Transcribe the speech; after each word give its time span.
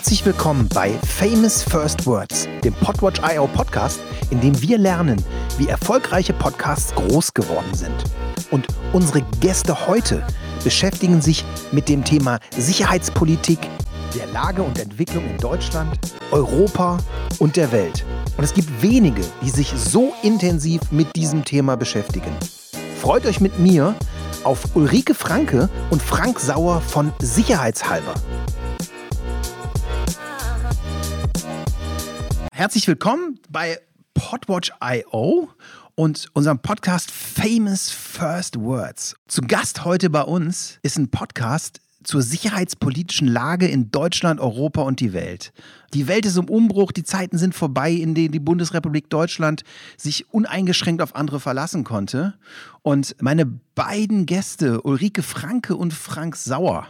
Herzlich 0.00 0.24
willkommen 0.24 0.66
bei 0.72 0.94
Famous 1.06 1.62
First 1.62 2.06
Words, 2.06 2.48
dem 2.64 2.72
Podwatch.io 2.72 3.46
Podcast, 3.48 4.00
in 4.30 4.40
dem 4.40 4.58
wir 4.62 4.78
lernen, 4.78 5.22
wie 5.58 5.68
erfolgreiche 5.68 6.32
Podcasts 6.32 6.94
groß 6.94 7.34
geworden 7.34 7.74
sind. 7.74 7.92
Und 8.50 8.66
unsere 8.94 9.20
Gäste 9.40 9.86
heute 9.86 10.26
beschäftigen 10.64 11.20
sich 11.20 11.44
mit 11.70 11.90
dem 11.90 12.02
Thema 12.02 12.38
Sicherheitspolitik, 12.56 13.58
der 14.18 14.26
Lage 14.28 14.62
und 14.62 14.78
Entwicklung 14.78 15.28
in 15.28 15.36
Deutschland, 15.36 15.98
Europa 16.30 16.96
und 17.38 17.56
der 17.56 17.70
Welt. 17.70 18.06
Und 18.38 18.44
es 18.44 18.54
gibt 18.54 18.80
wenige, 18.80 19.22
die 19.42 19.50
sich 19.50 19.70
so 19.76 20.14
intensiv 20.22 20.80
mit 20.90 21.14
diesem 21.14 21.44
Thema 21.44 21.76
beschäftigen. 21.76 22.34
Freut 22.98 23.26
euch 23.26 23.42
mit 23.42 23.58
mir 23.58 23.94
auf 24.44 24.64
Ulrike 24.74 25.12
Franke 25.12 25.68
und 25.90 26.00
Frank 26.00 26.40
Sauer 26.40 26.80
von 26.80 27.12
Sicherheitshalber. 27.20 28.14
Herzlich 32.60 32.86
willkommen 32.88 33.38
bei 33.48 33.78
Podwatch.io 34.12 35.48
und 35.94 36.28
unserem 36.34 36.58
Podcast 36.58 37.10
Famous 37.10 37.90
First 37.90 38.60
Words. 38.60 39.16
Zu 39.28 39.40
Gast 39.40 39.86
heute 39.86 40.10
bei 40.10 40.20
uns 40.20 40.78
ist 40.82 40.98
ein 40.98 41.10
Podcast 41.10 41.80
zur 42.04 42.20
sicherheitspolitischen 42.20 43.28
Lage 43.28 43.66
in 43.66 43.90
Deutschland, 43.90 44.40
Europa 44.40 44.82
und 44.82 45.00
die 45.00 45.14
Welt. 45.14 45.54
Die 45.94 46.06
Welt 46.06 46.26
ist 46.26 46.36
im 46.36 46.50
Umbruch, 46.50 46.92
die 46.92 47.02
Zeiten 47.02 47.38
sind 47.38 47.54
vorbei, 47.54 47.92
in 47.92 48.14
denen 48.14 48.32
die 48.32 48.40
Bundesrepublik 48.40 49.08
Deutschland 49.08 49.64
sich 49.96 50.28
uneingeschränkt 50.30 51.00
auf 51.00 51.14
andere 51.14 51.40
verlassen 51.40 51.82
konnte. 51.82 52.34
Und 52.82 53.16
meine 53.22 53.46
beiden 53.46 54.26
Gäste, 54.26 54.82
Ulrike 54.82 55.22
Franke 55.22 55.76
und 55.76 55.94
Frank 55.94 56.36
Sauer, 56.36 56.86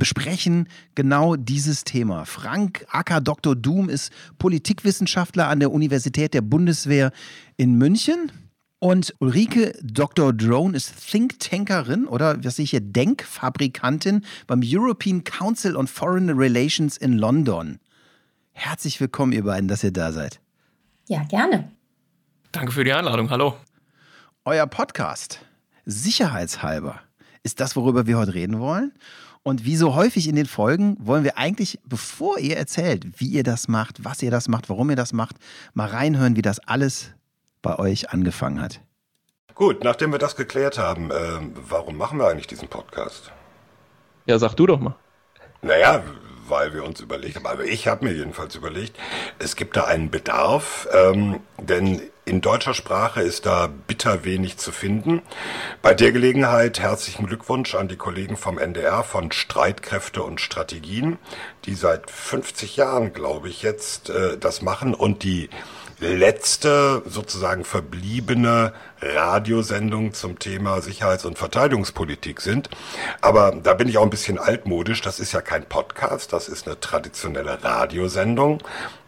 besprechen 0.00 0.68
genau 0.96 1.36
dieses 1.36 1.84
Thema. 1.84 2.24
Frank 2.24 2.84
Acker 2.90 3.20
Dr. 3.20 3.54
Doom 3.54 3.88
ist 3.88 4.10
Politikwissenschaftler 4.38 5.46
an 5.46 5.60
der 5.60 5.70
Universität 5.70 6.34
der 6.34 6.40
Bundeswehr 6.40 7.12
in 7.56 7.78
München. 7.78 8.32
Und 8.80 9.14
Ulrike 9.18 9.78
Dr. 9.82 10.32
Drone 10.32 10.74
ist 10.74 10.94
Thinktankerin 11.10 12.06
oder 12.06 12.42
was 12.42 12.56
sehe 12.56 12.64
ich 12.64 12.70
hier, 12.70 12.80
Denkfabrikantin 12.80 14.24
beim 14.46 14.62
European 14.64 15.22
Council 15.22 15.76
on 15.76 15.86
Foreign 15.86 16.30
Relations 16.30 16.96
in 16.96 17.18
London. 17.18 17.78
Herzlich 18.52 18.98
willkommen, 19.00 19.32
ihr 19.32 19.44
beiden, 19.44 19.68
dass 19.68 19.84
ihr 19.84 19.92
da 19.92 20.12
seid. 20.12 20.40
Ja, 21.08 21.22
gerne. 21.24 21.70
Danke 22.52 22.72
für 22.72 22.84
die 22.84 22.92
Einladung. 22.92 23.28
Hallo. 23.28 23.54
Euer 24.46 24.66
Podcast, 24.66 25.40
sicherheitshalber, 25.84 27.00
ist 27.42 27.60
das, 27.60 27.76
worüber 27.76 28.06
wir 28.06 28.16
heute 28.16 28.32
reden 28.32 28.60
wollen. 28.60 28.92
Und 29.42 29.64
wie 29.64 29.76
so 29.76 29.94
häufig 29.94 30.28
in 30.28 30.36
den 30.36 30.46
Folgen 30.46 30.96
wollen 31.00 31.24
wir 31.24 31.38
eigentlich, 31.38 31.78
bevor 31.84 32.38
ihr 32.38 32.56
erzählt, 32.56 33.04
wie 33.20 33.28
ihr 33.28 33.42
das 33.42 33.68
macht, 33.68 34.04
was 34.04 34.22
ihr 34.22 34.30
das 34.30 34.48
macht, 34.48 34.68
warum 34.68 34.90
ihr 34.90 34.96
das 34.96 35.12
macht, 35.12 35.36
mal 35.72 35.88
reinhören, 35.88 36.36
wie 36.36 36.42
das 36.42 36.58
alles 36.60 37.12
bei 37.62 37.78
euch 37.78 38.10
angefangen 38.10 38.60
hat. 38.60 38.80
Gut, 39.54 39.82
nachdem 39.82 40.12
wir 40.12 40.18
das 40.18 40.36
geklärt 40.36 40.78
haben, 40.78 41.10
äh, 41.10 41.14
warum 41.68 41.96
machen 41.96 42.18
wir 42.18 42.28
eigentlich 42.28 42.46
diesen 42.46 42.68
Podcast? 42.68 43.32
Ja, 44.26 44.38
sag 44.38 44.54
du 44.54 44.66
doch 44.66 44.80
mal. 44.80 44.96
Naja, 45.62 46.02
weil 46.50 46.74
wir 46.74 46.84
uns 46.84 47.00
überlegt 47.00 47.36
haben, 47.36 47.46
also 47.46 47.62
ich 47.62 47.86
habe 47.88 48.04
mir 48.04 48.12
jedenfalls 48.12 48.54
überlegt, 48.54 48.96
es 49.38 49.56
gibt 49.56 49.76
da 49.76 49.84
einen 49.84 50.10
Bedarf, 50.10 50.88
ähm, 50.92 51.40
denn 51.58 52.02
in 52.24 52.40
deutscher 52.40 52.74
Sprache 52.74 53.22
ist 53.22 53.46
da 53.46 53.66
bitter 53.66 54.24
wenig 54.24 54.56
zu 54.56 54.70
finden. 54.70 55.22
Bei 55.82 55.94
der 55.94 56.12
Gelegenheit 56.12 56.78
herzlichen 56.78 57.26
Glückwunsch 57.26 57.74
an 57.74 57.88
die 57.88 57.96
Kollegen 57.96 58.36
vom 58.36 58.58
NDR 58.58 59.02
von 59.02 59.32
Streitkräfte 59.32 60.22
und 60.22 60.40
Strategien, 60.40 61.18
die 61.64 61.74
seit 61.74 62.08
50 62.08 62.76
Jahren, 62.76 63.12
glaube 63.12 63.48
ich, 63.48 63.62
jetzt 63.62 64.10
äh, 64.10 64.38
das 64.38 64.62
machen 64.62 64.94
und 64.94 65.24
die 65.24 65.50
letzte 66.00 67.02
sozusagen 67.06 67.64
verbliebene 67.64 68.72
Radiosendung 69.00 70.14
zum 70.14 70.38
Thema 70.38 70.80
Sicherheits- 70.80 71.24
und 71.24 71.38
Verteidigungspolitik 71.38 72.40
sind. 72.40 72.70
Aber 73.20 73.52
da 73.52 73.74
bin 73.74 73.88
ich 73.88 73.98
auch 73.98 74.04
ein 74.04 74.10
bisschen 74.10 74.38
altmodisch. 74.38 75.02
Das 75.02 75.20
ist 75.20 75.32
ja 75.32 75.40
kein 75.40 75.64
Podcast, 75.64 76.32
das 76.32 76.48
ist 76.48 76.66
eine 76.66 76.80
traditionelle 76.80 77.62
Radiosendung 77.62 78.62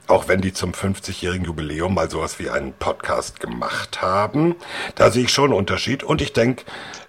auch 0.09 0.29
wenn 0.29 0.41
die 0.41 0.53
zum 0.53 0.73
50-jährigen 0.73 1.47
Jubiläum 1.47 1.95
mal 1.95 2.11
sowas 2.11 2.39
wie 2.39 2.51
einen 2.51 2.73
Podcast 2.75 3.41
gemacht 3.41 4.03
haben. 4.03 4.57
Da 4.95 5.11
sehe 5.11 5.25
ich 5.25 5.33
schon 5.33 5.47
einen 5.47 5.55
Unterschied 5.55 6.03
und 6.03 6.21
ich 6.21 6.33
denke, 6.33 6.65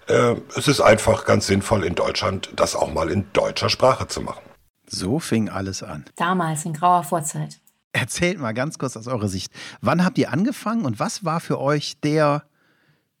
äh, 0.06 0.36
es 0.56 0.68
ist 0.68 0.80
einfach 0.80 1.24
ganz 1.24 1.46
sinnvoll 1.46 1.84
in 1.84 1.94
Deutschland, 1.94 2.50
das 2.56 2.76
auch 2.76 2.92
mal 2.92 3.10
in 3.10 3.26
deutscher 3.32 3.68
Sprache 3.68 4.06
zu 4.06 4.20
machen. 4.20 4.42
So 4.86 5.18
fing 5.18 5.48
alles 5.48 5.82
an. 5.82 6.04
Damals 6.16 6.64
in 6.64 6.72
grauer 6.72 7.02
Vorzeit. 7.02 7.58
Erzählt 7.94 8.40
mal 8.40 8.52
ganz 8.52 8.76
kurz 8.76 8.96
aus 8.96 9.06
eurer 9.06 9.28
Sicht. 9.28 9.52
Wann 9.80 10.04
habt 10.04 10.18
ihr 10.18 10.32
angefangen 10.32 10.84
und 10.84 10.98
was 10.98 11.24
war 11.24 11.38
für 11.38 11.60
euch 11.60 12.00
der 12.00 12.42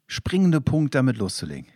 springende 0.08 0.60
Punkt, 0.60 0.96
damit 0.96 1.16
loszulegen? 1.16 1.68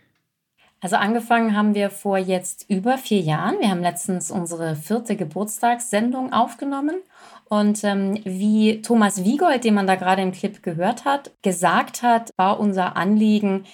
Also 0.81 0.97
angefangen 0.97 1.55
haben 1.55 1.75
wir 1.75 1.91
vor 1.91 2.17
jetzt 2.17 2.65
über 2.69 2.97
vier 2.97 3.21
Jahren. 3.21 3.59
Wir 3.61 3.69
haben 3.69 3.81
letztens 3.81 4.31
unsere 4.31 4.75
vierte 4.75 5.15
Geburtstagssendung 5.15 6.33
aufgenommen 6.33 7.01
und 7.45 7.83
ähm, 7.85 8.19
wie 8.25 8.81
Thomas 8.81 9.23
Wiegold, 9.23 9.63
den 9.63 9.75
man 9.75 9.87
da 9.87 9.95
gerade 9.95 10.21
im 10.21 10.33
Clip 10.33 10.61
gehört 10.61 11.05
hat, 11.05 11.31
gesagt 11.41 12.03
hat, 12.03 12.31
war 12.35 12.59
unser 12.59 12.97
Anliegen, 12.97 13.65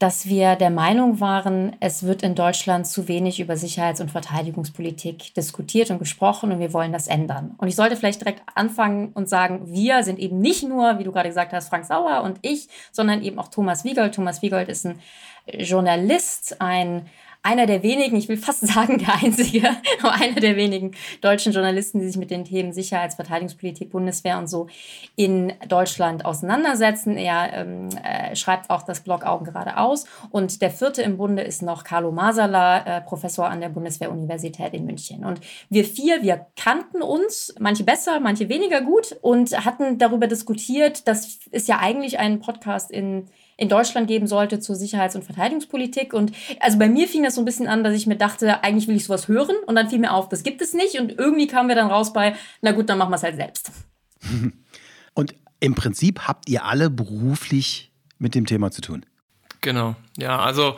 dass 0.00 0.24
wir 0.24 0.56
der 0.56 0.70
Meinung 0.70 1.20
waren, 1.20 1.76
es 1.78 2.04
wird 2.04 2.22
in 2.22 2.34
Deutschland 2.34 2.86
zu 2.86 3.06
wenig 3.06 3.38
über 3.38 3.58
Sicherheits- 3.58 4.00
und 4.00 4.10
Verteidigungspolitik 4.10 5.34
diskutiert 5.34 5.90
und 5.90 5.98
gesprochen 5.98 6.50
und 6.50 6.58
wir 6.58 6.72
wollen 6.72 6.90
das 6.90 7.06
ändern. 7.06 7.54
Und 7.58 7.68
ich 7.68 7.76
sollte 7.76 7.96
vielleicht 7.96 8.22
direkt 8.22 8.42
anfangen 8.54 9.10
und 9.12 9.28
sagen, 9.28 9.70
wir 9.70 10.02
sind 10.02 10.18
eben 10.18 10.40
nicht 10.40 10.66
nur, 10.66 10.98
wie 10.98 11.04
du 11.04 11.12
gerade 11.12 11.28
gesagt 11.28 11.52
hast, 11.52 11.68
Frank 11.68 11.84
Sauer 11.84 12.22
und 12.22 12.38
ich, 12.40 12.68
sondern 12.90 13.22
eben 13.22 13.38
auch 13.38 13.48
Thomas 13.48 13.84
Wiegold. 13.84 14.14
Thomas 14.14 14.40
Wiegold 14.40 14.70
ist 14.70 14.86
ein 14.86 15.00
Journalist, 15.46 16.62
ein 16.62 17.06
einer 17.42 17.66
der 17.66 17.82
wenigen, 17.82 18.16
ich 18.16 18.28
will 18.28 18.36
fast 18.36 18.66
sagen 18.66 18.98
der 18.98 19.14
einzige, 19.22 19.68
aber 20.00 20.12
einer 20.14 20.40
der 20.40 20.56
wenigen 20.56 20.92
deutschen 21.20 21.52
Journalisten, 21.52 22.00
die 22.00 22.06
sich 22.06 22.16
mit 22.16 22.30
den 22.30 22.44
Themen 22.44 22.72
Sicherheits-, 22.72 23.14
Verteidigungspolitik, 23.14 23.90
Bundeswehr 23.90 24.38
und 24.38 24.48
so 24.48 24.68
in 25.16 25.52
Deutschland 25.68 26.24
auseinandersetzen. 26.24 27.16
Er 27.16 27.52
ähm, 27.54 27.88
äh, 28.02 28.36
schreibt 28.36 28.70
auch 28.70 28.82
das 28.82 29.00
Blog 29.00 29.24
Augen 29.24 29.44
geradeaus. 29.44 30.06
Und 30.30 30.62
der 30.62 30.70
vierte 30.70 31.02
im 31.02 31.16
Bunde 31.16 31.42
ist 31.42 31.62
noch 31.62 31.84
Carlo 31.84 32.12
Masala, 32.12 32.98
äh, 32.98 33.00
Professor 33.00 33.48
an 33.48 33.60
der 33.60 33.68
Bundeswehr-Universität 33.68 34.74
in 34.74 34.84
München. 34.84 35.24
Und 35.24 35.40
wir 35.68 35.84
vier, 35.84 36.22
wir 36.22 36.46
kannten 36.56 37.02
uns, 37.02 37.54
manche 37.58 37.84
besser, 37.84 38.20
manche 38.20 38.48
weniger 38.48 38.82
gut 38.82 39.16
und 39.22 39.64
hatten 39.64 39.98
darüber 39.98 40.26
diskutiert, 40.26 41.08
das 41.08 41.38
ist 41.50 41.68
ja 41.68 41.78
eigentlich 41.78 42.18
ein 42.18 42.40
Podcast 42.40 42.90
in 42.90 43.28
in 43.60 43.68
Deutschland 43.68 44.08
geben 44.08 44.26
sollte 44.26 44.58
zur 44.58 44.74
Sicherheits- 44.74 45.14
und 45.14 45.22
Verteidigungspolitik. 45.22 46.14
Und 46.14 46.32
also 46.60 46.78
bei 46.78 46.88
mir 46.88 47.06
fing 47.06 47.22
das 47.22 47.34
so 47.34 47.42
ein 47.42 47.44
bisschen 47.44 47.68
an, 47.68 47.84
dass 47.84 47.94
ich 47.94 48.06
mir 48.06 48.16
dachte, 48.16 48.64
eigentlich 48.64 48.88
will 48.88 48.96
ich 48.96 49.04
sowas 49.04 49.28
hören. 49.28 49.54
Und 49.66 49.74
dann 49.74 49.90
fiel 49.90 49.98
mir 49.98 50.14
auf, 50.14 50.30
das 50.30 50.42
gibt 50.42 50.62
es 50.62 50.72
nicht. 50.72 50.98
Und 50.98 51.18
irgendwie 51.18 51.46
kamen 51.46 51.68
wir 51.68 51.76
dann 51.76 51.90
raus 51.90 52.14
bei, 52.14 52.34
na 52.62 52.72
gut, 52.72 52.88
dann 52.88 52.96
machen 52.96 53.10
wir 53.10 53.16
es 53.16 53.22
halt 53.22 53.36
selbst. 53.36 53.70
Und 55.14 55.34
im 55.60 55.74
Prinzip 55.74 56.26
habt 56.26 56.48
ihr 56.48 56.64
alle 56.64 56.88
beruflich 56.88 57.92
mit 58.18 58.34
dem 58.34 58.46
Thema 58.46 58.70
zu 58.70 58.80
tun. 58.80 59.04
Genau, 59.60 59.94
ja, 60.16 60.38
also 60.38 60.76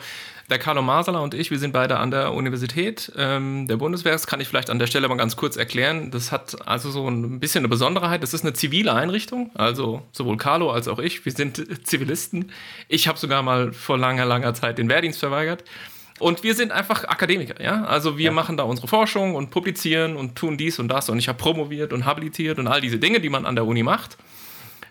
der 0.49 0.59
Carlo 0.59 0.81
Masala 0.81 1.19
und 1.19 1.33
ich, 1.33 1.51
wir 1.51 1.59
sind 1.59 1.71
beide 1.71 1.97
an 1.97 2.11
der 2.11 2.33
Universität 2.33 3.11
ähm, 3.17 3.67
der 3.67 3.77
Bundeswehr. 3.77 4.11
Das 4.11 4.27
kann 4.27 4.41
ich 4.41 4.47
vielleicht 4.47 4.69
an 4.69 4.77
der 4.77 4.87
Stelle 4.87 5.07
mal 5.07 5.15
ganz 5.15 5.35
kurz 5.35 5.55
erklären. 5.55 6.11
Das 6.11 6.31
hat 6.31 6.67
also 6.67 6.91
so 6.91 7.07
ein 7.07 7.39
bisschen 7.39 7.61
eine 7.61 7.69
Besonderheit. 7.69 8.23
Das 8.23 8.33
ist 8.33 8.43
eine 8.43 8.53
zivile 8.53 8.93
Einrichtung. 8.93 9.51
Also 9.53 10.03
sowohl 10.11 10.37
Carlo 10.37 10.71
als 10.71 10.87
auch 10.87 10.99
ich, 10.99 11.23
wir 11.25 11.31
sind 11.31 11.63
Zivilisten. 11.87 12.51
Ich 12.89 13.07
habe 13.07 13.17
sogar 13.17 13.41
mal 13.41 13.71
vor 13.71 13.97
langer, 13.97 14.25
langer 14.25 14.53
Zeit 14.53 14.77
den 14.77 14.89
Wehrdienst 14.89 15.19
verweigert. 15.19 15.63
Und 16.19 16.43
wir 16.43 16.55
sind 16.55 16.71
einfach 16.71 17.05
Akademiker, 17.05 17.61
ja. 17.61 17.85
Also 17.85 18.17
wir 18.17 18.25
ja. 18.25 18.31
machen 18.31 18.55
da 18.55 18.63
unsere 18.63 18.87
Forschung 18.87 19.35
und 19.35 19.49
publizieren 19.49 20.15
und 20.15 20.35
tun 20.35 20.57
dies 20.57 20.77
und 20.77 20.87
das. 20.89 21.09
Und 21.09 21.17
ich 21.19 21.27
habe 21.27 21.37
promoviert 21.37 21.93
und 21.93 22.05
habilitiert 22.05 22.59
und 22.59 22.67
all 22.67 22.81
diese 22.81 22.99
Dinge, 22.99 23.19
die 23.19 23.29
man 23.29 23.45
an 23.45 23.55
der 23.55 23.65
Uni 23.65 23.81
macht. 23.81 24.17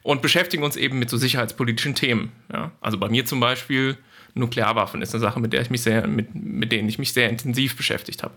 Und 0.03 0.23
beschäftigen 0.23 0.65
uns 0.65 0.77
eben 0.77 0.99
mit 0.99 1.11
so 1.11 1.17
sicherheitspolitischen 1.17 1.95
Themen. 1.95 2.33
Ja? 2.53 2.73
Also 2.81 2.99
bei 2.99 3.09
mir 3.09 3.25
zum 3.25 3.41
Beispiel 3.41 3.97
Nuklearwaffen 4.35 5.03
ist 5.03 5.15
eine 5.15 5.21
Sache, 5.21 5.41
mit 5.41 5.53
der 5.53 5.63
ich 5.63 5.71
mich 5.71 5.83
sehr, 5.83 6.07
mit, 6.07 6.35
mit 6.35 6.73
denen 6.73 6.89
ich 6.89 6.99
mich 6.99 7.13
sehr 7.13 7.29
intensiv 7.29 7.77
beschäftigt 7.77 8.23
habe. 8.23 8.35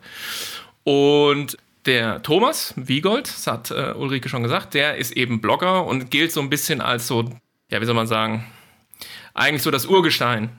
Und 0.84 1.58
der 1.86 2.22
Thomas 2.24 2.74
Wiegold, 2.76 3.28
das 3.28 3.48
hat 3.48 3.72
äh, 3.72 3.94
Ulrike 3.94 4.30
schon 4.30 4.44
gesagt, 4.44 4.74
der 4.74 4.98
ist 4.98 5.12
eben 5.12 5.42
Blogger 5.42 5.86
und 5.86 6.12
gilt 6.12 6.32
so 6.32 6.42
ein 6.42 6.50
bisschen 6.50 6.82
als 6.82 7.08
so, 7.08 7.30
ja, 7.70 7.82
wie 7.82 7.86
soll 7.86 7.96
man 7.96 8.08
sagen, 8.08 8.46
eigentlich 9.34 9.64
so 9.64 9.72
das 9.72 9.86
Urgestein 9.86 10.50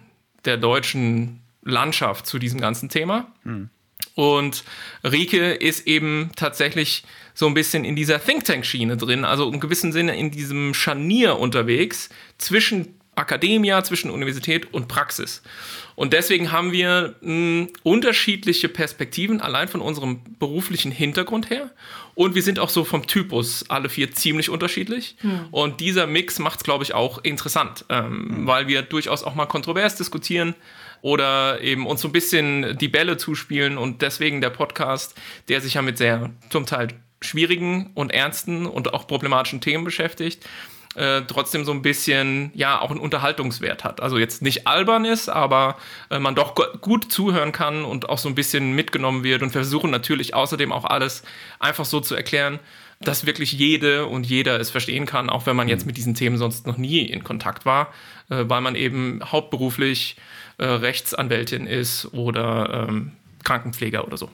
der 0.45 0.57
deutschen 0.57 1.41
Landschaft 1.63 2.27
zu 2.27 2.39
diesem 2.39 2.61
ganzen 2.61 2.89
Thema. 2.89 3.27
Hm. 3.43 3.71
Und 4.15 4.65
Rike 5.05 5.53
ist 5.53 5.87
eben 5.87 6.31
tatsächlich 6.37 7.05
so 7.37 7.47
ein 7.47 7.55
bisschen 7.55 7.85
in 7.85 7.95
dieser 7.95 8.19
Think 8.19 8.45
Tank-Schiene 8.45 8.97
drin, 8.97 9.25
also 9.25 9.53
im 9.53 9.61
gewissen 9.61 9.93
Sinne 9.93 10.17
in 10.17 10.31
diesem 10.31 10.73
Scharnier 10.73 11.39
unterwegs 11.39 12.09
zwischen 12.39 12.97
Akademia, 13.15 13.85
zwischen 13.85 14.11
Universität 14.11 14.73
und 14.73 14.89
Praxis. 14.89 15.43
Und 15.97 16.15
deswegen 16.15 16.51
haben 16.51 16.73
wir 16.73 17.15
mh, 17.21 17.69
unterschiedliche 17.83 18.69
Perspektiven, 18.71 19.41
allein 19.43 19.69
von 19.69 19.83
unserem 19.83 20.21
beruflichen 20.39 20.91
Hintergrund 20.91 21.51
her. 21.51 21.71
Und 22.15 22.35
wir 22.35 22.43
sind 22.43 22.59
auch 22.59 22.71
so 22.71 22.85
vom 22.85 23.07
Typus 23.07 23.69
alle 23.69 23.91
vier 23.91 24.13
ziemlich 24.13 24.49
unterschiedlich. 24.49 25.17
Hm. 25.21 25.49
Und 25.51 25.81
dieser 25.81 26.07
Mix 26.07 26.39
macht 26.39 26.61
es, 26.61 26.65
glaube 26.65 26.85
ich, 26.85 26.95
auch 26.95 27.23
interessant, 27.23 27.85
ähm, 27.91 28.29
hm. 28.29 28.47
weil 28.47 28.67
wir 28.67 28.81
durchaus 28.83 29.23
auch 29.25 29.35
mal 29.35 29.47
kontrovers 29.47 29.97
diskutieren 29.97 30.55
oder 31.03 31.61
eben 31.61 31.87
uns 31.87 32.01
so 32.01 32.09
ein 32.09 32.13
bisschen 32.13 32.77
die 32.79 32.89
Bälle 32.89 33.19
zuspielen. 33.19 33.79
Und 33.79 34.01
deswegen 34.03 34.41
der 34.41 34.51
Podcast, 34.51 35.15
der 35.49 35.61
sich 35.61 35.75
ja 35.75 35.83
mit 35.83 35.97
sehr 35.99 36.31
zum 36.51 36.67
Teil 36.67 36.89
schwierigen 37.21 37.91
und 37.95 38.13
ernsten 38.13 38.67
und 38.67 38.95
auch 38.95 39.07
problematischen 39.07 39.61
Themen 39.61 39.85
beschäftigt 39.85 40.47
äh, 40.97 41.23
trotzdem 41.27 41.65
so 41.65 41.73
ein 41.73 41.83
bisschen, 41.83 42.51
ja, 42.55 42.81
auch 42.81 42.91
einen 42.91 43.01
Unterhaltungswert 43.01 43.85
hat. 43.85 44.01
Also 44.01 44.19
jetzt 44.19 44.43
nicht 44.43 44.67
albern 44.67 45.05
ist, 45.05 45.29
aber 45.29 45.77
äh, 46.11 46.19
man 46.19 46.35
doch 46.35 46.55
gut 46.81 47.13
zuhören 47.13 47.53
kann 47.53 47.85
und 47.85 48.09
auch 48.09 48.19
so 48.19 48.29
ein 48.29 48.35
bisschen 48.35 48.73
mitgenommen 48.73 49.23
wird 49.23 49.43
und 49.43 49.51
versuchen 49.51 49.91
natürlich 49.91 50.35
außerdem 50.35 50.73
auch 50.73 50.85
alles 50.85 51.23
einfach 51.59 51.85
so 51.85 52.01
zu 52.01 52.15
erklären, 52.15 52.59
dass 53.01 53.27
wirklich 53.27 53.53
jede 53.53 54.07
und 54.07 54.25
jeder 54.25 54.59
es 54.59 54.71
verstehen 54.71 55.05
kann, 55.05 55.29
auch 55.29 55.45
wenn 55.45 55.55
man 55.55 55.69
jetzt 55.69 55.85
mit 55.85 55.99
diesen 55.99 56.15
Themen 56.15 56.39
sonst 56.39 56.67
noch 56.67 56.79
nie 56.79 57.01
in 57.01 57.23
Kontakt 57.23 57.67
war, 57.67 57.93
äh, 58.31 58.45
weil 58.49 58.63
man 58.63 58.75
eben 58.75 59.21
hauptberuflich 59.23 60.17
äh, 60.57 60.65
Rechtsanwältin 60.65 61.67
ist 61.67 62.13
oder 62.15 62.87
ähm, 62.89 63.13
Krankenpfleger 63.45 64.07
oder 64.07 64.17
so. 64.17 64.31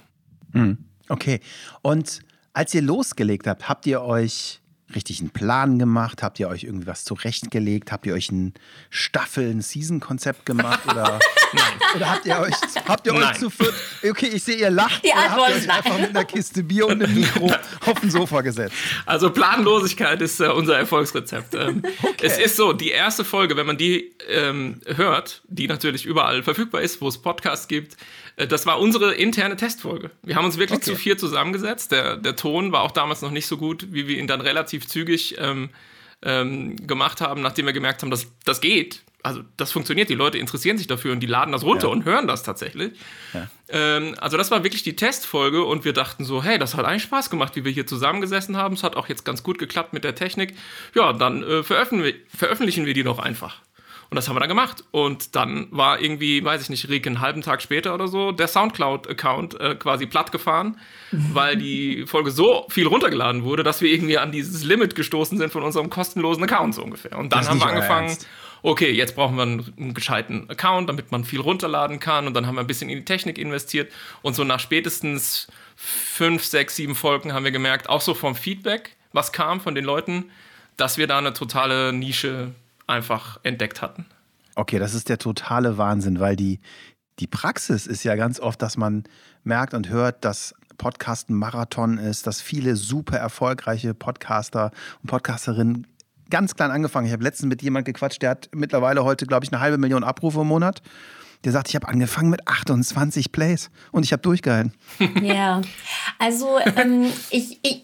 Hm. 0.53 0.79
Okay. 1.09 1.41
Und 1.83 2.21
als 2.53 2.75
ihr 2.75 2.83
losgelegt 2.83 3.47
habt, 3.47 3.69
habt 3.69 3.87
ihr 3.87 4.03
euch 4.03 4.62
richtig 4.95 5.21
einen 5.21 5.31
Plan 5.31 5.79
gemacht? 5.79 6.23
Habt 6.23 6.41
ihr 6.41 6.49
euch 6.49 6.65
irgendwie 6.65 6.87
was 6.87 7.05
zurechtgelegt? 7.05 7.93
Habt 7.93 8.07
ihr 8.07 8.15
euch 8.15 8.31
ein 8.31 8.55
Staffel, 8.91 9.51
ein 9.51 9.63
Season-Konzept 9.63 10.47
gemacht? 10.47 10.81
Oder, 10.87 11.19
nein. 11.53 11.63
oder 11.97 12.11
habt 12.11 12.27
ihr 12.27 12.39
euch, 12.39 12.55
habt 12.87 13.07
ihr 13.07 13.15
euch 13.15 13.33
zu 13.39 13.51
viert, 13.51 13.75
okay, 14.09 14.29
ich 14.29 14.43
sehe, 14.45 14.57
ihr 14.57 14.71
lacht, 14.71 15.05
Die 15.05 15.13
Antwort 15.13 15.51
habt 15.51 15.51
ihr 15.51 15.69
euch 15.69 15.71
einfach 15.71 15.99
mit 15.99 16.11
einer 16.11 16.25
Kiste 16.25 16.63
Bier 16.63 16.87
und 16.87 17.03
einem 17.03 17.15
Mikro 17.15 17.53
auf 17.87 18.01
den 18.01 18.11
Sofa 18.11 18.41
gesetzt? 18.41 18.75
Also 19.07 19.31
Planlosigkeit 19.31 20.21
ist 20.23 20.41
äh, 20.41 20.49
unser 20.49 20.79
Erfolgsrezept. 20.79 21.55
Ähm, 21.55 21.83
okay. 22.03 22.27
Es 22.27 22.39
ist 22.39 22.57
so, 22.57 22.73
die 22.73 22.91
erste 22.91 23.25
Folge, 23.25 23.57
wenn 23.57 23.67
man 23.67 23.77
die 23.77 24.13
ähm, 24.29 24.81
hört, 24.87 25.43
die 25.49 25.67
natürlich 25.67 26.05
überall 26.07 26.43
verfügbar 26.43 26.83
ist, 26.83 27.01
wo 27.01 27.09
es 27.09 27.19
Podcasts 27.19 27.69
gibt, 27.69 27.97
äh, 28.37 28.47
das 28.47 28.67
war 28.67 28.81
unsere 28.81 29.15
interne 29.15 29.57
Testfolge. 29.57 30.11
Wir 30.23 30.37
haben 30.37 30.45
uns 30.45 30.59
wirklich 30.59 30.79
okay. 30.79 30.91
zu 30.91 30.97
vier 30.97 31.19
zusammengesetzt. 31.19 31.93
Der, 31.93 32.17
der 32.17 32.37
Ton 32.37 32.73
war 32.73 32.83
auch 32.83 32.91
damals 32.91 33.23
noch 33.23 33.31
nicht 33.31 33.47
so 33.47 33.57
gut, 33.57 33.89
wie 33.91 34.09
wir 34.09 34.19
ihn 34.19 34.27
dann 34.27 34.41
relativ 34.41 34.82
zügig 34.89 35.37
ähm, 35.39 35.71
ähm, 36.23 36.77
gemacht 36.87 37.21
haben, 37.21 37.43
nachdem 37.43 37.67
wir 37.67 37.73
gemerkt 37.73 38.03
haben, 38.03 38.11
dass 38.11 38.27
das 38.45 38.61
geht. 38.61 39.03
Also 39.25 39.43
das 39.57 39.71
funktioniert, 39.71 40.09
die 40.09 40.15
Leute 40.15 40.39
interessieren 40.39 40.79
sich 40.79 40.89
dafür 40.89 41.13
und 41.13 41.21
die 41.21 41.27
laden 41.27 41.53
das 41.53 41.63
runter 41.63 41.87
ja. 41.87 41.93
und 41.93 42.05
hören 42.05 42.27
das 42.27 42.43
tatsächlich. 42.43 42.93
Ja. 43.33 43.49
Ähm, 43.69 44.17
also 44.21 44.37
das 44.37 44.51
war 44.51 44.65
wirklich 44.65 44.83
die 44.83 44.97
Testfolge 44.97 45.65
und 45.65 45.85
wir 45.85 45.93
dachten 45.93 46.25
so, 46.25 46.43
hey, 46.43 46.59
das 46.59 46.75
hat 46.75 46.85
eigentlich 46.85 47.05
Spaß 47.05 47.31
gemacht, 47.31 47.55
wie 47.55 47.65
wir 47.65 47.71
hier 47.71 47.87
zusammengesessen 47.87 48.57
haben. 48.57 48.75
Es 48.75 48.83
hat 48.83 48.97
auch 48.97 49.09
jetzt 49.09 49.25
ganz 49.25 49.45
gut 49.45 49.59
geklappt 49.59 49.93
mit 49.93 50.03
der 50.03 50.17
Technik. 50.17 50.55
Ja, 50.95 51.13
dann 51.13 51.45
äh, 51.45 51.63
veröffentlichen, 51.63 52.17
wir, 52.17 52.37
veröffentlichen 52.37 52.85
wir 52.85 52.95
die 52.95 53.05
doch 53.05 53.21
einfach. 53.21 53.61
Und 54.13 54.17
das 54.17 54.29
haben 54.29 54.37
wir 54.37 54.41
dann 54.41 54.51
gemacht. 54.51 54.85
Und 54.91 55.37
dann 55.37 55.69
war 55.71 55.99
irgendwie, 55.99 56.45
weiß 56.45 56.61
ich 56.61 56.69
nicht, 56.69 56.87
Rieke, 56.91 57.09
einen 57.09 57.23
halben 57.23 57.41
Tag 57.41 57.63
später 57.63 57.95
oder 57.95 58.09
so, 58.09 58.31
der 58.31 58.47
Soundcloud-Account 58.47 59.59
äh, 59.59 59.75
quasi 59.75 60.05
platt 60.05 60.33
gefahren, 60.33 60.79
weil 61.13 61.57
die 61.57 62.05
Folge 62.07 62.31
so 62.31 62.67
viel 62.69 62.87
runtergeladen 62.87 63.45
wurde, 63.45 63.63
dass 63.63 63.81
wir 63.81 63.91
irgendwie 63.91 64.19
an 64.19 64.31
dieses 64.31 64.65
Limit 64.65 64.97
gestoßen 64.97 65.39
sind 65.39 65.51
von 65.51 65.63
unserem 65.63 65.89
kostenlosen 65.89 66.45
Account 66.45 66.75
so 66.75 66.83
ungefähr. 66.83 67.17
Und 67.17 67.33
dann 67.33 67.49
haben 67.49 67.59
wir 67.59 67.67
angefangen, 67.69 68.09
ernst. 68.09 68.29
okay, 68.61 68.91
jetzt 68.91 69.17
brauchen 69.17 69.37
wir 69.37 69.45
einen, 69.45 69.73
einen 69.79 69.95
gescheiten 69.95 70.51
Account, 70.51 70.91
damit 70.91 71.11
man 71.11 71.25
viel 71.25 71.41
runterladen 71.41 71.99
kann. 71.99 72.27
Und 72.27 72.35
dann 72.35 72.47
haben 72.47 72.57
wir 72.57 72.61
ein 72.61 72.67
bisschen 72.67 72.91
in 72.91 72.99
die 72.99 73.07
Technik 73.07 73.39
investiert. 73.39 73.91
Und 74.21 74.37
so 74.37 74.45
nach 74.45 74.61
spätestens 74.61 75.47
fünf, 75.75 76.45
sechs, 76.45 76.77
sieben 76.77 76.97
Folgen 76.97 77.33
haben 77.33 77.45
wir 77.45 77.51
gemerkt, 77.51 77.89
auch 77.89 78.03
so 78.03 78.13
vom 78.13 78.35
Feedback, 78.35 78.95
was 79.15 79.33
kam 79.33 79.63
von 79.63 79.75
den 79.75 79.87
Leuten, 79.87 80.27
dass 80.77 80.99
wir 80.99 81.07
da 81.07 81.17
eine 81.17 81.33
totale 81.33 81.95
Nische 81.95 82.53
einfach 82.87 83.39
entdeckt 83.43 83.83
hatten. 83.83 84.07
Okay, 84.55 84.79
das 84.79 84.95
ist 84.95 85.09
der 85.09 85.19
totale 85.19 85.79
Wahnsinn, 85.79 86.21
weil 86.21 86.37
die, 86.37 86.61
die 87.19 87.27
Praxis 87.27 87.87
ist 87.87 88.05
ja 88.05 88.17
ganz 88.17 88.39
oft, 88.41 88.61
dass 88.61 88.77
man 88.77 89.05
merkt 89.45 89.75
und 89.75 89.89
hört, 89.89 90.25
dass 90.25 90.55
Podcast 90.77 91.31
ein 91.31 91.35
Marathon 91.35 91.99
ist, 91.99 92.27
dass 92.27 92.41
viele 92.41 92.77
super 92.77 93.17
erfolgreiche 93.17 93.95
Podcaster 93.95 94.71
und 95.03 95.09
Podcasterinnen 95.09 95.87
ganz 96.31 96.57
klein 96.57 96.71
angefangen. 96.71 97.07
Ich 97.07 97.13
habe 97.13 97.23
letztens 97.23 97.49
mit 97.49 97.63
jemandem 97.63 97.93
gequatscht, 97.93 98.23
der 98.23 98.31
hat 98.31 98.49
mittlerweile 98.55 99.05
heute, 99.05 99.27
glaube 99.27 99.45
ich, 99.45 99.53
eine 99.53 99.61
halbe 99.61 99.79
Million 99.79 100.03
Abrufe 100.03 100.41
im 100.41 100.49
Monat. 100.49 100.83
Der 101.45 101.53
sagt, 101.53 101.69
ich 101.69 101.75
habe 101.75 101.89
angefangen 101.89 102.31
mit 102.31 102.47
28 102.47 103.33
Plays 103.33 103.71
und 103.91 104.05
ich 104.05 104.13
habe 104.13 104.23
durchgehalten. 104.23 104.73
Ja, 105.23 105.61
also 106.19 106.59
ähm, 106.77 107.07
ich, 107.31 107.59
ich, 107.63 107.83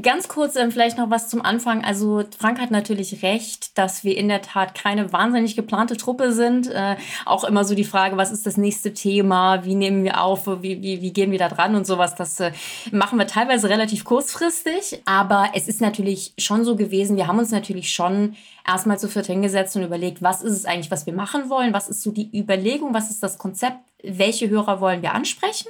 Ganz 0.00 0.28
kurz 0.28 0.56
ähm, 0.56 0.72
vielleicht 0.72 0.96
noch 0.96 1.10
was 1.10 1.28
zum 1.28 1.44
Anfang. 1.44 1.84
Also 1.84 2.24
Frank 2.38 2.58
hat 2.58 2.70
natürlich 2.70 3.22
recht, 3.22 3.76
dass 3.76 4.02
wir 4.02 4.16
in 4.16 4.28
der 4.28 4.40
Tat 4.40 4.74
keine 4.74 5.12
wahnsinnig 5.12 5.56
geplante 5.56 5.98
Truppe 5.98 6.32
sind. 6.32 6.68
Äh, 6.70 6.96
auch 7.26 7.44
immer 7.44 7.62
so 7.66 7.74
die 7.74 7.84
Frage, 7.84 8.16
was 8.16 8.32
ist 8.32 8.46
das 8.46 8.56
nächste 8.56 8.94
Thema? 8.94 9.62
Wie 9.66 9.74
nehmen 9.74 10.04
wir 10.04 10.22
auf? 10.22 10.46
Wie, 10.46 10.82
wie, 10.82 11.02
wie 11.02 11.12
gehen 11.12 11.32
wir 11.32 11.38
da 11.38 11.50
dran 11.50 11.74
und 11.74 11.86
sowas? 11.86 12.14
Das 12.14 12.40
äh, 12.40 12.52
machen 12.92 13.18
wir 13.18 13.26
teilweise 13.26 13.68
relativ 13.68 14.04
kurzfristig. 14.04 15.02
Aber 15.04 15.50
es 15.54 15.68
ist 15.68 15.82
natürlich 15.82 16.32
schon 16.38 16.64
so 16.64 16.74
gewesen, 16.74 17.18
wir 17.18 17.26
haben 17.26 17.38
uns 17.38 17.50
natürlich 17.50 17.92
schon 17.92 18.36
erstmal 18.66 18.98
zu 18.98 19.06
viert 19.06 19.26
hingesetzt 19.26 19.76
und 19.76 19.82
überlegt, 19.82 20.22
was 20.22 20.40
ist 20.40 20.52
es 20.52 20.64
eigentlich, 20.64 20.90
was 20.90 21.04
wir 21.04 21.12
machen 21.12 21.50
wollen? 21.50 21.74
Was 21.74 21.90
ist 21.90 22.02
so 22.02 22.10
die 22.10 22.30
Überlegung? 22.34 22.94
Was 22.94 23.10
ist 23.10 23.22
das 23.22 23.36
Konzept? 23.36 23.76
Welche 24.02 24.48
Hörer 24.48 24.80
wollen 24.80 25.02
wir 25.02 25.12
ansprechen? 25.12 25.68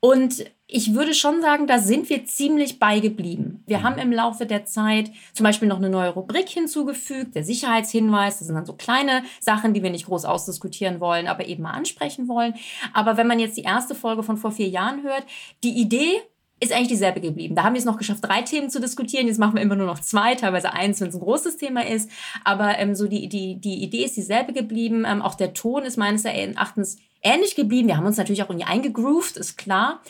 Und 0.00 0.44
ich 0.66 0.94
würde 0.94 1.12
schon 1.12 1.42
sagen, 1.42 1.66
da 1.66 1.78
sind 1.78 2.08
wir 2.08 2.24
ziemlich 2.24 2.78
beigeblieben. 2.78 3.62
Wir 3.66 3.78
mhm. 3.78 3.82
haben 3.82 3.98
im 3.98 4.12
Laufe 4.12 4.46
der 4.46 4.64
Zeit 4.64 5.10
zum 5.34 5.44
Beispiel 5.44 5.68
noch 5.68 5.76
eine 5.76 5.90
neue 5.90 6.10
Rubrik 6.10 6.48
hinzugefügt, 6.48 7.34
der 7.34 7.44
Sicherheitshinweis. 7.44 8.38
Das 8.38 8.46
sind 8.46 8.56
dann 8.56 8.66
so 8.66 8.74
kleine 8.74 9.24
Sachen, 9.40 9.74
die 9.74 9.82
wir 9.82 9.90
nicht 9.90 10.06
groß 10.06 10.24
ausdiskutieren 10.24 11.00
wollen, 11.00 11.26
aber 11.26 11.46
eben 11.46 11.64
mal 11.64 11.72
ansprechen 11.72 12.28
wollen. 12.28 12.54
Aber 12.94 13.16
wenn 13.16 13.26
man 13.26 13.40
jetzt 13.40 13.56
die 13.56 13.62
erste 13.62 13.94
Folge 13.94 14.22
von 14.22 14.36
vor 14.36 14.52
vier 14.52 14.68
Jahren 14.68 15.02
hört, 15.02 15.24
die 15.64 15.78
Idee 15.78 16.22
ist 16.62 16.72
eigentlich 16.72 16.88
dieselbe 16.88 17.22
geblieben. 17.22 17.54
Da 17.54 17.64
haben 17.64 17.72
wir 17.72 17.78
es 17.78 17.86
noch 17.86 17.96
geschafft, 17.96 18.22
drei 18.22 18.42
Themen 18.42 18.68
zu 18.68 18.80
diskutieren. 18.80 19.26
Jetzt 19.26 19.38
machen 19.38 19.54
wir 19.54 19.62
immer 19.62 19.76
nur 19.76 19.86
noch 19.86 19.98
zwei, 19.98 20.34
teilweise 20.34 20.74
eins, 20.74 21.00
wenn 21.00 21.08
es 21.08 21.14
ein 21.14 21.20
großes 21.20 21.56
Thema 21.56 21.86
ist. 21.86 22.10
Aber 22.44 22.78
ähm, 22.78 22.94
so 22.94 23.08
die, 23.08 23.28
die, 23.28 23.58
die 23.58 23.82
Idee 23.82 24.04
ist 24.04 24.16
dieselbe 24.16 24.52
geblieben. 24.52 25.04
Ähm, 25.06 25.22
auch 25.22 25.34
der 25.34 25.54
Ton 25.54 25.84
ist 25.84 25.96
meines 25.96 26.26
Erachtens 26.26 26.98
ähnlich 27.22 27.54
geblieben. 27.54 27.88
Wir 27.88 27.96
haben 27.96 28.06
uns 28.06 28.16
natürlich 28.16 28.42
auch 28.42 28.50
irgendwie 28.50 28.66
eingegroovt, 28.66 29.36
ist 29.36 29.58
klar. 29.58 30.00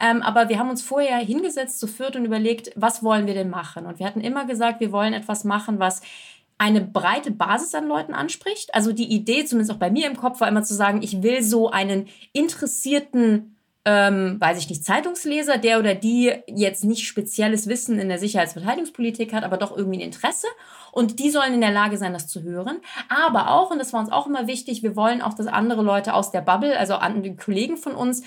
Ähm, 0.00 0.22
aber 0.22 0.48
wir 0.48 0.58
haben 0.58 0.70
uns 0.70 0.82
vorher 0.82 1.18
hingesetzt 1.18 1.80
zu 1.80 1.86
viert 1.86 2.16
und 2.16 2.24
überlegt, 2.24 2.70
was 2.76 3.02
wollen 3.02 3.26
wir 3.26 3.34
denn 3.34 3.50
machen? 3.50 3.86
Und 3.86 3.98
wir 3.98 4.06
hatten 4.06 4.20
immer 4.20 4.44
gesagt, 4.44 4.80
wir 4.80 4.92
wollen 4.92 5.14
etwas 5.14 5.44
machen, 5.44 5.78
was 5.78 6.02
eine 6.58 6.80
breite 6.80 7.30
Basis 7.30 7.74
an 7.74 7.86
Leuten 7.86 8.14
anspricht. 8.14 8.74
Also 8.74 8.92
die 8.92 9.12
Idee, 9.12 9.44
zumindest 9.44 9.72
auch 9.72 9.78
bei 9.78 9.90
mir 9.90 10.08
im 10.08 10.16
Kopf, 10.16 10.40
war 10.40 10.48
immer 10.48 10.64
zu 10.64 10.74
sagen, 10.74 11.02
ich 11.02 11.22
will 11.22 11.42
so 11.42 11.70
einen 11.70 12.08
interessierten 12.32 13.54
ähm, 13.88 14.36
weiß 14.38 14.58
ich 14.58 14.68
nicht, 14.68 14.84
Zeitungsleser, 14.84 15.56
der 15.56 15.78
oder 15.78 15.94
die 15.94 16.30
jetzt 16.46 16.84
nicht 16.84 17.06
spezielles 17.06 17.68
Wissen 17.68 17.98
in 17.98 18.10
der 18.10 18.18
Sicherheitsverteidigungspolitik 18.18 19.32
hat, 19.32 19.44
aber 19.44 19.56
doch 19.56 19.74
irgendwie 19.74 19.98
ein 19.98 20.06
Interesse 20.06 20.46
und 20.92 21.18
die 21.18 21.30
sollen 21.30 21.54
in 21.54 21.60
der 21.60 21.70
Lage 21.70 21.98
sein, 21.98 22.12
das 22.12 22.28
zu 22.28 22.42
hören. 22.42 22.78
Aber 23.08 23.50
auch, 23.50 23.70
und 23.70 23.78
das 23.78 23.92
war 23.92 24.00
uns 24.00 24.10
auch 24.10 24.26
immer 24.26 24.46
wichtig, 24.46 24.82
wir 24.82 24.96
wollen 24.96 25.22
auch, 25.22 25.34
dass 25.34 25.46
andere 25.46 25.82
Leute 25.82 26.14
aus 26.14 26.30
der 26.30 26.40
Bubble, 26.40 26.78
also 26.78 26.94
andere 26.94 27.34
Kollegen 27.34 27.76
von 27.76 27.94
uns, 27.94 28.22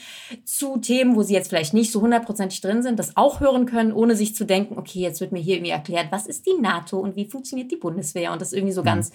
zu 0.45 0.77
Themen, 0.77 1.15
wo 1.15 1.23
sie 1.23 1.33
jetzt 1.33 1.49
vielleicht 1.49 1.73
nicht 1.73 1.91
so 1.91 2.01
hundertprozentig 2.01 2.61
drin 2.61 2.83
sind, 2.83 2.99
das 2.99 3.17
auch 3.17 3.39
hören 3.39 3.65
können, 3.65 3.93
ohne 3.93 4.15
sich 4.15 4.35
zu 4.35 4.45
denken, 4.45 4.77
okay, 4.77 4.99
jetzt 4.99 5.21
wird 5.21 5.31
mir 5.31 5.39
hier 5.39 5.55
irgendwie 5.55 5.71
erklärt, 5.71 6.07
was 6.11 6.27
ist 6.27 6.45
die 6.45 6.59
NATO 6.59 6.99
und 6.99 7.15
wie 7.15 7.25
funktioniert 7.25 7.71
die 7.71 7.77
Bundeswehr 7.77 8.31
und 8.31 8.41
das 8.41 8.53
irgendwie 8.53 8.73
so 8.73 8.81
mhm. 8.81 8.85
ganz, 8.85 9.11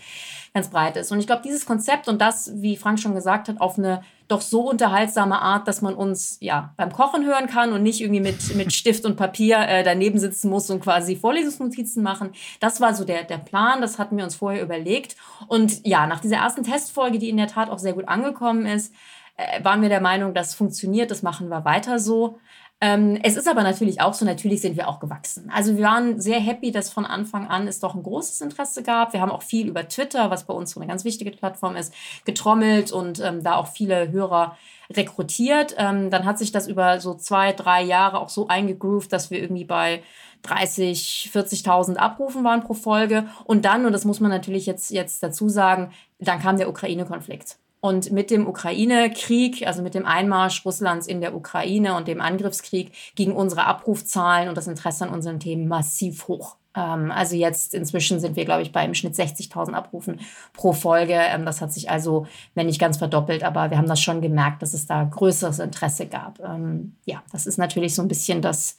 ganz 0.54 0.68
breit 0.68 0.96
ist. 0.96 1.12
Und 1.12 1.20
ich 1.20 1.26
glaube, 1.26 1.42
dieses 1.44 1.66
Konzept 1.66 2.08
und 2.08 2.20
das, 2.20 2.50
wie 2.54 2.76
Frank 2.76 3.00
schon 3.00 3.14
gesagt 3.14 3.48
hat, 3.48 3.60
auf 3.60 3.78
eine 3.78 4.02
doch 4.28 4.40
so 4.40 4.68
unterhaltsame 4.68 5.40
Art, 5.40 5.68
dass 5.68 5.82
man 5.82 5.94
uns 5.94 6.38
ja 6.40 6.74
beim 6.76 6.92
Kochen 6.92 7.24
hören 7.24 7.46
kann 7.46 7.72
und 7.72 7.82
nicht 7.82 8.00
irgendwie 8.00 8.20
mit, 8.20 8.54
mit 8.56 8.72
Stift 8.72 9.04
und 9.04 9.16
Papier 9.16 9.58
äh, 9.58 9.84
daneben 9.84 10.18
sitzen 10.18 10.50
muss 10.50 10.68
und 10.70 10.80
quasi 10.80 11.16
Vorlesungsnotizen 11.16 12.02
machen. 12.02 12.30
Das 12.60 12.80
war 12.80 12.94
so 12.94 13.04
der, 13.04 13.24
der 13.24 13.36
Plan, 13.38 13.81
das 13.81 13.99
hatten 13.99 14.16
wir 14.16 14.25
uns 14.25 14.37
vorher 14.37 14.62
überlegt. 14.62 15.16
Und 15.49 15.87
ja, 15.87 16.07
nach 16.07 16.21
dieser 16.21 16.37
ersten 16.37 16.62
Testfolge, 16.62 17.19
die 17.19 17.28
in 17.28 17.37
der 17.37 17.49
Tat 17.49 17.71
auch 17.71 17.78
sehr 17.78 17.93
gut 17.93 18.09
angekommen 18.09 18.66
ist, 18.66 18.95
äh, 19.37 19.62
waren 19.64 19.83
wir 19.83 19.88
der 19.88 20.00
Meinung, 20.00 20.35
das 20.35 20.55
funktioniert, 20.55 21.11
das 21.11 21.23
machen 21.23 21.49
wir 21.49 21.64
weiter 21.64 21.99
so. 21.99 22.38
Ähm, 22.78 23.19
es 23.23 23.37
ist 23.37 23.49
aber 23.49 23.62
natürlich 23.62 24.02
auch 24.02 24.12
so, 24.12 24.26
natürlich 24.26 24.61
sind 24.61 24.76
wir 24.76 24.87
auch 24.87 25.00
gewachsen. 25.00 25.50
Also 25.50 25.76
wir 25.78 25.85
waren 25.85 26.21
sehr 26.21 26.38
happy, 26.38 26.73
dass 26.73 26.93
von 26.93 27.07
Anfang 27.07 27.47
an 27.47 27.66
es 27.66 27.81
doch 27.81 27.95
ein 27.95 28.02
großes 28.02 28.43
Interesse 28.43 28.83
gab. 28.83 29.14
Wir 29.14 29.23
haben 29.23 29.31
auch 29.31 29.43
viel 29.43 29.69
über 29.69 29.88
Twitter, 29.88 30.31
was 30.31 30.45
bei 30.45 30.52
uns 30.52 30.73
so 30.73 30.81
eine 30.81 30.87
ganz 30.87 31.05
wichtige 31.05 31.31
Plattform 31.31 31.75
ist, 31.75 31.95
getrommelt 32.26 32.93
und 32.93 33.19
ähm, 33.21 33.43
da 33.43 33.57
auch 33.57 33.69
viele 33.69 34.11
Hörer 34.12 34.59
rekrutiert. 34.90 35.75
Ähm, 35.78 36.11
dann 36.11 36.26
hat 36.26 36.38
sich 36.38 36.52
das 36.52 36.69
über 36.69 37.00
so 37.00 37.14
zwei, 37.14 37.52
drei 37.52 37.83
Jahre 37.83 38.19
auch 38.21 38.28
so 38.28 38.47
eingegroovt, 38.49 39.11
dass 39.11 39.31
wir 39.31 39.40
irgendwie 39.40 39.64
bei 39.64 40.02
30, 40.46 41.30
40.000 41.32 41.96
Abrufen 41.96 42.44
waren 42.44 42.62
pro 42.62 42.74
Folge. 42.74 43.26
Und 43.44 43.64
dann, 43.64 43.86
und 43.86 43.92
das 43.92 44.04
muss 44.04 44.20
man 44.20 44.30
natürlich 44.30 44.66
jetzt, 44.66 44.90
jetzt 44.90 45.22
dazu 45.22 45.48
sagen, 45.48 45.90
dann 46.18 46.40
kam 46.40 46.56
der 46.56 46.68
Ukraine-Konflikt. 46.68 47.56
Und 47.80 48.10
mit 48.10 48.30
dem 48.30 48.48
Ukraine-Krieg, 48.48 49.66
also 49.66 49.82
mit 49.82 49.94
dem 49.94 50.06
Einmarsch 50.06 50.64
Russlands 50.64 51.06
in 51.06 51.20
der 51.20 51.36
Ukraine 51.36 51.94
und 51.94 52.08
dem 52.08 52.20
Angriffskrieg, 52.20 52.92
gingen 53.14 53.36
unsere 53.36 53.64
Abrufzahlen 53.64 54.48
und 54.48 54.56
das 54.56 54.66
Interesse 54.66 55.04
an 55.04 55.14
unseren 55.14 55.38
Themen 55.38 55.68
massiv 55.68 56.26
hoch. 56.26 56.56
Ähm, 56.76 57.10
also 57.10 57.34
jetzt 57.34 57.74
inzwischen 57.74 58.20
sind 58.20 58.36
wir, 58.36 58.44
glaube 58.44 58.62
ich, 58.62 58.72
bei 58.72 58.84
im 58.84 58.94
Schnitt 58.94 59.14
60.000 59.14 59.72
Abrufen 59.72 60.20
pro 60.52 60.72
Folge. 60.72 61.14
Ähm, 61.14 61.44
das 61.44 61.60
hat 61.60 61.72
sich 61.72 61.90
also, 61.90 62.26
wenn 62.54 62.66
nicht 62.66 62.80
ganz 62.80 62.98
verdoppelt, 62.98 63.42
aber 63.42 63.70
wir 63.70 63.78
haben 63.78 63.88
das 63.88 64.00
schon 64.00 64.20
gemerkt, 64.20 64.62
dass 64.62 64.74
es 64.74 64.86
da 64.86 65.04
größeres 65.04 65.58
Interesse 65.58 66.06
gab. 66.06 66.38
Ähm, 66.40 66.96
ja, 67.04 67.22
das 67.32 67.46
ist 67.46 67.58
natürlich 67.58 67.94
so 67.94 68.02
ein 68.02 68.08
bisschen 68.08 68.42
das, 68.42 68.76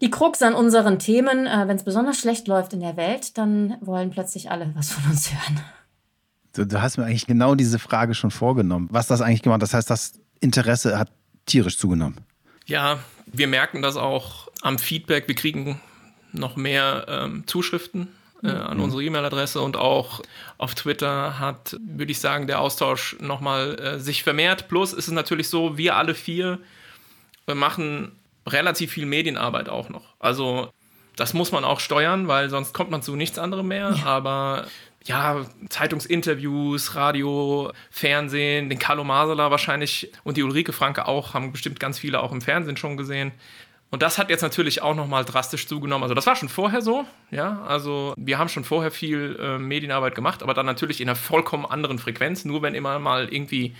die 0.00 0.10
Krux 0.10 0.42
an 0.42 0.54
unseren 0.54 0.98
Themen. 0.98 1.46
Äh, 1.46 1.68
wenn 1.68 1.76
es 1.76 1.84
besonders 1.84 2.18
schlecht 2.18 2.48
läuft 2.48 2.72
in 2.72 2.80
der 2.80 2.96
Welt, 2.96 3.36
dann 3.38 3.76
wollen 3.80 4.10
plötzlich 4.10 4.50
alle 4.50 4.70
was 4.74 4.90
von 4.90 5.10
uns 5.10 5.32
hören. 5.32 5.60
Du, 6.52 6.66
du, 6.66 6.80
hast 6.80 6.96
mir 6.96 7.04
eigentlich 7.04 7.26
genau 7.26 7.54
diese 7.54 7.78
Frage 7.78 8.14
schon 8.14 8.30
vorgenommen. 8.30 8.88
Was 8.90 9.06
das 9.06 9.20
eigentlich 9.20 9.42
gemacht? 9.42 9.62
Das 9.62 9.74
heißt, 9.74 9.90
das 9.90 10.14
Interesse 10.40 10.98
hat 10.98 11.10
tierisch 11.44 11.78
zugenommen. 11.78 12.16
Ja, 12.66 12.98
wir 13.26 13.46
merken 13.46 13.82
das 13.82 13.96
auch 13.96 14.48
am 14.62 14.78
Feedback. 14.78 15.28
Wir 15.28 15.34
kriegen 15.34 15.80
noch 16.32 16.56
mehr 16.56 17.06
ähm, 17.08 17.44
Zuschriften 17.46 18.08
äh, 18.42 18.48
an 18.48 18.78
mhm. 18.78 18.84
unsere 18.84 19.04
E-Mail-Adresse 19.04 19.60
und 19.60 19.76
auch 19.76 20.22
auf 20.58 20.74
Twitter 20.74 21.38
hat, 21.38 21.76
würde 21.80 22.12
ich 22.12 22.20
sagen, 22.20 22.46
der 22.46 22.60
Austausch 22.60 23.16
nochmal 23.20 23.78
äh, 23.78 23.98
sich 24.00 24.22
vermehrt. 24.22 24.68
Plus 24.68 24.92
ist 24.92 25.08
es 25.08 25.14
natürlich 25.14 25.48
so, 25.48 25.78
wir 25.78 25.96
alle 25.96 26.14
vier 26.14 26.58
wir 27.46 27.54
machen 27.54 28.12
relativ 28.46 28.92
viel 28.92 29.06
Medienarbeit 29.06 29.68
auch 29.68 29.88
noch. 29.88 30.14
Also 30.18 30.70
das 31.16 31.34
muss 31.34 31.50
man 31.52 31.64
auch 31.64 31.80
steuern, 31.80 32.28
weil 32.28 32.50
sonst 32.50 32.74
kommt 32.74 32.90
man 32.90 33.02
zu 33.02 33.16
nichts 33.16 33.38
anderem 33.38 33.68
mehr. 33.68 33.94
Ja. 33.98 34.06
Aber 34.06 34.66
ja, 35.04 35.46
Zeitungsinterviews, 35.68 36.94
Radio, 36.94 37.72
Fernsehen, 37.90 38.68
den 38.68 38.78
Carlo 38.78 39.04
Masala 39.04 39.50
wahrscheinlich 39.50 40.12
und 40.24 40.36
die 40.36 40.42
Ulrike 40.42 40.72
Franke 40.72 41.06
auch, 41.06 41.32
haben 41.32 41.52
bestimmt 41.52 41.80
ganz 41.80 41.98
viele 41.98 42.20
auch 42.20 42.32
im 42.32 42.40
Fernsehen 42.40 42.76
schon 42.76 42.96
gesehen. 42.96 43.32
Und 43.90 44.02
das 44.02 44.18
hat 44.18 44.30
jetzt 44.30 44.42
natürlich 44.42 44.82
auch 44.82 44.94
nochmal 44.94 45.24
drastisch 45.24 45.68
zugenommen. 45.68 46.02
Also 46.02 46.14
das 46.14 46.26
war 46.26 46.34
schon 46.34 46.48
vorher 46.48 46.82
so, 46.82 47.04
ja. 47.30 47.62
Also 47.66 48.14
wir 48.16 48.36
haben 48.38 48.48
schon 48.48 48.64
vorher 48.64 48.90
viel 48.90 49.38
äh, 49.40 49.58
Medienarbeit 49.58 50.14
gemacht, 50.14 50.42
aber 50.42 50.54
dann 50.54 50.66
natürlich 50.66 51.00
in 51.00 51.08
einer 51.08 51.16
vollkommen 51.16 51.64
anderen 51.64 51.98
Frequenz. 51.98 52.44
Nur 52.44 52.62
wenn 52.62 52.74
immer 52.74 52.98
mal 52.98 53.32
irgendwie 53.32 53.76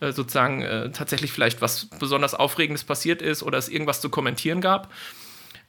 äh, 0.00 0.12
sozusagen 0.12 0.62
äh, 0.62 0.90
tatsächlich 0.92 1.30
vielleicht 1.30 1.60
was 1.60 1.86
besonders 1.86 2.34
Aufregendes 2.34 2.84
passiert 2.84 3.20
ist 3.20 3.42
oder 3.42 3.58
es 3.58 3.68
irgendwas 3.68 4.00
zu 4.00 4.08
kommentieren 4.08 4.62
gab. 4.62 4.90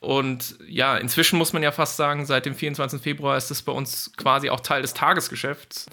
Und 0.02 0.58
ja, 0.68 0.98
inzwischen 0.98 1.38
muss 1.38 1.54
man 1.54 1.62
ja 1.62 1.72
fast 1.72 1.96
sagen, 1.96 2.26
seit 2.26 2.48
dem 2.48 2.56
24. 2.56 3.00
Februar 3.00 3.38
ist 3.38 3.52
das 3.52 3.62
bei 3.62 3.72
uns 3.72 4.12
quasi 4.18 4.50
auch 4.50 4.60
Teil 4.60 4.82
des 4.82 4.96
Tagesgeschäfts. 4.96 5.86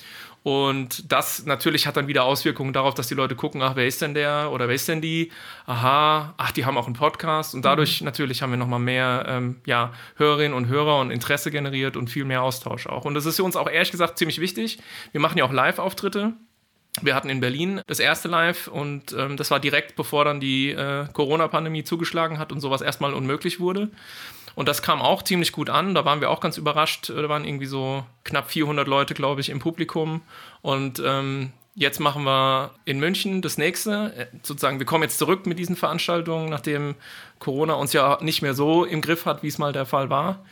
Und 0.42 1.12
das 1.12 1.44
natürlich 1.44 1.86
hat 1.86 1.98
dann 1.98 2.06
wieder 2.08 2.24
Auswirkungen 2.24 2.72
darauf, 2.72 2.94
dass 2.94 3.08
die 3.08 3.14
Leute 3.14 3.36
gucken, 3.36 3.60
ach, 3.60 3.76
wer 3.76 3.86
ist 3.86 4.00
denn 4.00 4.14
der 4.14 4.50
oder 4.50 4.66
wer 4.66 4.74
ist 4.74 4.88
denn 4.88 5.02
die? 5.02 5.30
Aha, 5.66 6.32
ach, 6.38 6.52
die 6.52 6.64
haben 6.64 6.78
auch 6.78 6.86
einen 6.86 6.94
Podcast. 6.94 7.54
Und 7.54 7.66
dadurch 7.66 8.00
mhm. 8.00 8.06
natürlich 8.06 8.40
haben 8.40 8.48
wir 8.48 8.56
nochmal 8.56 8.78
mehr 8.78 9.26
ähm, 9.28 9.60
ja, 9.66 9.92
Hörerinnen 10.16 10.56
und 10.56 10.68
Hörer 10.68 11.00
und 11.00 11.10
Interesse 11.10 11.50
generiert 11.50 11.98
und 11.98 12.08
viel 12.08 12.24
mehr 12.24 12.42
Austausch 12.42 12.86
auch. 12.86 13.04
Und 13.04 13.12
das 13.12 13.26
ist 13.26 13.36
für 13.36 13.44
uns 13.44 13.56
auch 13.56 13.68
ehrlich 13.68 13.90
gesagt 13.90 14.16
ziemlich 14.16 14.40
wichtig. 14.40 14.78
Wir 15.12 15.20
machen 15.20 15.36
ja 15.36 15.44
auch 15.44 15.52
Live-Auftritte. 15.52 16.32
Wir 17.02 17.14
hatten 17.14 17.30
in 17.30 17.40
Berlin 17.40 17.80
das 17.86 18.00
erste 18.00 18.28
Live 18.28 18.68
und 18.68 19.12
ähm, 19.12 19.36
das 19.36 19.50
war 19.50 19.60
direkt 19.60 19.96
bevor 19.96 20.24
dann 20.24 20.40
die 20.40 20.70
äh, 20.70 21.06
Corona-Pandemie 21.12 21.84
zugeschlagen 21.84 22.38
hat 22.38 22.52
und 22.52 22.60
sowas 22.60 22.80
erstmal 22.80 23.14
unmöglich 23.14 23.60
wurde. 23.60 23.90
Und 24.54 24.68
das 24.68 24.82
kam 24.82 25.00
auch 25.00 25.22
ziemlich 25.22 25.52
gut 25.52 25.70
an. 25.70 25.94
Da 25.94 26.04
waren 26.04 26.20
wir 26.20 26.30
auch 26.30 26.40
ganz 26.40 26.58
überrascht. 26.58 27.10
Da 27.10 27.28
waren 27.28 27.44
irgendwie 27.44 27.66
so 27.66 28.04
knapp 28.24 28.50
400 28.50 28.88
Leute, 28.88 29.14
glaube 29.14 29.40
ich, 29.40 29.50
im 29.50 29.60
Publikum. 29.60 30.22
Und 30.62 31.00
ähm, 31.04 31.52
jetzt 31.76 32.00
machen 32.00 32.24
wir 32.24 32.72
in 32.84 32.98
München 32.98 33.40
das 33.40 33.56
nächste. 33.56 34.12
Äh, 34.16 34.26
sozusagen, 34.42 34.80
wir 34.80 34.86
kommen 34.86 35.04
jetzt 35.04 35.18
zurück 35.18 35.46
mit 35.46 35.60
diesen 35.60 35.76
Veranstaltungen, 35.76 36.50
nachdem 36.50 36.96
Corona 37.38 37.74
uns 37.74 37.92
ja 37.92 38.18
nicht 38.20 38.42
mehr 38.42 38.54
so 38.54 38.84
im 38.84 39.00
Griff 39.00 39.26
hat, 39.26 39.44
wie 39.44 39.48
es 39.48 39.58
mal 39.58 39.72
der 39.72 39.86
Fall 39.86 40.10
war. 40.10 40.44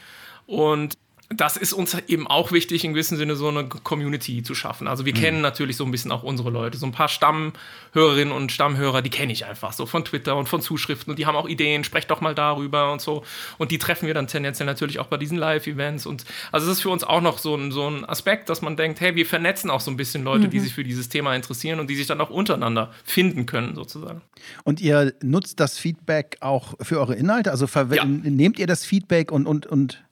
Und 0.47 0.95
das 1.29 1.57
ist 1.57 1.73
uns 1.73 1.97
eben 2.07 2.29
auch 2.29 2.53
wichtig, 2.53 2.85
in 2.85 2.93
gewissem 2.93 3.17
Sinne 3.17 3.35
so 3.35 3.49
eine 3.49 3.69
Community 3.69 4.45
zu 4.45 4.55
schaffen. 4.55 4.87
Also 4.87 5.05
wir 5.05 5.13
mhm. 5.13 5.19
kennen 5.19 5.41
natürlich 5.41 5.77
so 5.77 5.85
ein 5.85 5.91
bisschen 5.91 6.13
auch 6.13 6.23
unsere 6.23 6.51
Leute. 6.51 6.79
So 6.79 6.87
ein 6.87 6.93
paar 6.93 7.09
Stammhörerinnen 7.09 8.33
und 8.33 8.53
Stammhörer, 8.53 9.03
die 9.03 9.11
kenne 9.11 9.33
ich 9.33 9.45
einfach 9.45 9.73
so 9.73 9.87
von 9.87 10.05
Twitter 10.05 10.37
und 10.37 10.49
von 10.49 10.61
Zuschriften 10.61 11.11
und 11.11 11.19
die 11.19 11.27
haben 11.27 11.35
auch 11.35 11.49
Ideen, 11.49 11.83
sprecht 11.83 12.13
doch 12.13 12.21
mal 12.21 12.37
darüber 12.37 12.93
und 12.93 13.01
so. 13.01 13.25
Und 13.59 13.73
die 13.73 13.79
treffen 13.79 14.07
wir 14.07 14.15
dann 14.15 14.29
tendenziell 14.29 14.67
natürlich 14.67 15.01
auch 15.01 15.09
bei 15.09 15.17
diesen 15.17 15.37
Live-Events. 15.37 16.07
Und 16.07 16.25
also 16.53 16.71
es 16.71 16.79
ist 16.79 16.83
für 16.83 16.91
uns 16.91 17.03
auch 17.03 17.21
noch 17.21 17.39
so 17.39 17.57
ein, 17.57 17.73
so 17.73 17.91
ein 17.91 18.05
Aspekt, 18.05 18.49
dass 18.49 18.63
man 18.63 18.77
denkt, 18.77 19.01
hey, 19.01 19.17
wir 19.17 19.27
vernetzen 19.27 19.69
auch 19.69 19.81
so 19.81 19.91
ein 19.91 19.97
bisschen 19.97 20.23
Leute, 20.23 20.47
mhm. 20.47 20.51
die 20.51 20.61
sich 20.61 20.75
für 20.75 20.85
dieses 20.85 21.09
Thema 21.09 21.35
interessieren 21.35 21.81
und 21.81 21.91
die 21.91 21.97
sich 21.97 22.07
dann 22.07 22.21
auch 22.21 22.31
untereinander 22.31 22.93
finden 23.05 23.47
können, 23.47 23.75
sozusagen. 23.75 24.23
Und 24.63 24.81
ihr 24.81 25.13
nutzt 25.23 25.59
das 25.59 25.77
Feedback 25.77 26.37
auch 26.39 26.75
für 26.81 27.01
eure 27.01 27.17
Inhalte? 27.17 27.51
Also 27.51 27.67
ja. 27.93 28.05
nehmt 28.05 28.61
ihr 28.61 28.69
das 28.69 28.85
Feedback 28.85 29.33
und, 29.33 29.47
und, 29.47 29.67
und 29.67 30.06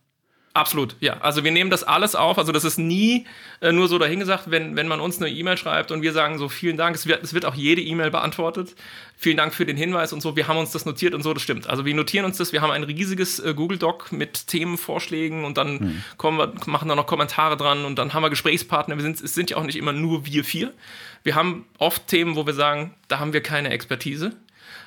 Absolut, 0.56 0.94
ja. 1.00 1.18
Also 1.18 1.42
wir 1.42 1.50
nehmen 1.50 1.68
das 1.68 1.82
alles 1.82 2.14
auf. 2.14 2.38
Also 2.38 2.52
das 2.52 2.62
ist 2.62 2.78
nie 2.78 3.26
äh, 3.60 3.72
nur 3.72 3.88
so 3.88 3.98
dahingesagt, 3.98 4.52
wenn, 4.52 4.76
wenn 4.76 4.86
man 4.86 5.00
uns 5.00 5.20
eine 5.20 5.28
E-Mail 5.28 5.56
schreibt 5.56 5.90
und 5.90 6.00
wir 6.00 6.12
sagen 6.12 6.38
so, 6.38 6.48
vielen 6.48 6.76
Dank, 6.76 6.94
es 6.94 7.08
wird, 7.08 7.24
es 7.24 7.34
wird 7.34 7.44
auch 7.44 7.56
jede 7.56 7.82
E-Mail 7.82 8.12
beantwortet. 8.12 8.76
Vielen 9.16 9.36
Dank 9.36 9.52
für 9.52 9.66
den 9.66 9.76
Hinweis 9.76 10.12
und 10.12 10.20
so. 10.20 10.36
Wir 10.36 10.46
haben 10.46 10.56
uns 10.56 10.70
das 10.70 10.86
notiert 10.86 11.12
und 11.12 11.24
so, 11.24 11.34
das 11.34 11.42
stimmt. 11.42 11.68
Also 11.68 11.84
wir 11.84 11.92
notieren 11.92 12.24
uns 12.24 12.36
das. 12.36 12.52
Wir 12.52 12.62
haben 12.62 12.70
ein 12.70 12.84
riesiges 12.84 13.40
äh, 13.40 13.52
Google 13.52 13.78
Doc 13.78 14.12
mit 14.12 14.46
Themenvorschlägen 14.46 15.44
und 15.44 15.58
dann 15.58 15.72
mhm. 15.72 16.04
kommen 16.18 16.38
wir, 16.38 16.52
machen 16.66 16.88
da 16.88 16.94
noch 16.94 17.08
Kommentare 17.08 17.56
dran 17.56 17.84
und 17.84 17.98
dann 17.98 18.14
haben 18.14 18.22
wir 18.22 18.30
Gesprächspartner. 18.30 18.94
Wir 18.94 19.02
sind, 19.02 19.20
es 19.20 19.34
sind 19.34 19.50
ja 19.50 19.56
auch 19.56 19.64
nicht 19.64 19.76
immer 19.76 19.92
nur 19.92 20.24
wir 20.24 20.44
vier. 20.44 20.72
Wir 21.24 21.34
haben 21.34 21.64
oft 21.78 22.06
Themen, 22.06 22.36
wo 22.36 22.46
wir 22.46 22.54
sagen, 22.54 22.94
da 23.08 23.18
haben 23.18 23.32
wir 23.32 23.42
keine 23.42 23.70
Expertise. 23.70 24.30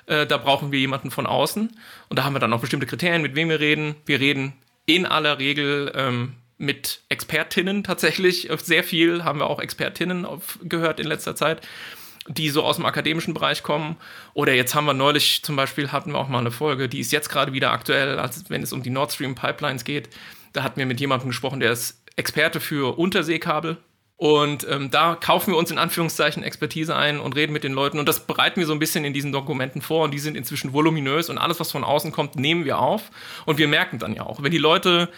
Äh, 0.05 0.27
da 0.27 0.37
brauchen 0.37 0.71
wir 0.71 0.79
jemanden 0.79 1.11
von 1.11 1.25
außen. 1.25 1.77
Und 2.07 2.17
da 2.17 2.23
haben 2.23 2.33
wir 2.33 2.39
dann 2.39 2.53
auch 2.53 2.61
bestimmte 2.61 2.85
Kriterien, 2.85 3.21
mit 3.21 3.35
wem 3.35 3.49
wir 3.49 3.59
reden. 3.59 3.95
Wir 4.05 4.21
reden 4.21 4.53
in 4.87 5.05
aller 5.05 5.37
Regel 5.37 5.91
ähm, 5.93 6.33
mit 6.57 7.01
Expertinnen 7.09 7.83
tatsächlich. 7.83 8.49
Sehr 8.63 8.83
viel 8.83 9.23
haben 9.23 9.39
wir 9.39 9.47
auch 9.47 9.59
Expertinnen 9.59 10.25
auf, 10.25 10.57
gehört 10.63 10.99
in 10.99 11.05
letzter 11.05 11.35
Zeit, 11.35 11.61
die 12.27 12.49
so 12.49 12.63
aus 12.63 12.77
dem 12.77 12.85
akademischen 12.85 13.35
Bereich 13.35 13.61
kommen. 13.61 13.97
Oder 14.33 14.53
jetzt 14.53 14.73
haben 14.73 14.85
wir 14.85 14.93
neulich 14.93 15.43
zum 15.43 15.55
Beispiel, 15.55 15.91
hatten 15.91 16.13
wir 16.13 16.17
auch 16.17 16.29
mal 16.29 16.39
eine 16.39 16.51
Folge, 16.51 16.89
die 16.89 16.99
ist 16.99 17.11
jetzt 17.11 17.29
gerade 17.29 17.53
wieder 17.53 17.71
aktuell, 17.71 18.17
also 18.17 18.41
wenn 18.47 18.63
es 18.63 18.73
um 18.73 18.81
die 18.81 18.89
Nord 18.89 19.11
Stream 19.11 19.35
Pipelines 19.35 19.83
geht. 19.83 20.09
Da 20.53 20.63
hatten 20.63 20.79
wir 20.79 20.87
mit 20.87 20.99
jemandem 20.99 21.29
gesprochen, 21.29 21.59
der 21.59 21.73
ist 21.73 22.01
Experte 22.15 22.59
für 22.59 22.97
Unterseekabel 22.97 23.77
und 24.17 24.67
ähm, 24.67 24.89
da 24.89 25.15
kaufen 25.15 25.53
wir 25.53 25.57
uns 25.57 25.69
in 25.69 25.77
Anführungszeichen 25.77 26.41
Expertise 26.41 26.95
ein 26.95 27.19
und 27.19 27.35
reden 27.35 27.53
mit 27.53 27.63
den 27.63 27.73
Leuten. 27.73 27.99
Und 27.99 28.09
das 28.09 28.21
bereiten 28.21 28.59
wir 28.59 28.65
so 28.65 28.73
ein 28.73 28.79
bisschen 28.79 29.05
in 29.05 29.13
diesen 29.13 29.31
Dokumenten 29.31 29.81
vor. 29.81 30.03
Und 30.03 30.11
die 30.11 30.19
sind 30.19 30.35
inzwischen 30.35 30.73
voluminös. 30.73 31.29
Und 31.29 31.37
alles, 31.37 31.59
was 31.59 31.71
von 31.71 31.83
außen 31.83 32.11
kommt, 32.11 32.35
nehmen 32.35 32.65
wir 32.65 32.79
auf. 32.79 33.11
Und 33.45 33.59
wir 33.59 33.67
merken 33.67 33.99
dann 33.99 34.15
ja 34.15 34.25
auch, 34.25 34.41
wenn 34.41 34.51
die 34.51 34.57
Leute 34.57 35.09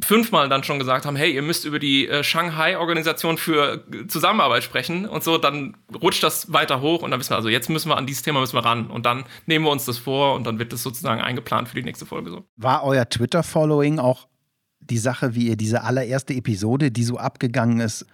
fünfmal 0.00 0.50
dann 0.50 0.62
schon 0.62 0.78
gesagt 0.78 1.06
haben, 1.06 1.16
hey, 1.16 1.32
ihr 1.32 1.42
müsst 1.42 1.64
über 1.64 1.78
die 1.78 2.06
äh, 2.08 2.22
Shanghai-Organisation 2.22 3.38
für 3.38 3.84
Zusammenarbeit 4.08 4.62
sprechen 4.62 5.06
und 5.06 5.22
so, 5.22 5.38
dann 5.38 5.76
rutscht 6.02 6.22
das 6.22 6.52
weiter 6.52 6.80
hoch 6.80 7.02
und 7.02 7.12
dann 7.12 7.20
wissen 7.20 7.30
wir, 7.30 7.36
also 7.36 7.48
jetzt 7.48 7.70
müssen 7.70 7.88
wir 7.88 7.96
an 7.96 8.06
dieses 8.06 8.22
Thema 8.22 8.40
müssen 8.40 8.56
wir 8.56 8.64
ran 8.64 8.90
und 8.90 9.06
dann 9.06 9.24
nehmen 9.46 9.64
wir 9.64 9.70
uns 9.70 9.84
das 9.84 9.98
vor 9.98 10.34
und 10.34 10.44
dann 10.44 10.58
wird 10.58 10.72
das 10.72 10.82
sozusagen 10.82 11.20
eingeplant 11.20 11.68
für 11.68 11.76
die 11.76 11.84
nächste 11.84 12.04
Folge 12.04 12.30
so. 12.30 12.44
War 12.56 12.82
euer 12.82 13.08
Twitter-Following 13.08 14.00
auch 14.00 14.26
die 14.92 14.98
Sache, 14.98 15.34
wie 15.34 15.48
ihr 15.48 15.56
diese 15.56 15.84
allererste 15.84 16.34
Episode, 16.34 16.90
die 16.90 17.02
so 17.02 17.16
abgegangen 17.16 17.80
ist, 17.80 18.04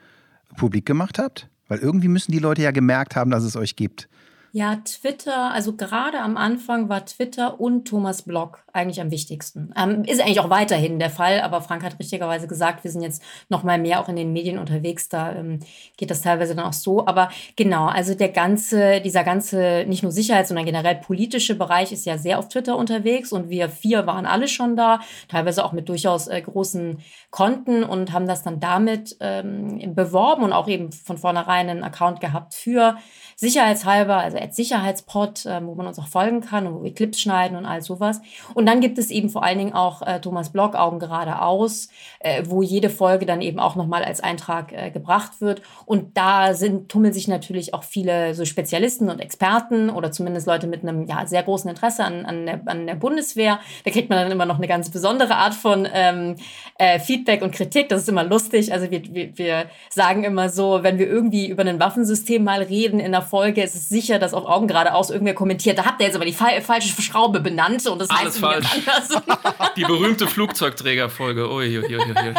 publik 0.56 0.86
gemacht 0.86 1.18
habt? 1.18 1.48
Weil 1.66 1.80
irgendwie 1.80 2.06
müssen 2.08 2.30
die 2.30 2.38
Leute 2.38 2.62
ja 2.62 2.70
gemerkt 2.70 3.16
haben, 3.16 3.32
dass 3.32 3.42
es 3.42 3.56
euch 3.56 3.74
gibt. 3.74 4.08
Ja, 4.52 4.76
Twitter, 4.76 5.52
also 5.52 5.76
gerade 5.76 6.20
am 6.20 6.38
Anfang 6.38 6.88
war 6.88 7.04
Twitter 7.04 7.60
und 7.60 7.86
Thomas 7.86 8.22
Blog 8.22 8.64
eigentlich 8.72 8.98
am 8.98 9.10
wichtigsten. 9.10 9.74
Ähm, 9.76 10.04
ist 10.04 10.22
eigentlich 10.22 10.40
auch 10.40 10.48
weiterhin 10.48 10.98
der 10.98 11.10
Fall, 11.10 11.42
aber 11.42 11.60
Frank 11.60 11.84
hat 11.84 11.98
richtigerweise 11.98 12.48
gesagt, 12.48 12.82
wir 12.82 12.90
sind 12.90 13.02
jetzt 13.02 13.22
noch 13.50 13.62
mal 13.62 13.78
mehr 13.78 14.00
auch 14.00 14.08
in 14.08 14.16
den 14.16 14.32
Medien 14.32 14.58
unterwegs, 14.58 15.10
da 15.10 15.32
ähm, 15.34 15.58
geht 15.98 16.10
das 16.10 16.22
teilweise 16.22 16.54
dann 16.54 16.64
auch 16.64 16.72
so. 16.72 17.06
Aber 17.06 17.28
genau, 17.56 17.88
also 17.88 18.14
der 18.14 18.30
ganze, 18.30 19.02
dieser 19.02 19.22
ganze, 19.22 19.84
nicht 19.86 20.02
nur 20.02 20.12
Sicherheits-, 20.12 20.48
sondern 20.48 20.64
generell 20.64 20.94
politische 20.94 21.54
Bereich 21.54 21.92
ist 21.92 22.06
ja 22.06 22.16
sehr 22.16 22.38
auf 22.38 22.48
Twitter 22.48 22.78
unterwegs 22.78 23.32
und 23.32 23.50
wir 23.50 23.68
vier 23.68 24.06
waren 24.06 24.24
alle 24.24 24.48
schon 24.48 24.76
da, 24.76 25.00
teilweise 25.28 25.62
auch 25.62 25.72
mit 25.72 25.90
durchaus 25.90 26.26
äh, 26.26 26.40
großen 26.40 27.00
Konten 27.30 27.84
und 27.84 28.12
haben 28.12 28.26
das 28.26 28.44
dann 28.44 28.60
damit 28.60 29.16
ähm, 29.20 29.94
beworben 29.94 30.42
und 30.42 30.54
auch 30.54 30.68
eben 30.68 30.90
von 30.90 31.18
vornherein 31.18 31.68
einen 31.68 31.84
Account 31.84 32.20
gehabt 32.20 32.54
für 32.54 32.96
sicherheitshalber, 33.40 34.16
also 34.16 34.36
als 34.36 34.56
Sicherheitspod, 34.56 35.46
äh, 35.46 35.64
wo 35.64 35.76
man 35.76 35.86
uns 35.86 36.00
auch 36.00 36.08
folgen 36.08 36.40
kann 36.40 36.66
und 36.66 36.74
wo 36.74 36.82
wir 36.82 36.92
Clips 36.92 37.20
schneiden 37.20 37.56
und 37.56 37.66
all 37.66 37.82
sowas. 37.82 38.20
Und 38.52 38.66
dann 38.66 38.80
gibt 38.80 38.98
es 38.98 39.12
eben 39.12 39.28
vor 39.28 39.44
allen 39.44 39.58
Dingen 39.58 39.74
auch 39.74 40.02
äh, 40.02 40.20
Thomas 40.20 40.50
Blog 40.50 40.74
Augen 40.74 40.98
geradeaus, 40.98 41.88
äh, 42.18 42.42
wo 42.46 42.62
jede 42.62 42.90
Folge 42.90 43.26
dann 43.26 43.40
eben 43.40 43.60
auch 43.60 43.76
nochmal 43.76 44.02
als 44.02 44.20
Eintrag 44.20 44.72
äh, 44.72 44.90
gebracht 44.90 45.40
wird. 45.40 45.62
Und 45.86 46.16
da 46.16 46.52
sind, 46.52 46.88
tummeln 46.88 47.12
sich 47.12 47.28
natürlich 47.28 47.74
auch 47.74 47.84
viele 47.84 48.34
so 48.34 48.44
Spezialisten 48.44 49.08
und 49.08 49.20
Experten 49.20 49.88
oder 49.88 50.10
zumindest 50.10 50.48
Leute 50.48 50.66
mit 50.66 50.82
einem 50.82 51.06
ja, 51.06 51.24
sehr 51.24 51.44
großen 51.44 51.70
Interesse 51.70 52.02
an, 52.02 52.26
an, 52.26 52.44
der, 52.44 52.60
an 52.66 52.88
der 52.88 52.96
Bundeswehr. 52.96 53.60
Da 53.84 53.92
kriegt 53.92 54.10
man 54.10 54.18
dann 54.18 54.32
immer 54.32 54.46
noch 54.46 54.58
eine 54.58 54.66
ganz 54.66 54.90
besondere 54.90 55.36
Art 55.36 55.54
von 55.54 55.86
ähm, 55.94 56.34
äh, 56.76 56.98
Feedback 56.98 57.42
und 57.42 57.52
Kritik. 57.52 57.88
Das 57.88 58.02
ist 58.02 58.08
immer 58.08 58.24
lustig. 58.24 58.72
Also 58.72 58.90
wir, 58.90 59.00
wir, 59.14 59.38
wir 59.38 59.66
sagen 59.90 60.24
immer 60.24 60.48
so, 60.48 60.82
wenn 60.82 60.98
wir 60.98 61.06
irgendwie 61.06 61.46
über 61.46 61.64
ein 61.64 61.78
Waffensystem 61.78 62.42
mal 62.42 62.62
reden 62.62 62.98
in 62.98 63.12
der 63.12 63.27
Folge, 63.28 63.62
ist 63.62 63.74
es 63.74 63.88
sicher, 63.88 64.18
dass 64.18 64.34
auf 64.34 64.44
Augen 64.46 64.66
geradeaus 64.68 65.10
irgendwer 65.10 65.34
kommentiert, 65.34 65.78
da 65.78 65.84
habt 65.84 66.00
ihr 66.00 66.06
jetzt 66.06 66.16
aber 66.16 66.24
die 66.24 66.32
fa 66.32 66.48
falsche 66.60 67.00
Schraube 67.00 67.40
benannt 67.40 67.86
und 67.86 68.00
das 68.00 68.10
Alles 68.10 68.20
heißt 68.20 68.38
falsch. 68.40 68.66
die 69.76 69.82
berühmte 69.84 70.26
Flugzeugträgerfolge. 70.26 71.50
Ui, 71.50 71.78
ui, 71.78 71.84
ui, 71.84 71.96
ui. 71.96 72.34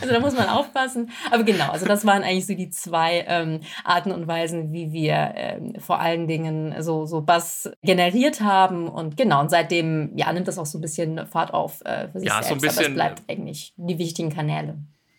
Also 0.00 0.12
da 0.12 0.20
muss 0.20 0.34
man 0.34 0.48
aufpassen. 0.48 1.10
Aber 1.30 1.42
genau, 1.42 1.70
also 1.70 1.86
das 1.86 2.04
waren 2.04 2.22
eigentlich 2.22 2.46
so 2.46 2.54
die 2.54 2.70
zwei 2.70 3.24
ähm, 3.28 3.60
Arten 3.84 4.12
und 4.12 4.26
Weisen, 4.26 4.72
wie 4.72 4.92
wir 4.92 5.32
ähm, 5.36 5.74
vor 5.78 6.00
allen 6.00 6.26
Dingen 6.26 6.74
so, 6.82 7.06
so 7.06 7.20
Bass 7.22 7.70
generiert 7.82 8.40
haben. 8.40 8.88
Und 8.88 9.16
genau, 9.16 9.40
und 9.40 9.50
seitdem 9.50 10.12
ja, 10.16 10.32
nimmt 10.32 10.48
das 10.48 10.58
auch 10.58 10.66
so 10.66 10.78
ein 10.78 10.82
bisschen 10.82 11.26
Fahrt 11.26 11.54
auf 11.54 11.82
äh, 11.84 12.08
für 12.08 12.20
sich 12.20 12.28
Ja, 12.28 12.42
selbst. 12.42 12.48
so 12.48 12.54
ein 12.54 12.60
bisschen, 12.60 12.78
aber 12.78 12.88
es 12.88 12.94
bleibt 12.94 13.22
eigentlich 13.30 13.72
die 13.76 13.98
wichtigen 13.98 14.30
Kanäle. 14.30 14.76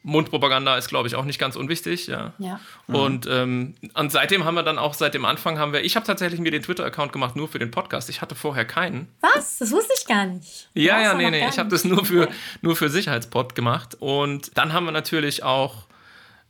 Mundpropaganda 0.08 0.78
ist, 0.78 0.88
glaube 0.88 1.10
ich, 1.10 1.16
auch 1.16 1.26
nicht 1.26 1.38
ganz 1.38 1.58
unwichtig, 1.58 2.08
ja. 2.08 2.32
Ja. 2.38 2.62
Und, 2.88 3.28
ähm, 3.30 3.76
und 3.94 4.10
seitdem 4.10 4.46
haben 4.46 4.56
wir 4.56 4.64
dann 4.64 4.80
auch, 4.80 4.94
seit 4.94 5.14
dem 5.14 5.26
Anfang 5.26 5.60
haben 5.60 5.74
wir, 5.74 5.84
ich 5.84 5.98
habe 5.98 6.06
tatsächlich 6.06 6.40
mir 6.40 6.50
den 6.50 6.64
Twitter-Account 6.64 7.12
gemacht, 7.12 7.36
nur 7.36 7.50
für 7.50 7.60
den 7.60 7.72
Podcast. 7.72 8.10
Ich 8.10 8.22
hatte 8.22 8.34
vorher 8.34 8.64
keinen. 8.64 9.10
Was? 9.20 9.58
Das 9.58 9.70
wusste 9.72 9.94
ich 10.00 10.08
gar 10.08 10.26
nicht. 10.26 10.70
Ja, 10.74 11.02
ja, 11.02 11.14
nee, 11.14 11.30
nee, 11.30 11.46
ich 11.50 11.60
habe 11.60 11.68
das 11.68 11.84
nur 11.84 12.06
für, 12.06 12.30
nur 12.62 12.78
für 12.78 12.88
Sicherheitspod 12.90 13.54
gemacht. 13.54 13.98
Und 14.00 14.58
dann 14.58 14.72
haben 14.72 14.86
wir 14.86 14.94
natürlich 14.94 15.44
auch 15.44 15.88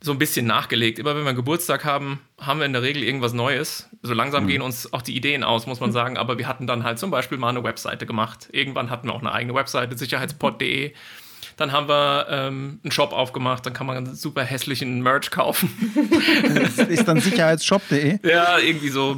so 0.00 0.12
ein 0.12 0.18
bisschen 0.18 0.46
nachgelegt. 0.46 1.00
Immer 1.00 1.16
wenn 1.16 1.24
wir 1.24 1.34
Geburtstag 1.34 1.84
haben, 1.84 2.20
haben 2.40 2.60
wir 2.60 2.66
in 2.66 2.72
der 2.72 2.82
Regel 2.82 3.02
irgendwas 3.02 3.32
Neues. 3.32 3.88
So 4.02 4.14
langsam 4.14 4.46
gehen 4.46 4.62
uns 4.62 4.92
auch 4.92 5.02
die 5.02 5.16
Ideen 5.16 5.42
aus, 5.42 5.66
muss 5.66 5.80
man 5.80 5.90
sagen. 5.90 6.16
Aber 6.16 6.38
wir 6.38 6.46
hatten 6.46 6.68
dann 6.68 6.84
halt 6.84 7.00
zum 7.00 7.10
Beispiel 7.10 7.38
mal 7.38 7.48
eine 7.48 7.64
Webseite 7.64 8.06
gemacht. 8.06 8.48
Irgendwann 8.52 8.88
hatten 8.88 9.08
wir 9.08 9.14
auch 9.14 9.20
eine 9.20 9.32
eigene 9.32 9.54
Webseite, 9.54 9.98
sicherheitspod.de. 9.98 10.92
Dann 11.58 11.72
haben 11.72 11.88
wir 11.88 12.26
ähm, 12.30 12.80
einen 12.82 12.90
Shop 12.92 13.12
aufgemacht, 13.12 13.66
dann 13.66 13.72
kann 13.74 13.86
man 13.86 13.96
einen 13.98 14.14
super 14.14 14.42
hässlichen 14.44 15.02
Merch 15.02 15.30
kaufen. 15.30 15.68
Das 16.54 16.78
ist 16.88 17.06
dann 17.06 17.20
sicherheitsshop.de. 17.20 18.20
Ja, 18.26 18.58
irgendwie 18.58 18.88
so, 18.88 19.14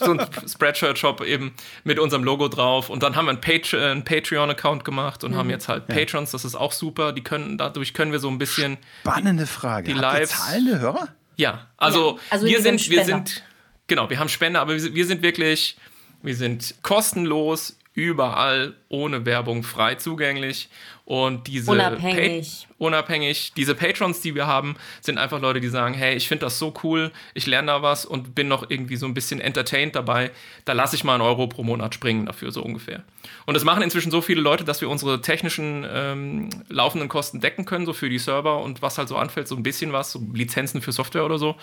so 0.00 0.10
ein 0.12 0.26
Spreadshirt-Shop 0.48 1.20
eben 1.22 1.52
mit 1.84 1.98
unserem 1.98 2.24
Logo 2.24 2.48
drauf. 2.48 2.90
Und 2.90 3.02
dann 3.02 3.14
haben 3.14 3.26
wir 3.26 3.30
einen, 3.30 3.40
Pat 3.40 3.72
äh, 3.74 3.90
einen 3.90 4.04
Patreon-Account 4.04 4.84
gemacht 4.84 5.22
und 5.22 5.36
haben 5.36 5.50
jetzt 5.50 5.68
halt 5.68 5.86
Patrons, 5.86 6.30
das 6.32 6.44
ist 6.44 6.54
auch 6.54 6.72
super. 6.72 7.12
Die 7.12 7.22
können, 7.22 7.58
dadurch 7.58 7.94
können 7.94 8.10
wir 8.10 8.18
so 8.18 8.28
ein 8.28 8.38
bisschen, 8.38 8.78
Spannende 9.02 9.46
Frage. 9.46 9.92
Die 9.92 9.94
Habt 10.00 10.02
ihr 10.14 10.20
Lives- 10.20 10.30
zahlende 10.30 10.80
Hörer? 10.80 11.08
ja, 11.36 11.66
also, 11.76 12.12
Ja, 12.16 12.22
also 12.30 12.46
wir 12.46 12.60
sind 12.62 12.74
wir 12.88 13.02
Spender. 13.02 13.04
sind, 13.04 13.42
genau, 13.86 14.08
wir 14.10 14.18
haben 14.18 14.28
Spender, 14.28 14.60
aber 14.60 14.72
wir 14.72 14.80
sind, 14.80 14.94
wir 14.94 15.06
sind 15.06 15.22
wirklich, 15.22 15.76
wir 16.22 16.34
sind 16.36 16.74
kostenlos, 16.82 17.76
überall, 17.94 18.74
ohne 18.88 19.26
Werbung, 19.26 19.62
frei 19.62 19.96
zugänglich. 19.96 20.68
Und 21.04 21.48
diese 21.48 21.70
Unabhängig. 21.70 22.66
Pa 22.68 22.74
unabhängig. 22.84 23.52
Diese 23.56 23.74
Patrons, 23.74 24.20
die 24.20 24.34
wir 24.34 24.46
haben, 24.46 24.76
sind 25.00 25.18
einfach 25.18 25.40
Leute, 25.40 25.60
die 25.60 25.68
sagen, 25.68 25.94
hey, 25.94 26.16
ich 26.16 26.28
finde 26.28 26.46
das 26.46 26.58
so 26.58 26.72
cool, 26.82 27.12
ich 27.34 27.46
lerne 27.46 27.66
da 27.66 27.82
was 27.82 28.06
und 28.06 28.34
bin 28.34 28.48
noch 28.48 28.70
irgendwie 28.70 28.96
so 28.96 29.06
ein 29.06 29.14
bisschen 29.14 29.40
entertained 29.40 29.94
dabei. 29.94 30.30
Da 30.64 30.72
lasse 30.72 30.96
ich 30.96 31.04
mal 31.04 31.14
einen 31.14 31.22
Euro 31.22 31.48
pro 31.48 31.64
Monat 31.64 31.94
springen 31.94 32.26
dafür, 32.26 32.50
so 32.50 32.62
ungefähr. 32.62 33.02
Und 33.46 33.54
das 33.54 33.64
machen 33.64 33.82
inzwischen 33.82 34.10
so 34.10 34.20
viele 34.20 34.40
Leute, 34.40 34.64
dass 34.64 34.80
wir 34.80 34.88
unsere 34.88 35.20
technischen 35.20 35.84
ähm, 35.88 36.50
laufenden 36.68 37.08
Kosten 37.08 37.40
decken 37.40 37.64
können, 37.64 37.84
so 37.84 37.92
für 37.92 38.08
die 38.08 38.18
Server 38.18 38.60
und 38.60 38.80
was 38.80 38.96
halt 38.96 39.08
so 39.08 39.16
anfällt, 39.16 39.48
so 39.48 39.56
ein 39.56 39.62
bisschen 39.62 39.92
was, 39.92 40.12
so 40.12 40.20
Lizenzen 40.32 40.80
für 40.80 40.92
Software 40.92 41.24
oder 41.24 41.38
so. 41.38 41.56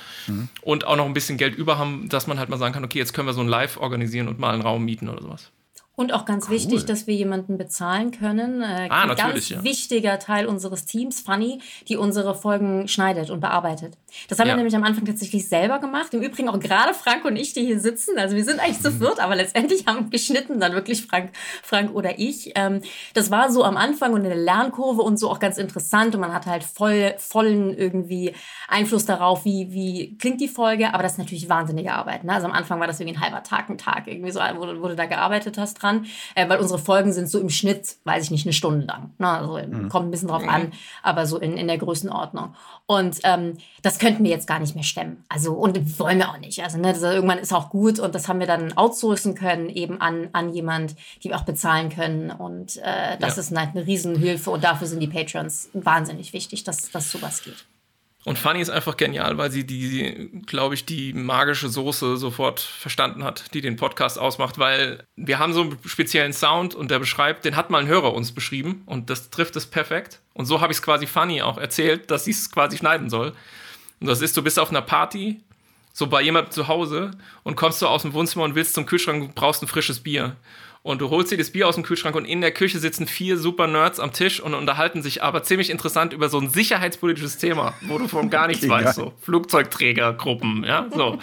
Und 0.62 0.86
auch 0.86 0.96
noch 0.96 1.06
ein 1.06 1.14
bisschen 1.14 1.38
Geld 1.38 1.56
über 1.56 1.78
haben, 1.78 2.08
dass 2.10 2.28
man 2.28 2.40
halt 2.40 2.50
mal 2.50 2.58
sagen 2.58 2.74
kann, 2.74 2.84
okay, 2.84 3.00
jetzt 3.00 3.14
können 3.14 3.28
wir 3.28 3.34
so 3.34 3.42
ein 3.42 3.48
Live 3.48 3.78
organisieren 3.78 4.28
und 4.28 4.40
mal 4.40 4.54
einen 4.54 4.62
Raum 4.62 4.86
mieten 4.86 5.10
oder 5.10 5.22
sowas. 5.22 5.52
Und 6.00 6.14
auch 6.14 6.24
ganz 6.24 6.50
wichtig, 6.50 6.86
dass 6.86 7.08
wir 7.08 7.14
jemanden 7.14 7.58
bezahlen 7.58 8.12
können. 8.12 8.62
Äh, 8.62 8.88
Ah, 8.90 9.02
ein 9.02 9.08
natürlich, 9.10 9.50
ganz 9.50 9.50
ja. 9.50 9.64
wichtiger 9.66 10.18
Teil 10.18 10.46
unseres 10.48 10.86
Teams, 10.86 11.20
Funny, 11.20 11.60
die 11.90 11.98
unsere 11.98 12.36
Folgen 12.36 12.88
schneidet 12.88 13.30
und 13.30 13.42
bearbeitet. 13.42 13.98
Das 14.30 14.40
haben 14.40 14.48
Ja. 14.48 14.54
wir 14.54 14.58
nämlich 14.58 14.76
am 14.78 14.86
Anfang 14.86 15.04
tatsächlich 15.04 15.50
selber 15.50 15.80
gemacht. 15.80 16.14
Im 16.14 16.22
Übrigen 16.22 16.48
auch 16.48 16.58
gerade 16.62 16.94
Frank 16.94 17.26
und 17.26 17.36
ich, 17.36 17.52
die 17.52 17.66
hier 17.66 17.82
sitzen. 17.82 18.18
Also 18.18 18.38
wir 18.38 18.46
sind 18.46 18.62
eigentlich 18.62 18.80
zu 18.82 18.92
Mhm. 18.92 19.00
viert, 19.00 19.20
aber 19.20 19.36
letztendlich 19.36 19.88
haben 19.88 20.10
geschnitten 20.10 20.62
dann 20.62 20.72
wirklich 20.72 21.06
Frank, 21.06 21.32
Frank 21.64 21.94
oder 21.94 22.18
ich. 22.18 22.54
Ähm, 22.56 22.82
das 23.14 23.30
war 23.30 23.52
so 23.52 23.66
am 23.66 23.76
Anfang 23.76 24.14
und 24.14 24.24
in 24.24 24.30
der 24.30 24.38
Lernkurve 24.38 25.02
und 25.02 25.20
so 25.20 25.30
auch 25.30 25.40
ganz 25.40 25.58
interessant. 25.58 26.16
Und 26.16 26.22
man 26.22 26.34
hat 26.34 26.46
halt 26.46 26.64
voll, 26.64 27.14
vollen 27.18 27.78
irgendwie 27.78 28.34
Einfluss 28.70 29.06
darauf, 29.06 29.44
wie, 29.44 29.74
wie 29.74 30.18
klingt 30.18 30.40
die 30.40 30.48
Folge. 30.48 30.94
Aber 30.94 31.04
das 31.04 31.12
ist 31.14 31.18
natürlich 31.18 31.50
wahnsinnige 31.50 31.92
Arbeit. 31.92 32.24
Ne? 32.24 32.32
Also 32.32 32.48
am 32.48 32.54
Anfang 32.54 32.80
war 32.80 32.88
das 32.88 33.02
irgendwie 33.02 33.18
ein 33.18 33.22
halber 33.22 33.44
Tag, 33.44 33.70
ein 33.70 33.78
Tag, 33.78 34.08
irgendwie 34.08 34.32
so, 34.32 34.40
wo, 34.40 34.62
wo 34.82 34.88
du 34.88 34.96
da 34.96 35.06
gearbeitet 35.06 35.58
hast 35.58 35.74
dran. 35.74 35.89
Äh, 36.36 36.48
weil 36.50 36.60
unsere 36.60 36.80
Folgen 36.80 37.12
sind 37.14 37.30
so 37.30 37.40
im 37.40 37.50
Schnitt, 37.50 37.98
weiß 38.06 38.24
ich 38.26 38.32
nicht, 38.32 38.46
eine 38.46 38.54
Stunde 38.54 38.86
lang. 38.86 39.12
Ne? 39.18 39.28
Also 39.28 39.54
kommt 39.90 40.08
ein 40.08 40.12
bisschen 40.12 40.30
drauf 40.30 40.48
an, 40.48 40.72
aber 41.04 41.26
so 41.26 41.38
in, 41.38 41.58
in 41.58 41.68
der 41.68 41.78
Größenordnung. 41.78 42.54
Und 42.86 43.20
ähm, 43.24 43.58
das 43.82 44.00
könnten 44.00 44.24
wir 44.24 44.32
jetzt 44.32 44.48
gar 44.48 44.60
nicht 44.60 44.76
mehr 44.76 44.84
stemmen. 44.84 45.24
Also, 45.30 45.54
und 45.54 46.00
wollen 46.00 46.18
wir 46.18 46.30
auch 46.30 46.40
nicht. 46.40 46.64
Also, 46.64 46.78
ne, 46.78 46.94
das, 46.94 47.02
irgendwann 47.04 47.38
ist 47.38 47.54
auch 47.54 47.70
gut 47.70 48.00
und 48.00 48.16
das 48.16 48.28
haben 48.28 48.40
wir 48.40 48.48
dann 48.48 48.74
outsourcen 48.78 49.36
können, 49.36 49.70
eben 49.70 50.02
an, 50.02 50.30
an 50.34 50.54
jemand, 50.54 50.96
die 51.24 51.30
wir 51.30 51.38
auch 51.38 51.44
bezahlen 51.46 51.90
können. 51.90 52.32
Und 52.32 52.78
äh, 52.78 53.18
das 53.20 53.36
Ja. 53.36 53.42
ist 53.42 53.56
halt 53.58 53.76
eine 53.76 53.86
Riesenhilfe 53.86 54.50
und 54.50 54.64
dafür 54.64 54.88
sind 54.88 55.00
die 55.02 55.08
Patrons 55.08 55.70
wahnsinnig 55.74 56.34
wichtig, 56.34 56.64
dass, 56.64 56.90
dass 56.92 57.12
sowas 57.12 57.44
geht. 57.44 57.66
Und 58.26 58.38
Fanny 58.38 58.60
ist 58.60 58.70
einfach 58.70 58.98
genial, 58.98 59.38
weil 59.38 59.50
sie 59.50 59.66
die, 59.66 60.30
glaube 60.46 60.76
ich, 60.76 60.86
die 60.86 61.14
magische 61.14 61.70
Soße 61.70 62.18
sofort 62.18 62.60
verstanden 62.60 63.24
hat, 63.24 63.54
die 63.54 63.62
den 63.62 63.78
Podcast 63.78 64.20
ausmacht, 64.20 64.60
weil 64.60 65.06
wir 65.16 65.40
haben 65.40 65.54
so 65.54 65.62
einen 65.62 65.78
speziellen 65.86 66.34
Sound 66.34 66.76
und 66.76 66.92
der 66.92 67.00
beschreibt, 67.00 67.46
den 67.46 67.56
hat 67.56 67.70
mal 67.70 67.80
ein 67.80 67.88
Hörer 67.88 68.14
uns 68.14 68.34
beschrieben 68.34 68.84
und 68.86 69.10
das 69.10 69.30
trifft 69.30 69.56
es 69.56 69.66
perfekt. 69.66 70.20
Und 70.34 70.46
so 70.48 70.60
habe 70.60 70.74
ich 70.74 70.80
es 70.80 70.82
quasi 70.84 71.08
Fanny 71.08 71.42
auch 71.42 71.58
erzählt, 71.58 72.12
dass 72.12 72.26
sie 72.26 72.32
es 72.32 72.52
quasi 72.52 72.78
schneiden 72.78 73.10
soll. 73.10 73.34
Und 74.02 74.08
das 74.08 74.22
ist, 74.22 74.36
du 74.36 74.44
bist 74.44 74.60
auf 74.60 74.70
einer 74.70 74.82
Party, 74.82 75.40
so 75.94 76.08
bei 76.08 76.22
jemandem 76.22 76.52
zu 76.52 76.68
Hause 76.68 77.12
und 77.44 77.56
kommst 77.56 77.82
du 77.82 77.88
aus 77.88 78.02
dem 78.02 78.14
Wohnzimmer 78.14 78.46
und 78.46 78.56
willst 78.56 78.74
zum 78.74 78.86
Kühlschrank 78.86 79.22
und 79.22 79.36
brauchst 79.36 79.64
ein 79.64 79.68
frisches 79.68 80.02
Bier. 80.02 80.36
Und 80.82 81.02
du 81.02 81.10
holst 81.10 81.30
dir 81.32 81.38
das 81.38 81.52
Bier 81.52 81.68
aus 81.68 81.76
dem 81.76 81.84
Kühlschrank 81.84 82.16
und 82.16 82.24
in 82.26 82.40
der 82.40 82.52
Küche 82.52 82.80
sitzen 82.80 83.06
vier 83.06 83.38
super 83.38 83.68
Nerds 83.68 84.00
am 84.00 84.14
Tisch 84.14 84.40
und 84.40 84.54
unterhalten 84.54 85.02
sich 85.02 85.22
aber 85.22 85.44
ziemlich 85.44 85.70
interessant 85.70 86.14
über 86.14 86.30
so 86.30 86.40
ein 86.40 86.50
sicherheitspolitisches 86.50 87.38
Thema, 87.38 87.74
wo 87.82 87.98
du 87.98 88.08
von 88.08 88.30
gar 88.30 88.48
nichts 88.48 88.68
weißt. 88.70 88.96
So 88.96 89.14
Flugzeugträgergruppen, 89.22 90.64
ja, 90.64 90.88
so. 90.96 91.20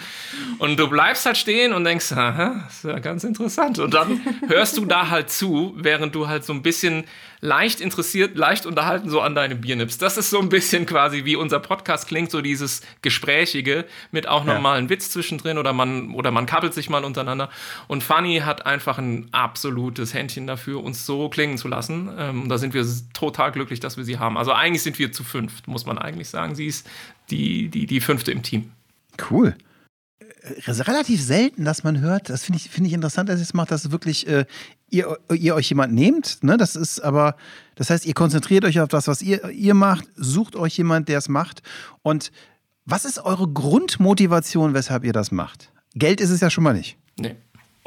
Und 0.59 0.77
du 0.79 0.87
bleibst 0.87 1.25
halt 1.25 1.37
stehen 1.37 1.73
und 1.73 1.83
denkst, 1.83 2.11
aha, 2.11 2.65
ist 2.69 2.83
ja 2.83 2.99
ganz 2.99 3.23
interessant. 3.23 3.79
Und 3.79 3.93
dann 3.93 4.21
hörst 4.47 4.77
du 4.77 4.85
da 4.85 5.09
halt 5.09 5.29
zu, 5.29 5.73
während 5.75 6.15
du 6.15 6.27
halt 6.27 6.43
so 6.45 6.53
ein 6.53 6.61
bisschen 6.61 7.05
leicht 7.39 7.81
interessiert, 7.81 8.35
leicht 8.35 8.65
unterhalten 8.65 9.09
so 9.09 9.21
an 9.21 9.35
deine 9.35 9.55
Bier 9.55 9.75
nippst. 9.75 10.01
Das 10.01 10.17
ist 10.17 10.31
so 10.31 10.39
ein 10.39 10.49
bisschen 10.49 10.87
quasi 10.87 11.23
wie 11.23 11.35
unser 11.35 11.59
Podcast 11.59 12.07
klingt, 12.07 12.31
so 12.31 12.41
dieses 12.41 12.81
Gesprächige 13.03 13.85
mit 14.11 14.27
auch 14.27 14.45
Ja. 14.45 14.55
nochmal 14.55 14.77
einem 14.79 14.89
Witz 14.89 15.11
zwischendrin 15.11 15.57
oder 15.59 15.71
man, 15.71 16.11
oder 16.15 16.31
man 16.31 16.47
kappelt 16.47 16.73
sich 16.73 16.89
mal 16.89 17.03
untereinander. 17.03 17.49
Und 17.87 18.03
Fanny 18.03 18.39
hat 18.43 18.65
einfach 18.65 18.97
ein 18.97 19.29
absolutes 19.47 20.13
Händchen 20.13 20.45
dafür, 20.45 20.83
uns 20.83 21.05
so 21.05 21.29
klingen 21.29 21.57
zu 21.57 21.69
lassen. 21.69 22.09
Ähm, 22.17 22.49
da 22.49 22.57
sind 22.57 22.73
wir 22.73 22.85
total 23.13 23.53
glücklich, 23.53 23.79
dass 23.79 23.95
wir 23.95 24.03
sie 24.03 24.19
haben. 24.19 24.37
Also 24.37 24.51
eigentlich 24.51 24.83
sind 24.83 24.99
wir 24.99 25.13
zu 25.13 25.23
fünft, 25.23 25.67
muss 25.67 25.85
man 25.85 25.97
eigentlich 25.97 26.27
sagen. 26.27 26.53
Sie 26.53 26.67
ist 26.67 26.85
die, 27.29 27.69
die, 27.69 27.85
die 27.85 28.01
fünfte 28.01 28.31
im 28.31 28.43
Team. 28.43 28.71
Cool. 29.31 29.55
Äh, 30.19 30.69
ist 30.69 30.87
relativ 30.87 31.21
selten, 31.21 31.63
dass 31.63 31.85
man 31.85 32.01
hört, 32.01 32.29
das 32.29 32.43
finde 32.43 32.57
ich, 32.57 32.69
finde 32.69 32.89
ich 32.89 32.93
interessant, 32.93 33.29
dass 33.29 33.39
ihr 33.39 33.43
es 33.43 33.53
macht, 33.53 33.71
dass 33.71 33.89
wirklich 33.89 34.27
äh, 34.27 34.45
ihr, 34.89 35.17
ihr 35.33 35.55
euch 35.55 35.69
jemand 35.69 35.93
nehmt. 35.93 36.43
Ne? 36.43 36.57
Das 36.57 36.75
ist 36.75 36.99
aber, 36.99 37.37
das 37.75 37.89
heißt, 37.89 38.05
ihr 38.05 38.13
konzentriert 38.13 38.65
euch 38.65 38.81
auf 38.81 38.89
das, 38.89 39.07
was 39.07 39.21
ihr, 39.21 39.49
ihr 39.49 39.73
macht, 39.73 40.05
sucht 40.17 40.57
euch 40.57 40.77
jemand, 40.77 41.07
der 41.07 41.19
es 41.19 41.29
macht. 41.29 41.63
Und 42.01 42.33
was 42.83 43.05
ist 43.05 43.19
eure 43.19 43.47
Grundmotivation, 43.47 44.73
weshalb 44.73 45.05
ihr 45.05 45.13
das 45.13 45.31
macht? 45.31 45.71
Geld 45.95 46.19
ist 46.19 46.31
es 46.31 46.41
ja 46.41 46.49
schon 46.49 46.63
mal 46.65 46.73
nicht. 46.73 46.97
Nee. 47.19 47.35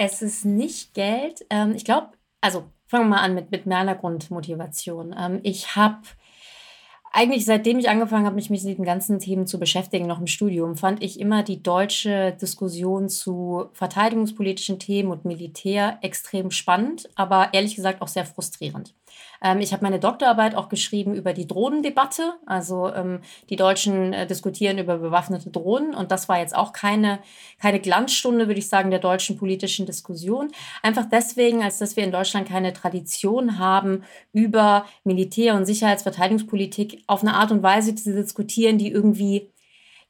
Es 0.02 0.22
ist 0.22 0.46
nicht 0.46 0.94
Geld. 0.94 1.44
Ähm, 1.50 1.74
ich 1.74 1.84
glaube, 1.84 2.12
also 2.40 2.64
fangen 2.86 3.10
wir 3.10 3.16
mal 3.16 3.22
an 3.22 3.34
mit, 3.34 3.50
mit 3.50 3.66
meiner 3.66 3.94
Grundmotivation. 3.94 5.14
Ähm, 5.14 5.40
ich 5.42 5.76
habe 5.76 6.00
eigentlich 7.12 7.44
seitdem 7.44 7.78
ich 7.78 7.88
angefangen 7.88 8.24
habe, 8.24 8.36
mich 8.36 8.50
mit 8.50 8.62
diesen 8.62 8.84
ganzen 8.84 9.18
Themen 9.18 9.46
zu 9.46 9.58
beschäftigen, 9.58 10.06
noch 10.06 10.20
im 10.20 10.26
Studium, 10.26 10.76
fand 10.76 11.02
ich 11.02 11.18
immer 11.18 11.42
die 11.42 11.62
deutsche 11.62 12.36
Diskussion 12.40 13.08
zu 13.08 13.66
verteidigungspolitischen 13.72 14.78
Themen 14.78 15.10
und 15.10 15.24
Militär 15.24 15.98
extrem 16.02 16.50
spannend, 16.50 17.08
aber 17.16 17.52
ehrlich 17.52 17.74
gesagt 17.74 18.00
auch 18.00 18.08
sehr 18.08 18.24
frustrierend. 18.24 18.94
Ähm, 19.42 19.60
ich 19.60 19.72
habe 19.72 19.82
meine 19.82 19.98
Doktorarbeit 19.98 20.54
auch 20.54 20.68
geschrieben 20.68 21.14
über 21.14 21.32
die 21.32 21.46
Drohnendebatte. 21.46 22.34
Also 22.46 22.92
ähm, 22.92 23.20
die 23.48 23.56
Deutschen 23.56 24.12
äh, 24.12 24.26
diskutieren 24.26 24.78
über 24.78 24.98
bewaffnete 24.98 25.50
Drohnen 25.50 25.94
und 25.94 26.10
das 26.10 26.28
war 26.28 26.38
jetzt 26.38 26.54
auch 26.54 26.72
keine, 26.72 27.20
keine 27.60 27.80
Glanzstunde, 27.80 28.46
würde 28.46 28.60
ich 28.60 28.68
sagen, 28.68 28.90
der 28.90 29.00
deutschen 29.00 29.36
politischen 29.36 29.86
Diskussion. 29.86 30.50
Einfach 30.82 31.06
deswegen, 31.10 31.62
als 31.62 31.78
dass 31.78 31.96
wir 31.96 32.04
in 32.04 32.12
Deutschland 32.12 32.48
keine 32.48 32.72
Tradition 32.72 33.58
haben, 33.58 34.04
über 34.32 34.84
Militär- 35.04 35.54
und 35.54 35.66
Sicherheitsverteidigungspolitik 35.66 37.02
auf 37.10 37.22
eine 37.22 37.34
Art 37.34 37.50
und 37.50 37.62
Weise 37.62 37.94
zu 37.94 38.14
diskutieren, 38.14 38.78
die 38.78 38.90
irgendwie 38.90 39.50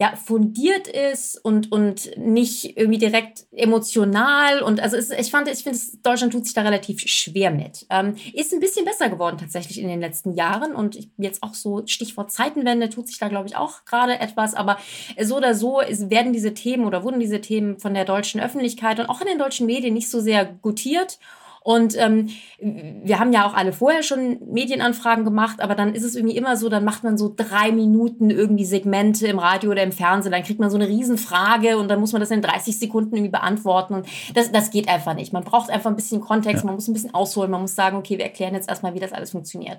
ja, 0.00 0.16
fundiert 0.16 0.88
ist 0.88 1.36
und, 1.44 1.70
und 1.70 2.16
nicht 2.16 2.78
irgendwie 2.78 2.98
direkt 2.98 3.44
emotional. 3.52 4.62
Und 4.62 4.80
also 4.80 4.96
es, 4.96 5.10
ich 5.10 5.30
fand, 5.30 5.46
ich 5.46 5.62
finde, 5.62 5.78
Deutschland 6.02 6.32
tut 6.32 6.46
sich 6.46 6.54
da 6.54 6.62
relativ 6.62 7.00
schwer 7.02 7.50
mit. 7.50 7.84
Ähm, 7.90 8.14
ist 8.32 8.54
ein 8.54 8.60
bisschen 8.60 8.86
besser 8.86 9.10
geworden 9.10 9.36
tatsächlich 9.36 9.78
in 9.78 9.88
den 9.88 10.00
letzten 10.00 10.32
Jahren. 10.32 10.74
Und 10.74 10.98
jetzt 11.18 11.42
auch 11.42 11.52
so 11.52 11.82
Stichwort 11.86 12.32
Zeitenwende 12.32 12.88
tut 12.88 13.08
sich 13.08 13.18
da, 13.18 13.28
glaube 13.28 13.46
ich, 13.46 13.56
auch 13.56 13.84
gerade 13.84 14.18
etwas. 14.18 14.54
Aber 14.54 14.78
so 15.20 15.36
oder 15.36 15.54
so 15.54 15.82
werden 15.84 16.32
diese 16.32 16.54
Themen 16.54 16.86
oder 16.86 17.04
wurden 17.04 17.20
diese 17.20 17.42
Themen 17.42 17.78
von 17.78 17.92
der 17.92 18.06
deutschen 18.06 18.40
Öffentlichkeit 18.40 19.00
und 19.00 19.06
auch 19.10 19.20
in 19.20 19.26
den 19.26 19.38
deutschen 19.38 19.66
Medien 19.66 19.92
nicht 19.92 20.10
so 20.10 20.20
sehr 20.20 20.46
gutiert. 20.46 21.18
Und 21.62 21.94
ähm, 21.98 22.30
wir 22.58 23.18
haben 23.18 23.32
ja 23.34 23.46
auch 23.46 23.52
alle 23.52 23.74
vorher 23.74 24.02
schon 24.02 24.38
Medienanfragen 24.50 25.24
gemacht, 25.24 25.60
aber 25.60 25.74
dann 25.74 25.94
ist 25.94 26.04
es 26.04 26.16
irgendwie 26.16 26.36
immer 26.36 26.56
so, 26.56 26.70
dann 26.70 26.84
macht 26.84 27.04
man 27.04 27.18
so 27.18 27.32
drei 27.34 27.70
Minuten 27.70 28.30
irgendwie 28.30 28.64
Segmente 28.64 29.26
im 29.26 29.38
Radio 29.38 29.70
oder 29.70 29.82
im 29.82 29.92
Fernsehen, 29.92 30.32
dann 30.32 30.42
kriegt 30.42 30.58
man 30.58 30.70
so 30.70 30.76
eine 30.76 30.88
Riesenfrage 30.88 31.76
und 31.76 31.88
dann 31.88 32.00
muss 32.00 32.12
man 32.12 32.20
das 32.20 32.30
in 32.30 32.40
30 32.40 32.78
Sekunden 32.78 33.14
irgendwie 33.14 33.30
beantworten. 33.30 33.94
Und 33.94 34.06
das, 34.34 34.50
das 34.52 34.70
geht 34.70 34.88
einfach 34.88 35.14
nicht. 35.14 35.34
Man 35.34 35.44
braucht 35.44 35.68
einfach 35.68 35.90
ein 35.90 35.96
bisschen 35.96 36.22
Kontext, 36.22 36.62
ja. 36.62 36.66
man 36.66 36.76
muss 36.76 36.88
ein 36.88 36.94
bisschen 36.94 37.12
ausholen, 37.12 37.50
man 37.50 37.60
muss 37.60 37.74
sagen, 37.74 37.98
okay, 37.98 38.16
wir 38.16 38.24
erklären 38.24 38.54
jetzt 38.54 38.70
erstmal, 38.70 38.94
wie 38.94 39.00
das 39.00 39.12
alles 39.12 39.32
funktioniert. 39.32 39.78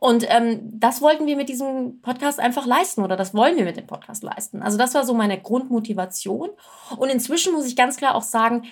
Und 0.00 0.26
ähm, 0.28 0.60
das 0.64 1.00
wollten 1.00 1.26
wir 1.26 1.36
mit 1.36 1.48
diesem 1.48 2.00
Podcast 2.00 2.40
einfach 2.40 2.66
leisten 2.66 3.02
oder 3.02 3.16
das 3.16 3.34
wollen 3.34 3.56
wir 3.56 3.64
mit 3.64 3.76
dem 3.76 3.86
Podcast 3.86 4.24
leisten. 4.24 4.62
Also 4.62 4.78
das 4.78 4.94
war 4.94 5.04
so 5.04 5.14
meine 5.14 5.40
Grundmotivation. 5.40 6.48
Und 6.96 7.08
inzwischen 7.08 7.52
muss 7.52 7.66
ich 7.66 7.76
ganz 7.76 7.98
klar 7.98 8.14
auch 8.14 8.22
sagen, 8.22 8.62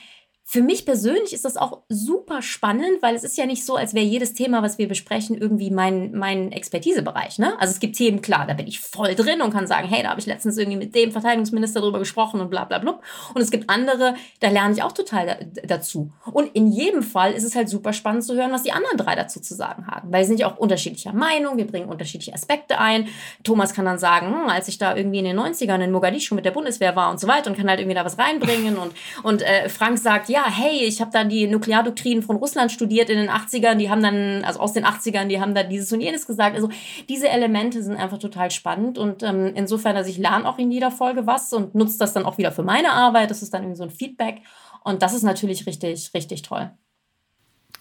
für 0.50 0.62
mich 0.62 0.86
persönlich 0.86 1.34
ist 1.34 1.44
das 1.44 1.58
auch 1.58 1.82
super 1.90 2.40
spannend, 2.40 3.02
weil 3.02 3.14
es 3.14 3.22
ist 3.22 3.36
ja 3.36 3.44
nicht 3.44 3.66
so, 3.66 3.76
als 3.76 3.92
wäre 3.92 4.06
jedes 4.06 4.32
Thema, 4.32 4.62
was 4.62 4.78
wir 4.78 4.88
besprechen, 4.88 5.36
irgendwie 5.36 5.70
mein, 5.70 6.12
mein 6.12 6.52
Expertisebereich. 6.52 7.38
Ne? 7.38 7.52
Also 7.60 7.72
es 7.72 7.80
gibt 7.80 7.96
Themen, 7.96 8.22
klar, 8.22 8.46
da 8.46 8.54
bin 8.54 8.66
ich 8.66 8.80
voll 8.80 9.14
drin 9.14 9.42
und 9.42 9.52
kann 9.52 9.66
sagen, 9.66 9.86
hey, 9.88 10.02
da 10.02 10.08
habe 10.08 10.20
ich 10.20 10.26
letztens 10.26 10.56
irgendwie 10.56 10.78
mit 10.78 10.94
dem 10.94 11.12
Verteidigungsminister 11.12 11.82
drüber 11.82 11.98
gesprochen 11.98 12.40
und 12.40 12.48
bla 12.48 12.64
bla 12.64 12.78
bla. 12.78 12.98
Und 13.34 13.42
es 13.42 13.50
gibt 13.50 13.68
andere, 13.68 14.14
da 14.40 14.48
lerne 14.48 14.72
ich 14.72 14.82
auch 14.82 14.92
total 14.92 15.26
da, 15.26 15.36
dazu. 15.66 16.12
Und 16.32 16.54
in 16.54 16.72
jedem 16.72 17.02
Fall 17.02 17.34
ist 17.34 17.44
es 17.44 17.54
halt 17.54 17.68
super 17.68 17.92
spannend 17.92 18.24
zu 18.24 18.34
hören, 18.34 18.50
was 18.50 18.62
die 18.62 18.72
anderen 18.72 18.96
drei 18.96 19.16
dazu 19.16 19.40
zu 19.40 19.54
sagen 19.54 19.86
haben. 19.86 20.10
Weil 20.10 20.24
sie 20.24 20.28
sind 20.28 20.40
ja 20.40 20.50
auch 20.50 20.56
unterschiedlicher 20.56 21.12
Meinung, 21.12 21.58
wir 21.58 21.66
bringen 21.66 21.90
unterschiedliche 21.90 22.32
Aspekte 22.32 22.78
ein. 22.78 23.08
Thomas 23.44 23.74
kann 23.74 23.84
dann 23.84 23.98
sagen, 23.98 24.28
hm, 24.28 24.48
als 24.48 24.68
ich 24.68 24.78
da 24.78 24.96
irgendwie 24.96 25.18
in 25.18 25.26
den 25.26 25.38
90ern 25.38 25.84
in 25.84 25.92
Mogadischu 25.92 26.34
mit 26.34 26.46
der 26.46 26.52
Bundeswehr 26.52 26.96
war 26.96 27.10
und 27.10 27.20
so 27.20 27.28
weiter 27.28 27.50
und 27.50 27.56
kann 27.58 27.68
halt 27.68 27.80
irgendwie 27.80 27.96
da 27.96 28.06
was 28.06 28.16
reinbringen. 28.16 28.78
Und, 28.78 28.94
und 29.22 29.42
äh, 29.42 29.68
Frank 29.68 29.98
sagt, 29.98 30.30
ja, 30.30 30.37
ja, 30.38 30.48
hey, 30.48 30.84
ich 30.84 31.00
habe 31.00 31.10
dann 31.10 31.28
die 31.28 31.48
Nukleardoktrinen 31.48 32.22
von 32.22 32.36
Russland 32.36 32.70
studiert 32.70 33.10
in 33.10 33.18
den 33.18 33.28
80ern, 33.28 33.74
die 33.74 33.90
haben 33.90 34.02
dann, 34.02 34.44
also 34.44 34.60
aus 34.60 34.72
den 34.72 34.84
80ern, 34.84 35.26
die 35.26 35.40
haben 35.40 35.52
dann 35.52 35.68
dieses 35.68 35.92
und 35.92 36.00
jenes 36.00 36.26
gesagt. 36.26 36.54
Also 36.54 36.68
diese 37.08 37.28
Elemente 37.28 37.82
sind 37.82 37.96
einfach 37.96 38.18
total 38.18 38.52
spannend 38.52 38.98
und 38.98 39.24
ähm, 39.24 39.52
insofern, 39.56 39.96
dass 39.96 40.06
ich 40.06 40.16
lerne 40.16 40.48
auch 40.48 40.58
in 40.58 40.70
jeder 40.70 40.92
Folge 40.92 41.26
was 41.26 41.52
und 41.52 41.74
nutze 41.74 41.98
das 41.98 42.12
dann 42.12 42.24
auch 42.24 42.38
wieder 42.38 42.52
für 42.52 42.62
meine 42.62 42.92
Arbeit. 42.92 43.32
Das 43.32 43.42
ist 43.42 43.52
dann 43.52 43.62
irgendwie 43.62 43.78
so 43.78 43.82
ein 43.82 43.90
Feedback 43.90 44.42
und 44.84 45.02
das 45.02 45.12
ist 45.12 45.24
natürlich 45.24 45.66
richtig, 45.66 46.12
richtig 46.14 46.42
toll. 46.42 46.70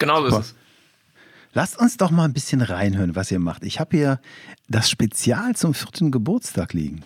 Genau 0.00 0.20
so 0.22 0.26
ist 0.26 0.38
es. 0.38 0.54
Lasst 1.52 1.78
uns 1.78 1.96
doch 1.96 2.10
mal 2.10 2.24
ein 2.24 2.32
bisschen 2.32 2.60
reinhören, 2.60 3.14
was 3.14 3.30
ihr 3.30 3.38
macht. 3.38 3.62
Ich 3.62 3.78
habe 3.78 3.96
hier 3.96 4.20
das 4.68 4.90
Spezial 4.90 5.54
zum 5.54 5.74
vierten 5.74 6.10
Geburtstag 6.10 6.72
liegen. 6.72 7.04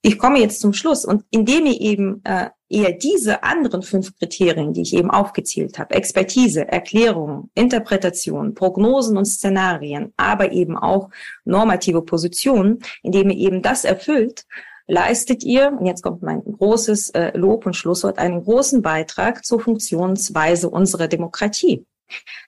Ich 0.00 0.18
komme 0.18 0.38
jetzt 0.38 0.60
zum 0.60 0.72
Schluss 0.72 1.04
und 1.04 1.24
indem 1.30 1.66
ihr 1.66 1.80
eben 1.80 2.24
äh, 2.24 2.48
eher 2.68 2.92
diese 2.92 3.42
anderen 3.42 3.82
fünf 3.82 4.16
Kriterien, 4.18 4.72
die 4.72 4.82
ich 4.82 4.94
eben 4.94 5.10
aufgezählt 5.10 5.78
habe, 5.78 5.94
Expertise, 5.94 6.66
Erklärungen, 6.66 7.50
Interpretation, 7.54 8.54
Prognosen 8.54 9.16
und 9.16 9.26
Szenarien, 9.26 10.12
aber 10.16 10.52
eben 10.52 10.76
auch 10.76 11.10
normative 11.44 12.02
Positionen, 12.02 12.80
indem 13.02 13.30
ihr 13.30 13.36
eben 13.36 13.62
das 13.62 13.84
erfüllt, 13.84 14.44
leistet 14.88 15.42
ihr, 15.42 15.76
und 15.78 15.86
jetzt 15.86 16.02
kommt 16.02 16.22
mein 16.22 16.42
großes 16.44 17.10
äh, 17.10 17.36
Lob 17.36 17.66
und 17.66 17.74
Schlusswort, 17.74 18.18
einen 18.18 18.42
großen 18.42 18.82
Beitrag 18.82 19.44
zur 19.44 19.60
Funktionsweise 19.60 20.70
unserer 20.70 21.08
Demokratie. 21.08 21.84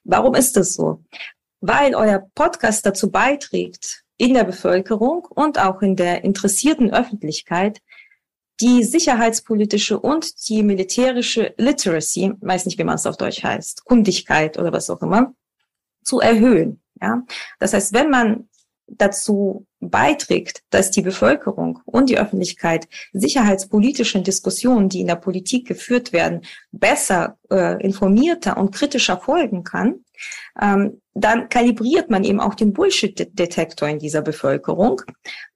Warum 0.04 0.34
ist 0.34 0.56
das 0.56 0.74
so? 0.74 1.02
Weil 1.60 1.94
euer 1.94 2.24
Podcast 2.34 2.86
dazu 2.86 3.10
beiträgt, 3.10 4.04
in 4.18 4.34
der 4.34 4.44
Bevölkerung 4.44 5.26
und 5.30 5.58
auch 5.60 5.80
in 5.80 5.94
der 5.94 6.24
interessierten 6.24 6.92
Öffentlichkeit 6.92 7.80
die 8.60 8.82
sicherheitspolitische 8.84 9.98
und 9.98 10.48
die 10.48 10.62
militärische 10.62 11.54
Literacy, 11.58 12.32
weiß 12.40 12.66
nicht, 12.66 12.78
wie 12.78 12.84
man 12.84 12.96
es 12.96 13.06
auf 13.06 13.16
Deutsch 13.16 13.42
heißt, 13.42 13.84
Kundigkeit 13.84 14.58
oder 14.58 14.72
was 14.72 14.90
auch 14.90 15.02
immer, 15.02 15.34
zu 16.02 16.20
erhöhen. 16.20 16.80
Ja, 17.00 17.22
das 17.60 17.74
heißt, 17.74 17.92
wenn 17.92 18.10
man 18.10 18.48
dazu 18.88 19.66
beiträgt, 19.80 20.62
dass 20.70 20.90
die 20.90 21.02
Bevölkerung 21.02 21.80
und 21.84 22.08
die 22.08 22.18
Öffentlichkeit 22.18 22.88
sicherheitspolitischen 23.12 24.24
Diskussionen, 24.24 24.88
die 24.88 25.00
in 25.00 25.06
der 25.06 25.16
Politik 25.16 25.68
geführt 25.68 26.12
werden, 26.12 26.42
besser, 26.72 27.38
äh, 27.50 27.80
informierter 27.82 28.56
und 28.56 28.74
kritischer 28.74 29.18
folgen 29.18 29.62
kann, 29.62 30.04
ähm, 30.60 31.00
dann 31.14 31.48
kalibriert 31.48 32.10
man 32.10 32.24
eben 32.24 32.40
auch 32.40 32.54
den 32.54 32.72
Bullshit-Detektor 32.72 33.88
in 33.88 33.98
dieser 33.98 34.22
Bevölkerung 34.22 35.02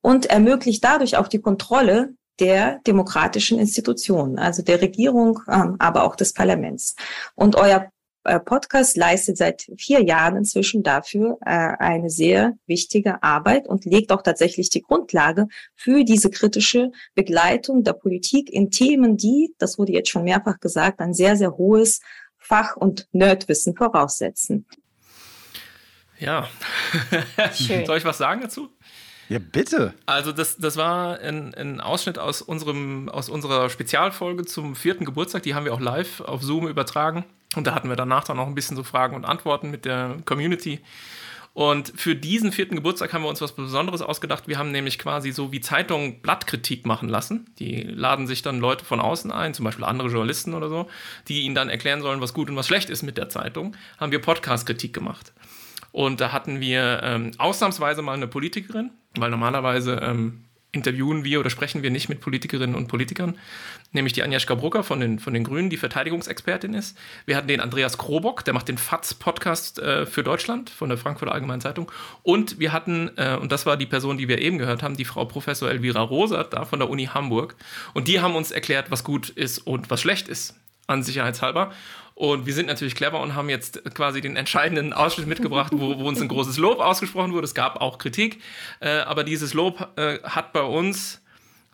und 0.03 0.27
ermöglicht 0.27 0.85
dadurch 0.85 1.17
auch 1.17 1.29
die 1.29 1.41
Kontrolle 1.41 2.15
der 2.40 2.81
demokratischen 2.87 3.59
Institutionen, 3.59 4.38
also 4.38 4.62
der 4.62 4.81
Regierung, 4.81 5.40
ähm, 5.49 5.77
aber 5.79 6.05
auch 6.05 6.16
des 6.16 6.33
Parlaments. 6.33 6.97
Und 7.35 7.57
euer 7.57 7.90
äh, 8.25 8.38
Podcast 8.38 8.97
leistet 8.97 9.37
seit 9.37 9.66
vier 9.77 10.03
Jahren 10.05 10.37
inzwischen 10.37 10.83
dafür 10.83 11.38
äh, 11.45 11.51
eine 11.51 12.09
sehr 12.09 12.53
wichtige 12.66 13.23
Arbeit 13.23 13.66
und 13.66 13.85
legt 13.85 14.12
auch 14.12 14.23
tatsächlich 14.23 14.71
die 14.71 14.83
Grundlage 14.83 15.49
für 15.75 16.05
diese 16.05 16.31
kritische 16.31 16.92
Begleitung 17.14 17.83
der 17.83 17.95
Politik 17.95 18.49
in 18.51 18.71
Themen, 18.71 19.16
die, 19.16 19.55
das 19.59 19.79
wurde 19.79 19.92
jetzt 19.92 20.11
schon 20.11 20.25
mehrfach 20.25 20.61
gesagt, 20.61 21.01
ein 21.01 21.14
sehr, 21.14 21.37
sehr 21.37 21.57
hohes 21.57 22.01
Fach- 22.38 22.77
und 22.77 23.09
Nerdwissen 23.12 23.75
voraussetzen. 23.75 24.66
Ja, 26.18 26.49
soll 27.87 27.99
ich 27.99 28.05
was 28.05 28.18
sagen 28.18 28.42
dazu? 28.42 28.68
Ja, 29.29 29.39
bitte. 29.39 29.95
Also 30.07 30.33
das, 30.33 30.59
das 30.59 30.77
war 30.77 31.19
ein, 31.21 31.55
ein, 31.55 31.81
Ausschnitt 31.81 32.19
aus, 32.19 32.43
unserem, 32.43 33.09
aus 33.09 33.29
unserer 33.29 33.71
Spezialfolge 33.71 34.45
zum 34.45 34.77
vierten 34.77 35.05
Geburtstag. 35.05 35.43
Die 35.43 35.55
haben 35.55 35.65
wir 35.65 35.73
auch 35.73 35.81
live 35.81 36.21
auf 36.21 36.43
Zoom 36.43 36.69
übertragen. 36.69 37.25
Und 37.55 37.67
da 37.67 37.75
hatten 37.75 37.89
wir 37.89 37.97
danach 37.97 38.25
dann 38.25 38.37
noch 38.37 38.47
ein 38.47 38.55
bisschen 38.55 38.77
so 38.77 38.83
Fragen 38.83 39.15
und 39.15 39.25
Antworten 39.25 39.71
mit 39.71 39.85
der 39.85 40.17
Community. 40.25 40.81
Und 41.55 41.93
für 41.95 42.17
diesen 42.17 42.51
vierten 42.51 42.77
Geburtstag 42.77 43.13
haben 43.13 43.23
wir 43.23 43.29
uns 43.29 43.43
was 43.43 43.53
Besonderes 43.53 44.01
ausgedacht. 44.01 44.49
Wir 44.49 44.59
haben 44.59 44.71
nämlich 44.71 44.99
quasi 44.99 45.33
so 45.33 45.53
wie 45.53 45.61
Zeitungen 45.61 46.21
Blattkritik 46.23 46.87
machen 46.87 47.11
lassen. 47.11 47.47
Die 47.59 47.83
laden 47.83 48.27
sich 48.27 48.41
dann 48.41 48.59
Leute 48.59 48.87
von 48.87 49.01
außen 49.01 49.31
ein, 49.31 49.53
zum 49.53 49.67
Beispiel 49.67 49.85
andere 49.85 50.09
Journalisten 50.09 50.55
oder 50.55 50.71
so, 50.71 50.89
die 51.29 51.43
ihnen 51.43 51.55
dann 51.55 51.69
erklären 51.69 52.01
sollen, 52.01 52.23
was 52.23 52.33
gut 52.33 52.49
und 52.49 52.57
was 52.57 52.67
schlecht 52.67 52.89
ist 52.89 53.03
mit 53.03 53.19
der 53.19 53.29
Zeitung. 53.29 53.77
Haben 53.99 54.13
wir 54.13 54.21
Podcast-Kritik 54.21 54.95
gemacht. 54.95 55.33
Und 55.92 56.20
da 56.20 56.33
hatten 56.33 56.61
wir 56.61 57.00
ähm, 57.02 57.33
ausnahmsweise 57.38 58.02
mal 58.02 58.14
eine 58.14 58.26
Politikerin, 58.26 58.90
weil 59.14 59.31
normalerweise 59.31 60.00
ähm, 60.02 60.44
interviewen 60.72 61.22
wir 61.22 61.38
oder 61.38 61.50
sprechen 61.50 61.83
wir 61.83 61.90
nicht 61.90 62.09
mit 62.09 62.20
Politikerinnen 62.20 62.74
und 62.74 62.88
Politikern, 62.88 63.38
nämlich 63.92 64.14
die 64.14 64.22
Agnieszka 64.22 64.55
Brucker 64.55 64.83
von 64.83 65.00
den, 65.00 65.18
von 65.18 65.35
den 65.35 65.44
Grünen, 65.44 65.68
die 65.68 65.76
Verteidigungsexpertin 65.76 66.72
ist. 66.72 66.96
Wir 67.26 67.37
hatten 67.37 67.48
den 67.48 67.61
Andreas 67.61 67.98
Krobock, 67.98 68.42
der 68.44 68.55
macht 68.55 68.68
den 68.68 68.78
FATS-Podcast 68.78 69.78
äh, 69.81 70.07
für 70.07 70.22
Deutschland 70.22 70.70
von 70.70 70.88
der 70.88 70.96
Frankfurter 70.96 71.35
Allgemeinen 71.35 71.61
Zeitung. 71.61 71.92
Und 72.22 72.59
wir 72.59 72.72
hatten, 72.72 73.11
äh, 73.16 73.37
und 73.37 73.52
das 73.52 73.66
war 73.66 73.76
die 73.76 73.87
Person, 73.87 74.16
die 74.16 74.28
wir 74.28 74.38
eben 74.38 74.57
gehört 74.57 74.83
haben, 74.83 74.96
die 74.96 75.05
Frau 75.05 75.26
Professor 75.26 75.70
Elvira 75.70 76.00
Rosert 76.00 76.55
da 76.55 76.64
von 76.64 76.78
der 76.78 76.88
Uni 76.88 77.05
Hamburg. 77.05 77.55
Und 77.92 78.09
die 78.09 78.20
haben 78.20 78.35
uns 78.35 78.50
erklärt, 78.50 78.90
was 78.90 79.05
gut 79.05 79.28
ist 79.28 79.59
und 79.59 79.90
was 79.90 80.00
schlecht 80.00 80.28
ist 80.28 80.57
an 80.87 81.02
Sicherheitshalber. 81.02 81.72
Und 82.14 82.46
wir 82.46 82.55
sind 82.55 82.66
natürlich 82.66 82.94
clever 82.94 83.20
und 83.20 83.35
haben 83.35 83.48
jetzt 83.48 83.83
quasi 83.94 84.20
den 84.20 84.37
entscheidenden 84.37 84.92
Ausschnitt 84.92 85.27
mitgebracht, 85.27 85.72
wo, 85.75 85.98
wo 85.98 86.09
uns 86.09 86.20
ein 86.20 86.29
großes 86.29 86.59
Lob 86.59 86.81
ausgesprochen 86.81 87.33
wurde. 87.33 87.44
Es 87.44 87.55
gab 87.55 87.81
auch 87.81 87.98
Kritik, 87.98 88.40
äh, 88.81 88.98
aber 89.01 89.25
dieses 89.25 89.55
Lob 89.55 89.88
äh, 89.96 90.18
hat 90.22 90.53
bei 90.53 90.62
uns 90.62 91.22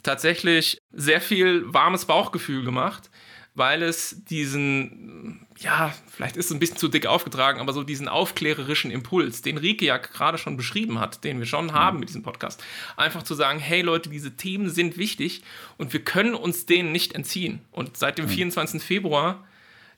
tatsächlich 0.03 0.79
sehr 0.93 1.21
viel 1.21 1.65
warmes 1.73 2.05
Bauchgefühl 2.05 2.65
gemacht, 2.65 3.11
weil 3.55 3.83
es 3.83 4.25
diesen, 4.25 5.47
ja, 5.59 5.93
vielleicht 6.07 6.37
ist 6.37 6.47
es 6.47 6.53
ein 6.53 6.61
bisschen 6.61 6.77
zu 6.77 6.87
dick 6.87 7.07
aufgetragen, 7.07 7.61
aber 7.61 7.73
so 7.73 7.83
diesen 7.83 8.07
aufklärerischen 8.07 8.93
Impuls, 8.93 9.43
den 9.43 9.59
Rike 9.59 9.85
ja 9.85 9.97
gerade 9.97 10.39
schon 10.39 10.57
beschrieben 10.57 11.01
hat, 11.01 11.25
den 11.25 11.41
wir 11.41 11.47
schon 11.47 11.73
haben 11.73 11.99
mit 11.99 12.09
diesem 12.09 12.23
Podcast, 12.23 12.63
einfach 12.97 13.25
zu 13.25 13.35
sagen, 13.35 13.59
hey 13.59 13.83
Leute, 13.83 14.11
diese 14.11 14.37
Themen 14.37 14.71
sind 14.71 14.97
wichtig 14.97 15.43
und 15.77 15.93
wir 15.93 16.05
können 16.05 16.35
uns 16.35 16.67
denen 16.67 16.93
nicht 16.93 17.15
entziehen. 17.15 17.61
Und 17.73 17.97
seit 17.97 18.19
dem 18.19 18.29
24. 18.29 18.81
Februar 18.81 19.45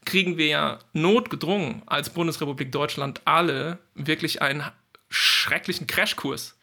kriegen 0.04 0.38
wir 0.38 0.46
ja 0.46 0.78
notgedrungen 0.92 1.82
als 1.86 2.10
Bundesrepublik 2.10 2.72
Deutschland 2.72 3.20
alle 3.26 3.78
wirklich 3.94 4.42
einen 4.42 4.64
schrecklichen 5.08 5.86
Crashkurs 5.86 6.58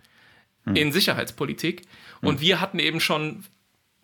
in 0.74 0.92
Sicherheitspolitik. 0.92 1.84
Und 2.22 2.42
wir 2.42 2.60
hatten 2.60 2.80
eben 2.80 3.00
schon 3.00 3.46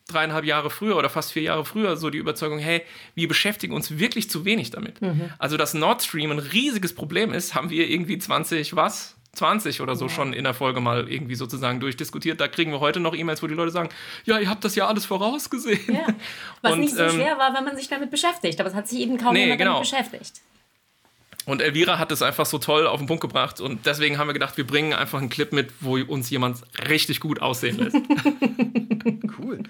dreieinhalb 0.07 0.45
Jahre 0.45 0.69
früher 0.69 0.97
oder 0.97 1.09
fast 1.09 1.31
vier 1.31 1.43
Jahre 1.43 1.65
früher 1.65 1.97
so 1.97 2.09
die 2.09 2.17
Überzeugung, 2.17 2.59
hey, 2.59 2.83
wir 3.15 3.27
beschäftigen 3.27 3.73
uns 3.73 3.97
wirklich 3.99 4.29
zu 4.29 4.45
wenig 4.45 4.69
damit. 4.69 4.99
Also, 5.39 5.57
dass 5.57 5.73
Nord 5.73 6.03
Stream 6.03 6.31
ein 6.31 6.39
riesiges 6.39 6.93
Problem 6.93 7.33
ist, 7.33 7.55
haben 7.55 7.69
wir 7.69 7.89
irgendwie 7.89 8.17
20 8.17 8.75
was? 8.75 9.15
20 9.33 9.81
oder 9.81 9.95
so 9.95 10.09
schon 10.09 10.31
in 10.31 10.43
der 10.43 10.53
Folge 10.53 10.79
mal 10.79 11.09
irgendwie 11.09 11.35
sozusagen 11.35 11.79
durchdiskutiert. 11.79 12.39
Da 12.39 12.47
kriegen 12.47 12.71
wir 12.71 12.79
heute 12.79 12.99
noch 12.99 13.15
E-Mails, 13.15 13.41
wo 13.41 13.47
die 13.47 13.55
Leute 13.55 13.71
sagen, 13.71 13.89
ja, 14.25 14.37
ihr 14.39 14.49
habt 14.49 14.63
das 14.63 14.75
ja 14.75 14.87
alles 14.87 15.05
vorausgesehen. 15.05 15.93
Ja. 15.93 16.05
Was 16.61 16.73
Und, 16.73 16.81
nicht 16.81 16.95
so 16.95 17.03
ähm, 17.03 17.11
schwer 17.11 17.37
war, 17.37 17.53
wenn 17.55 17.63
man 17.63 17.75
sich 17.75 17.87
damit 17.87 18.11
beschäftigt. 18.11 18.59
Aber 18.59 18.69
es 18.69 18.75
hat 18.75 18.87
sich 18.87 18.99
eben 18.99 19.17
kaum 19.17 19.33
Nee, 19.33 19.41
jemand 19.43 19.59
genau. 19.59 19.73
damit 19.73 19.89
beschäftigt. 19.89 20.41
Und 21.45 21.61
Elvira 21.61 21.99
hat 21.99 22.11
es 22.11 22.21
einfach 22.21 22.45
so 22.45 22.57
toll 22.57 22.87
auf 22.87 22.99
den 22.99 23.07
Punkt 23.07 23.21
gebracht 23.21 23.59
und 23.59 23.85
deswegen 23.85 24.17
haben 24.17 24.27
wir 24.27 24.33
gedacht, 24.33 24.55
wir 24.55 24.65
bringen 24.65 24.93
einfach 24.93 25.19
einen 25.19 25.29
Clip 25.29 25.51
mit, 25.51 25.73
wo 25.81 25.97
uns 25.97 26.29
jemand 26.29 26.61
richtig 26.87 27.19
gut 27.19 27.41
aussehen 27.41 27.77
lässt. 27.77 27.97
Cool. 29.39 29.63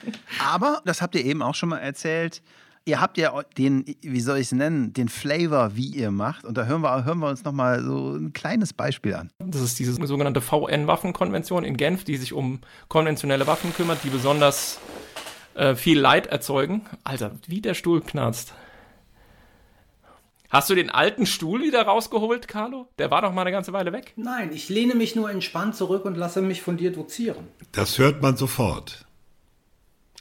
Aber, 0.45 0.82
das 0.86 1.02
habt 1.02 1.15
ihr 1.15 1.23
eben 1.23 1.41
auch 1.41 1.56
schon 1.56 1.69
mal 1.69 1.80
erzählt, 1.80 2.41
ihr 2.85 2.99
habt 2.99 3.17
ja 3.17 3.41
den, 3.57 3.85
wie 4.01 4.19
soll 4.21 4.37
ich 4.37 4.47
es 4.47 4.51
nennen, 4.51 4.93
den 4.93 5.09
Flavor, 5.09 5.75
wie 5.75 5.87
ihr 5.87 6.11
macht. 6.11 6.45
Und 6.45 6.57
da 6.57 6.65
hören 6.65 6.81
wir, 6.81 7.05
hören 7.05 7.19
wir 7.19 7.29
uns 7.29 7.43
nochmal 7.43 7.83
so 7.83 8.15
ein 8.15 8.33
kleines 8.33 8.73
Beispiel 8.73 9.15
an. 9.15 9.31
Das 9.39 9.61
ist 9.61 9.79
diese 9.79 9.93
sogenannte 10.05 10.41
VN-Waffenkonvention 10.41 11.63
in 11.63 11.77
Genf, 11.77 12.03
die 12.03 12.17
sich 12.17 12.33
um 12.33 12.59
konventionelle 12.89 13.47
Waffen 13.47 13.73
kümmert, 13.73 14.03
die 14.03 14.09
besonders 14.09 14.79
äh, 15.55 15.75
viel 15.75 15.99
Leid 15.99 16.27
erzeugen. 16.27 16.81
Alter, 17.03 17.31
wie 17.47 17.61
der 17.61 17.73
Stuhl 17.73 18.01
knarzt. 18.01 18.53
Hast 20.49 20.69
du 20.69 20.75
den 20.75 20.91
alten 20.91 21.25
Stuhl 21.25 21.63
wieder 21.63 21.81
rausgeholt, 21.81 22.47
Carlo? 22.47 22.87
Der 22.99 23.09
war 23.09 23.23
doch 23.23 23.33
mal 23.33 23.41
eine 23.41 23.51
ganze 23.51 23.73
Weile 23.73 23.91
weg. 23.91 24.13
Nein, 24.17 24.51
ich 24.53 24.69
lehne 24.69 24.93
mich 24.93 25.15
nur 25.15 25.31
entspannt 25.31 25.75
zurück 25.75 26.05
und 26.05 26.15
lasse 26.15 26.43
mich 26.43 26.61
von 26.61 26.77
dir 26.77 26.91
dozieren. 26.91 27.47
Das 27.71 27.97
hört 27.97 28.21
man 28.21 28.37
sofort. 28.37 29.07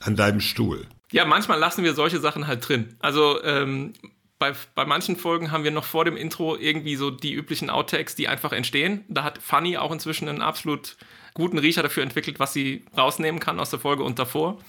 An 0.01 0.15
deinem 0.15 0.39
Stuhl. 0.39 0.87
Ja, 1.13 1.25
manchmal 1.25 1.59
lassen 1.59 1.83
wir 1.83 1.93
solche 1.93 2.19
Sachen 2.19 2.47
halt 2.47 2.67
drin. 2.67 2.95
Also 2.99 3.41
ähm, 3.43 3.93
bei, 4.39 4.53
bei 4.73 4.83
manchen 4.83 5.15
Folgen 5.15 5.51
haben 5.51 5.63
wir 5.63 5.69
noch 5.69 5.85
vor 5.85 6.05
dem 6.05 6.17
Intro 6.17 6.57
irgendwie 6.57 6.95
so 6.95 7.11
die 7.11 7.33
üblichen 7.33 7.69
Outtakes, 7.69 8.15
die 8.15 8.27
einfach 8.27 8.51
entstehen. 8.51 9.05
Da 9.07 9.23
hat 9.23 9.37
Fanny 9.37 9.77
auch 9.77 9.91
inzwischen 9.91 10.27
einen 10.27 10.41
absolut 10.41 10.97
guten 11.35 11.59
Riecher 11.59 11.83
dafür 11.83 12.01
entwickelt, 12.01 12.39
was 12.39 12.51
sie 12.51 12.83
rausnehmen 12.97 13.39
kann 13.39 13.59
aus 13.59 13.69
der 13.69 13.79
Folge 13.79 14.03
und 14.03 14.17
davor. 14.17 14.59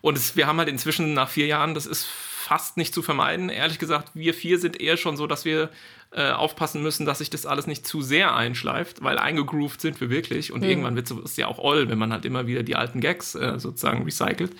Und 0.00 0.18
es, 0.18 0.34
wir 0.34 0.48
haben 0.48 0.58
halt 0.58 0.68
inzwischen 0.68 1.14
nach 1.14 1.28
vier 1.28 1.46
Jahren, 1.46 1.74
das 1.74 1.86
ist 1.86 2.04
fast 2.04 2.76
nicht 2.76 2.92
zu 2.92 3.00
vermeiden. 3.02 3.48
Ehrlich 3.48 3.78
gesagt, 3.78 4.10
wir 4.14 4.34
vier 4.34 4.58
sind 4.58 4.80
eher 4.80 4.96
schon 4.96 5.16
so, 5.16 5.28
dass 5.28 5.44
wir 5.44 5.70
äh, 6.10 6.30
aufpassen 6.30 6.82
müssen, 6.82 7.06
dass 7.06 7.18
sich 7.18 7.30
das 7.30 7.46
alles 7.46 7.68
nicht 7.68 7.86
zu 7.86 8.02
sehr 8.02 8.34
einschleift, 8.34 9.04
weil 9.04 9.18
eingegroovt 9.18 9.80
sind 9.80 10.00
wir 10.00 10.10
wirklich. 10.10 10.52
Und 10.52 10.64
irgendwann 10.64 10.96
wird 10.96 11.10
es 11.10 11.36
ja 11.36 11.46
auch 11.46 11.58
oll, 11.58 11.88
wenn 11.88 11.98
man 11.98 12.12
halt 12.12 12.24
immer 12.24 12.48
wieder 12.48 12.64
die 12.64 12.74
alten 12.74 13.00
Gags 13.00 13.36
äh, 13.36 13.60
sozusagen 13.60 14.02
recycelt. 14.02 14.52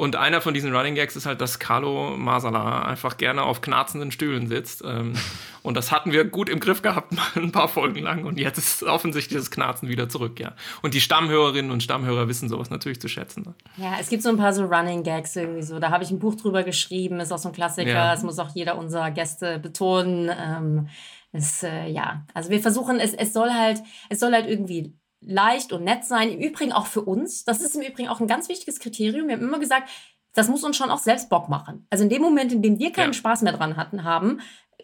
Und 0.00 0.16
einer 0.16 0.40
von 0.40 0.54
diesen 0.54 0.74
Running 0.74 0.94
Gags 0.94 1.14
ist 1.14 1.26
halt, 1.26 1.42
dass 1.42 1.58
Carlo 1.58 2.16
Masala 2.16 2.84
einfach 2.84 3.18
gerne 3.18 3.42
auf 3.42 3.60
knarzenden 3.60 4.10
Stühlen 4.10 4.48
sitzt. 4.48 4.82
Ähm, 4.82 5.12
und 5.62 5.76
das 5.76 5.92
hatten 5.92 6.10
wir 6.10 6.24
gut 6.24 6.48
im 6.48 6.58
Griff 6.58 6.80
gehabt, 6.80 7.12
mal 7.12 7.26
ein 7.36 7.52
paar 7.52 7.68
Folgen 7.68 8.00
lang. 8.00 8.24
Und 8.24 8.40
jetzt 8.40 8.56
ist 8.56 8.82
offensichtlich 8.82 9.38
das 9.38 9.50
Knarzen 9.50 9.90
wieder 9.90 10.08
zurück, 10.08 10.40
ja. 10.40 10.54
Und 10.80 10.94
die 10.94 11.02
Stammhörerinnen 11.02 11.70
und 11.70 11.82
Stammhörer 11.82 12.28
wissen 12.28 12.48
sowas 12.48 12.70
natürlich 12.70 12.98
zu 12.98 13.08
schätzen. 13.08 13.42
Ne? 13.42 13.54
Ja, 13.76 13.98
es 14.00 14.08
gibt 14.08 14.22
so 14.22 14.30
ein 14.30 14.38
paar 14.38 14.54
so 14.54 14.64
Running 14.64 15.02
Gags 15.02 15.36
irgendwie 15.36 15.62
so. 15.62 15.78
Da 15.78 15.90
habe 15.90 16.02
ich 16.02 16.10
ein 16.10 16.18
Buch 16.18 16.34
drüber 16.34 16.62
geschrieben, 16.62 17.20
ist 17.20 17.30
auch 17.30 17.36
so 17.36 17.50
ein 17.50 17.54
Klassiker. 17.54 17.90
Ja. 17.90 18.12
Das 18.14 18.22
muss 18.22 18.38
auch 18.38 18.54
jeder 18.54 18.78
unserer 18.78 19.10
Gäste 19.10 19.58
betonen. 19.58 20.30
Ähm, 20.34 20.88
ist, 21.32 21.62
äh, 21.62 21.88
ja, 21.88 22.24
also 22.32 22.48
wir 22.48 22.60
versuchen, 22.60 22.98
es, 22.98 23.12
es 23.12 23.34
soll 23.34 23.50
halt, 23.50 23.82
es 24.08 24.18
soll 24.18 24.32
halt 24.32 24.48
irgendwie 24.48 24.94
leicht 25.20 25.72
und 25.72 25.84
nett 25.84 26.04
sein. 26.04 26.30
Im 26.30 26.40
Übrigen 26.40 26.72
auch 26.72 26.86
für 26.86 27.02
uns. 27.02 27.44
Das 27.44 27.60
ist 27.60 27.74
im 27.76 27.82
Übrigen 27.82 28.08
auch 28.08 28.20
ein 28.20 28.26
ganz 28.26 28.48
wichtiges 28.48 28.80
Kriterium. 28.80 29.28
Wir 29.28 29.36
haben 29.36 29.42
immer 29.46 29.58
gesagt, 29.58 29.88
das 30.34 30.48
muss 30.48 30.64
uns 30.64 30.76
schon 30.76 30.90
auch 30.90 30.98
selbst 30.98 31.28
Bock 31.28 31.48
machen. 31.48 31.86
Also 31.90 32.04
in 32.04 32.10
dem 32.10 32.22
Moment, 32.22 32.52
in 32.52 32.62
dem 32.62 32.78
wir 32.78 32.92
keinen 32.92 33.08
Ja. 33.08 33.14
Spaß 33.14 33.42
mehr 33.42 33.52
dran 33.52 33.76
hatten, 33.76 34.04
haben, 34.04 34.40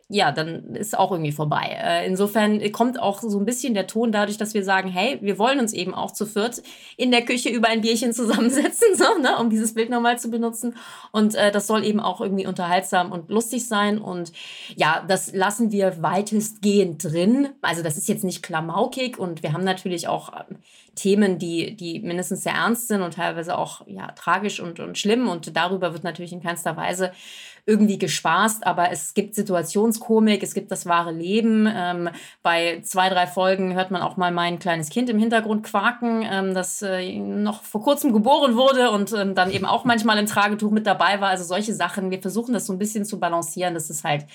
ja, 0.08 0.32
dann 0.32 0.74
ist 0.74 0.98
auch 0.98 1.10
irgendwie 1.10 1.32
vorbei. 1.32 1.76
Äh, 1.82 2.06
insofern 2.06 2.60
kommt 2.72 3.00
auch 3.00 3.20
so 3.20 3.38
ein 3.38 3.44
bisschen 3.44 3.74
der 3.74 3.86
Ton 3.86 4.12
dadurch, 4.12 4.38
dass 4.38 4.54
wir 4.54 4.64
sagen, 4.64 4.88
hey, 4.88 5.18
wir 5.20 5.38
wollen 5.38 5.60
uns 5.60 5.72
eben 5.72 5.94
auch 5.94 6.12
zu 6.12 6.26
viert 6.26 6.62
in 6.96 7.10
der 7.10 7.24
Küche 7.24 7.48
über 7.48 7.68
ein 7.68 7.80
Bierchen 7.80 8.12
zusammensetzen, 8.14 8.94
so, 8.94 9.18
ne, 9.20 9.36
um 9.38 9.50
dieses 9.50 9.74
Bild 9.74 9.90
nochmal 9.90 10.18
zu 10.18 10.30
benutzen. 10.30 10.76
Und 11.12 11.34
äh, 11.34 11.50
das 11.50 11.66
soll 11.66 11.84
eben 11.84 12.00
auch 12.00 12.20
irgendwie 12.20 12.46
unterhaltsam 12.46 13.12
und 13.12 13.30
lustig 13.30 13.66
sein. 13.66 13.98
Und 13.98 14.32
ja, 14.76 15.04
das 15.06 15.32
lassen 15.32 15.72
wir 15.72 16.02
weitestgehend 16.02 17.04
drin. 17.04 17.48
Also 17.62 17.82
das 17.82 17.96
ist 17.96 18.08
jetzt 18.08 18.24
nicht 18.24 18.42
klamaukig 18.42 19.18
und 19.18 19.42
wir 19.42 19.52
haben 19.52 19.64
natürlich 19.64 20.08
auch 20.08 20.32
ähm, 20.32 20.58
Themen, 20.96 21.38
die, 21.38 21.76
die 21.76 22.00
mindestens 22.00 22.42
sehr 22.42 22.54
ernst 22.54 22.88
sind 22.88 23.02
und 23.02 23.14
teilweise 23.14 23.56
auch 23.56 23.86
ja, 23.86 24.08
tragisch 24.12 24.60
und, 24.60 24.80
und 24.80 24.98
schlimm. 24.98 25.28
Und 25.28 25.56
darüber 25.56 25.92
wird 25.92 26.04
natürlich 26.04 26.32
in 26.32 26.42
keinster 26.42 26.76
Weise 26.76 27.12
irgendwie 27.66 27.98
gespaßt, 27.98 28.64
aber 28.64 28.92
es 28.92 29.12
gibt 29.12 29.34
Situationskomik, 29.34 30.44
es 30.44 30.54
gibt 30.54 30.70
das 30.70 30.86
wahre 30.86 31.10
Leben. 31.10 31.68
Ähm, 31.68 32.08
bei 32.44 32.80
zwei, 32.82 33.08
drei 33.08 33.26
Folgen 33.26 33.74
hört 33.74 33.90
man 33.90 34.02
auch 34.02 34.16
mal 34.16 34.30
mein 34.30 34.60
kleines 34.60 34.88
Kind 34.88 35.10
im 35.10 35.18
Hintergrund 35.18 35.64
quaken, 35.64 36.24
ähm, 36.30 36.54
das 36.54 36.80
äh, 36.82 37.18
noch 37.18 37.64
vor 37.64 37.82
kurzem 37.82 38.12
geboren 38.12 38.54
wurde 38.54 38.92
und 38.92 39.12
ähm, 39.12 39.34
dann 39.34 39.50
eben 39.50 39.66
auch 39.66 39.84
manchmal 39.84 40.16
im 40.18 40.26
Tragetuch 40.26 40.70
mit 40.70 40.86
dabei 40.86 41.20
war. 41.20 41.30
Also 41.30 41.42
solche 41.42 41.74
Sachen. 41.74 42.12
Wir 42.12 42.22
versuchen 42.22 42.54
das 42.54 42.66
so 42.66 42.72
ein 42.72 42.78
bisschen 42.78 43.04
zu 43.04 43.18
balancieren, 43.18 43.74
dass 43.74 43.90
es 43.90 44.04
halt 44.04 44.26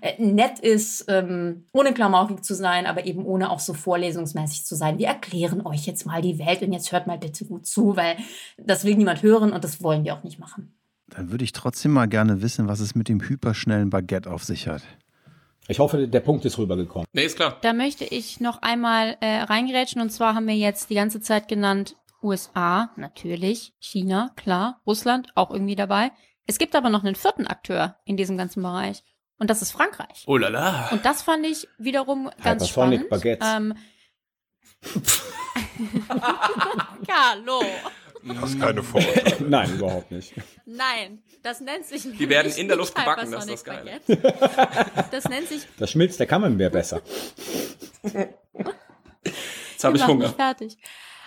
äh, 0.00 0.20
nett 0.20 0.58
ist, 0.58 1.04
ähm, 1.06 1.66
ohne 1.72 1.94
klamaukig 1.94 2.42
zu 2.42 2.54
sein, 2.54 2.86
aber 2.86 3.06
eben 3.06 3.24
ohne 3.24 3.50
auch 3.50 3.60
so 3.60 3.74
vorlesungsmäßig 3.74 4.66
zu 4.66 4.74
sein. 4.74 4.98
Wir 4.98 5.06
erklären 5.06 5.64
euch 5.64 5.86
jetzt 5.86 6.04
mal 6.04 6.20
die 6.20 6.40
Welt 6.40 6.62
und 6.62 6.72
jetzt 6.72 6.90
hört 6.90 7.06
mal 7.06 7.18
bitte 7.18 7.44
gut 7.44 7.64
zu, 7.64 7.96
weil 7.96 8.16
das 8.56 8.84
will 8.84 8.96
niemand 8.96 9.22
hören 9.22 9.52
und 9.52 9.62
das 9.62 9.84
wollen 9.84 10.04
wir 10.04 10.14
auch 10.14 10.24
nicht 10.24 10.40
machen. 10.40 10.81
Dann 11.14 11.30
würde 11.30 11.44
ich 11.44 11.52
trotzdem 11.52 11.92
mal 11.92 12.08
gerne 12.08 12.42
wissen, 12.42 12.68
was 12.68 12.80
es 12.80 12.94
mit 12.94 13.08
dem 13.08 13.20
hyperschnellen 13.20 13.90
Baguette 13.90 14.30
auf 14.30 14.44
sich 14.44 14.66
hat. 14.68 14.82
Ich 15.68 15.78
hoffe, 15.78 16.08
der 16.08 16.20
Punkt 16.20 16.44
ist 16.44 16.58
rübergekommen. 16.58 17.06
Nee, 17.12 17.24
ist 17.24 17.36
klar. 17.36 17.58
Da 17.62 17.72
möchte 17.72 18.04
ich 18.04 18.40
noch 18.40 18.62
einmal 18.62 19.16
äh, 19.20 19.42
reingerätschen 19.42 20.00
und 20.00 20.10
zwar 20.10 20.34
haben 20.34 20.46
wir 20.46 20.56
jetzt 20.56 20.90
die 20.90 20.94
ganze 20.94 21.20
Zeit 21.20 21.48
genannt 21.48 21.96
USA, 22.22 22.90
natürlich, 22.96 23.74
China, 23.80 24.30
klar, 24.36 24.80
Russland 24.86 25.28
auch 25.34 25.50
irgendwie 25.50 25.76
dabei. 25.76 26.12
Es 26.46 26.58
gibt 26.58 26.74
aber 26.74 26.88
noch 26.88 27.04
einen 27.04 27.14
vierten 27.14 27.46
Akteur 27.46 27.96
in 28.04 28.16
diesem 28.16 28.36
ganzen 28.36 28.62
Bereich 28.62 29.02
und 29.38 29.50
das 29.50 29.62
ist 29.62 29.72
Frankreich. 29.72 30.24
Oh 30.26 30.36
la 30.36 30.48
la. 30.48 30.88
Und 30.90 31.04
das 31.04 31.22
fand 31.22 31.46
ich 31.46 31.68
wiederum 31.78 32.30
ganz 32.42 32.62
Hypersonic 32.64 33.00
spannend. 33.00 33.10
Baguettes. 33.10 33.48
Ähm, 33.48 33.74
Carlo. 37.06 37.62
Hast 38.40 38.60
keine 38.60 38.82
Vorurteile. 38.82 39.36
Nein, 39.48 39.74
überhaupt 39.74 40.10
nicht. 40.10 40.32
Nein, 40.64 41.22
das 41.42 41.60
nennt 41.60 41.86
sich 41.86 42.02
Die 42.02 42.28
werden 42.28 42.52
in 42.52 42.68
der 42.68 42.76
Luft 42.76 42.94
gebacken, 42.94 43.30
das 43.30 43.46
ist 43.46 43.52
das 43.52 43.64
Geile. 43.64 44.00
Das 45.10 45.28
nennt 45.28 45.48
sich 45.48 45.62
Das 45.78 45.90
schmilzt 45.90 46.20
der 46.20 46.26
Camembert 46.26 46.72
besser. 46.72 47.02
Jetzt 49.72 49.84
habe 49.84 49.96
ich 49.96 50.06
Hunger. 50.06 50.28
mich 50.28 50.36
fertig. 50.36 50.78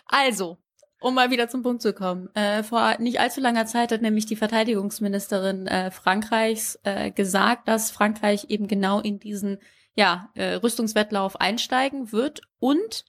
Also, 0.07 0.57
um 1.01 1.13
mal 1.13 1.31
wieder 1.31 1.49
zum 1.49 1.63
Punkt 1.63 1.81
zu 1.81 1.93
kommen. 1.93 2.33
Äh, 2.35 2.63
vor 2.63 2.97
nicht 2.99 3.19
allzu 3.19 3.41
langer 3.41 3.65
Zeit 3.65 3.91
hat 3.91 4.01
nämlich 4.01 4.25
die 4.25 4.35
Verteidigungsministerin 4.35 5.67
äh, 5.67 5.91
Frankreichs 5.91 6.79
äh, 6.83 7.11
gesagt, 7.11 7.67
dass 7.67 7.91
Frankreich 7.91 8.45
eben 8.49 8.67
genau 8.67 9.01
in 9.01 9.19
diesen 9.19 9.59
ja, 9.95 10.29
äh, 10.35 10.55
Rüstungswettlauf 10.55 11.39
einsteigen 11.39 12.11
wird 12.11 12.41
und 12.59 13.05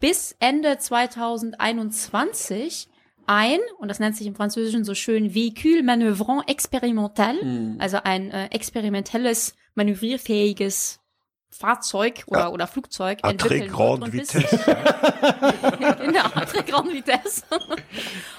bis 0.00 0.36
Ende 0.38 0.78
2021 0.78 2.88
ein, 3.28 3.60
und 3.78 3.88
das 3.88 3.98
nennt 4.00 4.16
sich 4.16 4.26
im 4.26 4.34
Französischen 4.34 4.84
so 4.84 4.94
schön, 4.94 5.32
Véhicule 5.32 5.82
manœuvrant 5.82 6.48
expérimental, 6.48 7.36
also 7.78 7.98
ein 8.02 8.30
äh, 8.30 8.46
experimentelles, 8.46 9.54
manövrierfähiges 9.74 11.00
Fahrzeug 11.50 12.24
oder, 12.26 12.52
oder 12.52 12.66
Flugzeug 12.66 13.20
À 13.22 13.28
très 13.28 13.30
entwickeln 13.32 13.70
grande 13.70 14.12
vitesse. 14.12 14.38
genau, 15.98 16.28
très 16.44 16.62
grande 16.62 16.92
vitesse. 16.92 17.42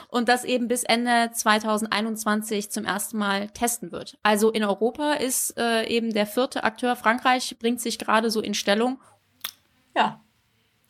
Und 0.09 0.29
das 0.29 0.43
eben 0.43 0.67
bis 0.67 0.83
Ende 0.83 1.31
2021 1.33 2.71
zum 2.71 2.85
ersten 2.85 3.17
Mal 3.17 3.49
testen 3.49 3.91
wird. 3.91 4.17
Also 4.23 4.51
in 4.51 4.63
Europa 4.63 5.13
ist 5.13 5.57
äh, 5.57 5.87
eben 5.87 6.13
der 6.13 6.27
vierte 6.27 6.63
Akteur 6.63 6.95
Frankreich 6.95 7.57
bringt 7.59 7.81
sich 7.81 7.99
gerade 7.99 8.31
so 8.31 8.41
in 8.41 8.53
Stellung. 8.53 8.99
Ja, 9.95 10.21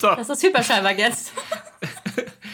So. 0.00 0.14
das 0.14 0.28
ist 0.28 0.42
Hyperschallbaguette. 0.42 1.16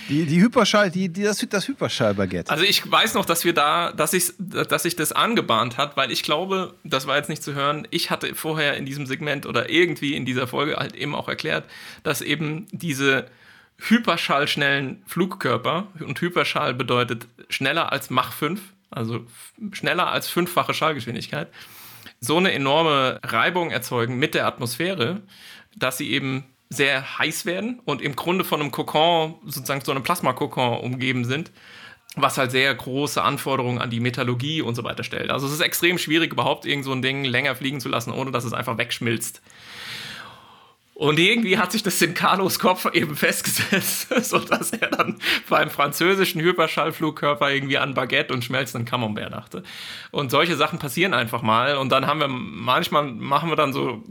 Die, 0.08 0.24
die 0.24 0.40
Hyperschall, 0.40 0.90
die, 0.90 1.08
die, 1.08 1.22
das, 1.22 1.44
das 1.48 1.68
Hyperschallbaguette. 1.68 2.50
Also 2.50 2.64
ich 2.64 2.88
weiß 2.90 3.14
noch, 3.14 3.24
dass 3.24 3.44
wir 3.44 3.52
da, 3.52 3.92
dass 3.92 4.12
ich, 4.12 4.32
dass 4.38 4.84
sich 4.84 4.96
das 4.96 5.12
angebahnt 5.12 5.76
hat, 5.76 5.96
weil 5.96 6.12
ich 6.12 6.22
glaube, 6.22 6.74
das 6.84 7.06
war 7.06 7.16
jetzt 7.16 7.28
nicht 7.28 7.42
zu 7.42 7.54
hören, 7.54 7.88
ich 7.90 8.10
hatte 8.10 8.34
vorher 8.34 8.76
in 8.76 8.86
diesem 8.86 9.06
Segment 9.06 9.46
oder 9.46 9.68
irgendwie 9.68 10.14
in 10.14 10.24
dieser 10.24 10.46
Folge 10.46 10.76
halt 10.76 10.94
eben 10.94 11.14
auch 11.14 11.28
erklärt, 11.28 11.64
dass 12.02 12.22
eben 12.22 12.66
diese 12.70 13.26
hyperschallschnellen 13.78 15.02
Flugkörper 15.06 15.88
und 16.00 16.20
Hyperschall 16.20 16.74
bedeutet 16.74 17.26
schneller 17.48 17.92
als 17.92 18.10
Mach 18.10 18.32
5, 18.32 18.60
also 18.90 19.26
schneller 19.72 20.10
als 20.10 20.28
fünffache 20.28 20.72
Schallgeschwindigkeit, 20.72 21.48
so 22.20 22.38
eine 22.38 22.52
enorme 22.52 23.20
Reibung 23.22 23.70
erzeugen 23.70 24.18
mit 24.18 24.34
der 24.34 24.46
Atmosphäre, 24.46 25.20
dass 25.76 25.98
sie 25.98 26.10
eben 26.10 26.44
sehr 26.68 27.18
heiß 27.18 27.46
werden 27.46 27.80
und 27.84 28.02
im 28.02 28.16
Grunde 28.16 28.44
von 28.44 28.60
einem 28.60 28.70
Kokon, 28.70 29.36
sozusagen 29.44 29.82
so 29.84 29.92
einem 29.92 30.02
Plasmakokon 30.02 30.80
umgeben 30.80 31.24
sind, 31.24 31.52
was 32.16 32.38
halt 32.38 32.50
sehr 32.50 32.74
große 32.74 33.22
Anforderungen 33.22 33.78
an 33.78 33.90
die 33.90 34.00
Metallurgie 34.00 34.62
und 34.62 34.74
so 34.74 34.82
weiter 34.84 35.04
stellt. 35.04 35.30
Also 35.30 35.46
es 35.46 35.52
ist 35.52 35.60
extrem 35.60 35.98
schwierig, 35.98 36.32
überhaupt 36.32 36.64
irgend 36.64 36.84
so 36.84 36.92
ein 36.92 37.02
Ding 37.02 37.24
länger 37.24 37.54
fliegen 37.54 37.80
zu 37.80 37.88
lassen, 37.88 38.10
ohne 38.10 38.30
dass 38.30 38.44
es 38.44 38.52
einfach 38.52 38.78
wegschmilzt. 38.78 39.42
Und 40.98 41.18
irgendwie 41.18 41.58
hat 41.58 41.72
sich 41.72 41.82
das 41.82 42.00
in 42.00 42.14
Carlos 42.14 42.58
Kopf 42.58 42.86
eben 42.94 43.16
festgesetzt, 43.16 44.08
sodass 44.24 44.70
er 44.70 44.88
dann 44.88 45.18
beim 45.46 45.68
französischen 45.68 46.40
Hyperschallflugkörper 46.40 47.50
irgendwie 47.50 47.76
an 47.76 47.92
Baguette 47.92 48.32
und 48.32 48.42
schmelzenden 48.42 48.86
Camembert 48.88 49.30
dachte. 49.30 49.62
Und 50.10 50.30
solche 50.30 50.56
Sachen 50.56 50.78
passieren 50.78 51.12
einfach 51.12 51.42
mal. 51.42 51.76
Und 51.76 51.92
dann 51.92 52.06
haben 52.06 52.20
wir, 52.20 52.28
manchmal 52.28 53.04
machen 53.04 53.50
wir 53.50 53.56
dann 53.56 53.74
so 53.74 54.04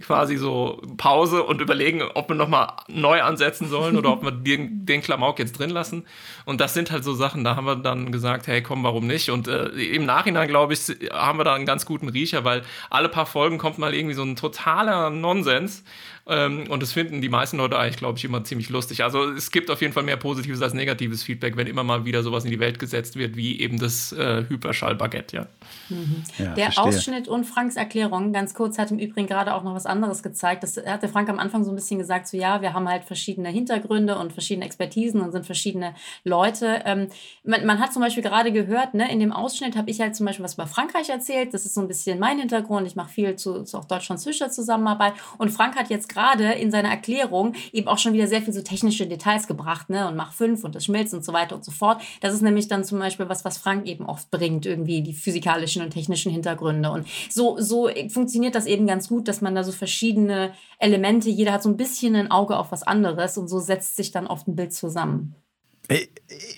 quasi 0.00 0.36
so 0.36 0.80
Pause 0.96 1.42
und 1.42 1.60
überlegen, 1.60 2.02
ob 2.14 2.28
wir 2.28 2.36
nochmal 2.36 2.68
neu 2.86 3.20
ansetzen 3.20 3.68
sollen 3.68 3.96
oder 3.96 4.12
ob 4.12 4.22
wir 4.22 4.30
den, 4.30 4.86
den 4.86 5.02
Klamauk 5.02 5.40
jetzt 5.40 5.58
drin 5.58 5.70
lassen. 5.70 6.06
Und 6.44 6.60
das 6.60 6.72
sind 6.72 6.92
halt 6.92 7.02
so 7.02 7.14
Sachen, 7.14 7.42
da 7.42 7.56
haben 7.56 7.64
wir 7.64 7.74
dann 7.76 8.12
gesagt, 8.12 8.46
hey, 8.46 8.62
komm, 8.62 8.84
warum 8.84 9.06
nicht? 9.06 9.30
Und 9.30 9.48
äh, 9.48 9.66
im 9.70 10.06
Nachhinein, 10.06 10.46
glaube 10.46 10.74
ich, 10.74 10.80
haben 11.12 11.38
wir 11.38 11.44
da 11.44 11.54
einen 11.54 11.66
ganz 11.66 11.84
guten 11.84 12.08
Riecher, 12.08 12.44
weil 12.44 12.62
alle 12.90 13.08
paar 13.08 13.26
Folgen 13.26 13.58
kommt 13.58 13.78
mal 13.78 13.92
irgendwie 13.92 14.14
so 14.14 14.22
ein 14.22 14.36
totaler 14.36 15.10
Nonsens. 15.10 15.82
Ähm, 16.28 16.64
und 16.68 16.82
das 16.82 16.92
finden 16.92 17.22
die 17.22 17.30
meisten 17.30 17.56
Leute 17.56 17.78
eigentlich, 17.78 17.96
glaube 17.96 18.18
ich, 18.18 18.24
immer 18.24 18.44
ziemlich 18.44 18.68
lustig. 18.68 19.02
Also 19.02 19.30
es 19.30 19.50
gibt 19.50 19.70
auf 19.70 19.80
jeden 19.80 19.94
Fall 19.94 20.02
mehr 20.02 20.18
positives 20.18 20.60
als 20.60 20.74
negatives 20.74 21.22
Feedback, 21.22 21.56
wenn 21.56 21.66
immer 21.66 21.84
mal 21.84 22.04
wieder 22.04 22.22
sowas 22.22 22.44
in 22.44 22.50
die 22.50 22.60
Welt 22.60 22.78
gesetzt 22.78 23.16
wird, 23.16 23.34
wie 23.36 23.60
eben 23.60 23.78
das 23.78 24.12
äh, 24.12 24.44
Hyperschall-Baguette, 24.46 25.36
ja. 25.36 25.46
Mhm. 25.88 26.22
ja. 26.38 26.54
Der 26.54 26.64
verstehe. 26.66 26.84
Ausschnitt 26.84 27.28
und 27.28 27.44
Franks 27.44 27.76
Erklärung, 27.76 28.34
ganz 28.34 28.52
kurz, 28.52 28.76
hat 28.76 28.90
im 28.90 28.98
Übrigen 28.98 29.26
gerade 29.26 29.54
auch 29.54 29.64
noch 29.64 29.74
was 29.74 29.86
anderes 29.86 30.22
gezeigt. 30.22 30.62
Das 30.62 30.76
hatte 30.76 31.08
Frank 31.08 31.30
am 31.30 31.38
Anfang 31.38 31.64
so 31.64 31.72
ein 31.72 31.76
bisschen 31.76 31.98
gesagt, 31.98 32.28
so 32.28 32.36
ja, 32.36 32.60
wir 32.60 32.74
haben 32.74 32.88
halt 32.88 33.04
verschiedene 33.04 33.48
Hintergründe 33.48 34.18
und 34.18 34.34
verschiedene 34.34 34.66
Expertisen 34.66 35.22
und 35.22 35.32
sind 35.32 35.46
verschiedene 35.46 35.94
Leute. 36.24 36.82
Ähm, 36.84 37.08
man, 37.42 37.64
man, 37.64 37.78
hat 37.80 37.94
zum 37.94 38.02
Beispiel 38.02 38.22
gerade 38.22 38.52
gehört, 38.52 38.92
ne, 38.92 39.10
in 39.10 39.20
dem 39.20 39.32
Ausschnitt 39.32 39.76
habe 39.76 39.90
ich 39.90 40.00
halt 40.00 40.14
zum 40.14 40.26
Beispiel 40.26 40.44
was 40.44 40.54
über 40.54 40.66
Frankreich 40.66 41.08
erzählt. 41.08 41.54
Das 41.54 41.64
ist 41.64 41.72
so 41.72 41.80
ein 41.80 41.88
bisschen 41.88 42.18
mein 42.18 42.38
Hintergrund. 42.38 42.86
Ich 42.86 42.96
mache 42.96 43.10
viel 43.10 43.36
zu, 43.36 43.62
zu 43.64 43.78
auch 43.78 43.86
Deutschland-Zwischer 43.86 44.50
Zusammenarbeit. 44.50 45.14
Und 45.38 45.50
Frank 45.50 45.74
hat 45.76 45.88
jetzt 45.88 46.08
gerade 46.08 46.17
in 46.58 46.70
seiner 46.70 46.90
Erklärung 46.90 47.54
eben 47.72 47.88
auch 47.88 47.98
schon 47.98 48.12
wieder 48.12 48.26
sehr 48.26 48.42
viel 48.42 48.52
so 48.52 48.62
technische 48.62 49.06
Details 49.06 49.46
gebracht, 49.46 49.90
ne, 49.90 50.08
und 50.08 50.16
Mach 50.16 50.32
5 50.32 50.64
und 50.64 50.74
das 50.74 50.84
Schmilzt 50.84 51.14
und 51.14 51.24
so 51.24 51.32
weiter 51.32 51.56
und 51.56 51.64
so 51.64 51.70
fort. 51.70 52.00
Das 52.20 52.34
ist 52.34 52.42
nämlich 52.42 52.68
dann 52.68 52.84
zum 52.84 52.98
Beispiel 52.98 53.28
was, 53.28 53.44
was 53.44 53.58
Frank 53.58 53.86
eben 53.86 54.06
oft 54.06 54.30
bringt, 54.30 54.66
irgendwie 54.66 55.02
die 55.02 55.14
physikalischen 55.14 55.82
und 55.82 55.90
technischen 55.90 56.32
Hintergründe. 56.32 56.90
Und 56.90 57.06
so, 57.30 57.56
so 57.58 57.88
funktioniert 58.08 58.54
das 58.54 58.66
eben 58.66 58.86
ganz 58.86 59.08
gut, 59.08 59.28
dass 59.28 59.40
man 59.40 59.54
da 59.54 59.64
so 59.64 59.72
verschiedene 59.72 60.52
Elemente, 60.78 61.30
jeder 61.30 61.52
hat 61.52 61.62
so 61.62 61.68
ein 61.68 61.76
bisschen 61.76 62.14
ein 62.14 62.30
Auge 62.30 62.56
auf 62.56 62.72
was 62.72 62.82
anderes 62.82 63.38
und 63.38 63.48
so 63.48 63.58
setzt 63.58 63.96
sich 63.96 64.10
dann 64.10 64.26
oft 64.26 64.48
ein 64.48 64.56
Bild 64.56 64.72
zusammen. 64.72 65.34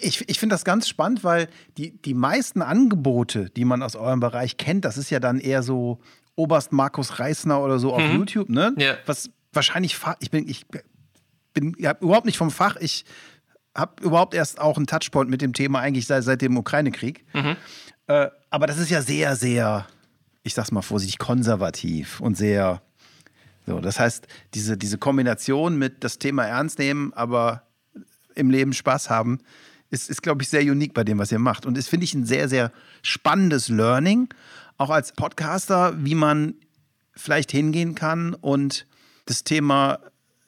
Ich, 0.00 0.28
ich 0.28 0.40
finde 0.40 0.54
das 0.54 0.64
ganz 0.64 0.88
spannend, 0.88 1.22
weil 1.22 1.48
die, 1.78 1.96
die 2.02 2.14
meisten 2.14 2.62
Angebote, 2.62 3.48
die 3.50 3.64
man 3.64 3.82
aus 3.82 3.94
eurem 3.94 4.18
Bereich 4.18 4.56
kennt, 4.56 4.84
das 4.84 4.98
ist 4.98 5.10
ja 5.10 5.20
dann 5.20 5.38
eher 5.38 5.62
so 5.62 6.00
Oberst 6.34 6.72
Markus 6.72 7.20
Reisner 7.20 7.62
oder 7.62 7.78
so 7.78 7.92
auf 7.92 8.02
mhm. 8.02 8.16
YouTube, 8.16 8.48
ne? 8.48 8.74
Ja. 8.78 8.96
Was 9.06 9.30
wahrscheinlich, 9.52 9.98
ich 10.20 10.30
bin, 10.30 10.48
ich 10.48 10.66
bin 11.52 11.74
ja, 11.78 11.96
überhaupt 12.00 12.26
nicht 12.26 12.38
vom 12.38 12.50
Fach. 12.50 12.76
Ich 12.76 13.04
habe 13.74 14.02
überhaupt 14.02 14.34
erst 14.34 14.60
auch 14.60 14.76
einen 14.76 14.86
Touchpoint 14.86 15.30
mit 15.30 15.42
dem 15.42 15.52
Thema 15.52 15.80
eigentlich 15.80 16.06
seit, 16.06 16.24
seit 16.24 16.42
dem 16.42 16.56
Ukraine-Krieg. 16.56 17.24
Mhm. 17.32 17.56
Äh, 18.06 18.28
aber 18.50 18.66
das 18.66 18.78
ist 18.78 18.90
ja 18.90 19.02
sehr, 19.02 19.36
sehr, 19.36 19.86
ich 20.42 20.54
sag's 20.54 20.72
mal 20.72 20.82
vorsichtig, 20.82 21.18
konservativ 21.18 22.20
und 22.20 22.36
sehr. 22.36 22.82
So, 23.66 23.80
das 23.80 24.00
heißt, 24.00 24.26
diese, 24.54 24.76
diese 24.76 24.98
Kombination 24.98 25.78
mit 25.78 26.02
das 26.02 26.18
Thema 26.18 26.44
ernst 26.46 26.78
nehmen, 26.78 27.12
aber 27.12 27.62
im 28.34 28.50
Leben 28.50 28.72
Spaß 28.72 29.10
haben, 29.10 29.38
ist, 29.90 30.08
ist 30.08 30.22
glaube 30.22 30.42
ich, 30.42 30.48
sehr 30.48 30.62
unique 30.62 30.94
bei 30.94 31.04
dem, 31.04 31.18
was 31.18 31.30
ihr 31.30 31.38
macht. 31.38 31.66
Und 31.66 31.76
das 31.76 31.88
finde 31.88 32.04
ich 32.04 32.14
ein 32.14 32.24
sehr, 32.24 32.48
sehr 32.48 32.72
spannendes 33.02 33.68
Learning, 33.68 34.28
auch 34.76 34.90
als 34.90 35.12
Podcaster, 35.12 35.94
wie 36.04 36.14
man 36.14 36.54
vielleicht 37.14 37.52
hingehen 37.52 37.94
kann 37.94 38.34
und 38.34 38.86
das 39.26 39.44
Thema 39.44 39.98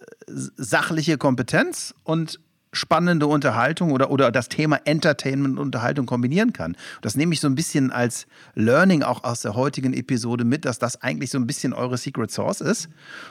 äh, 0.00 0.32
sachliche 0.56 1.18
Kompetenz 1.18 1.94
und 2.04 2.40
spannende 2.72 3.26
Unterhaltung 3.26 3.92
oder, 3.92 4.10
oder 4.10 4.32
das 4.32 4.48
Thema 4.48 4.80
Entertainment 4.84 5.58
und 5.58 5.66
Unterhaltung 5.66 6.06
kombinieren 6.06 6.52
kann. 6.52 6.76
Das 7.02 7.16
nehme 7.16 7.34
ich 7.34 7.40
so 7.40 7.46
ein 7.46 7.54
bisschen 7.54 7.90
als 7.92 8.26
Learning 8.54 9.02
auch 9.02 9.24
aus 9.24 9.42
der 9.42 9.54
heutigen 9.54 9.92
Episode 9.92 10.44
mit, 10.44 10.64
dass 10.64 10.78
das 10.78 11.02
eigentlich 11.02 11.30
so 11.30 11.38
ein 11.38 11.46
bisschen 11.46 11.74
eure 11.74 11.98
Secret 11.98 12.30
Source 12.30 12.62
ist. 12.62 12.88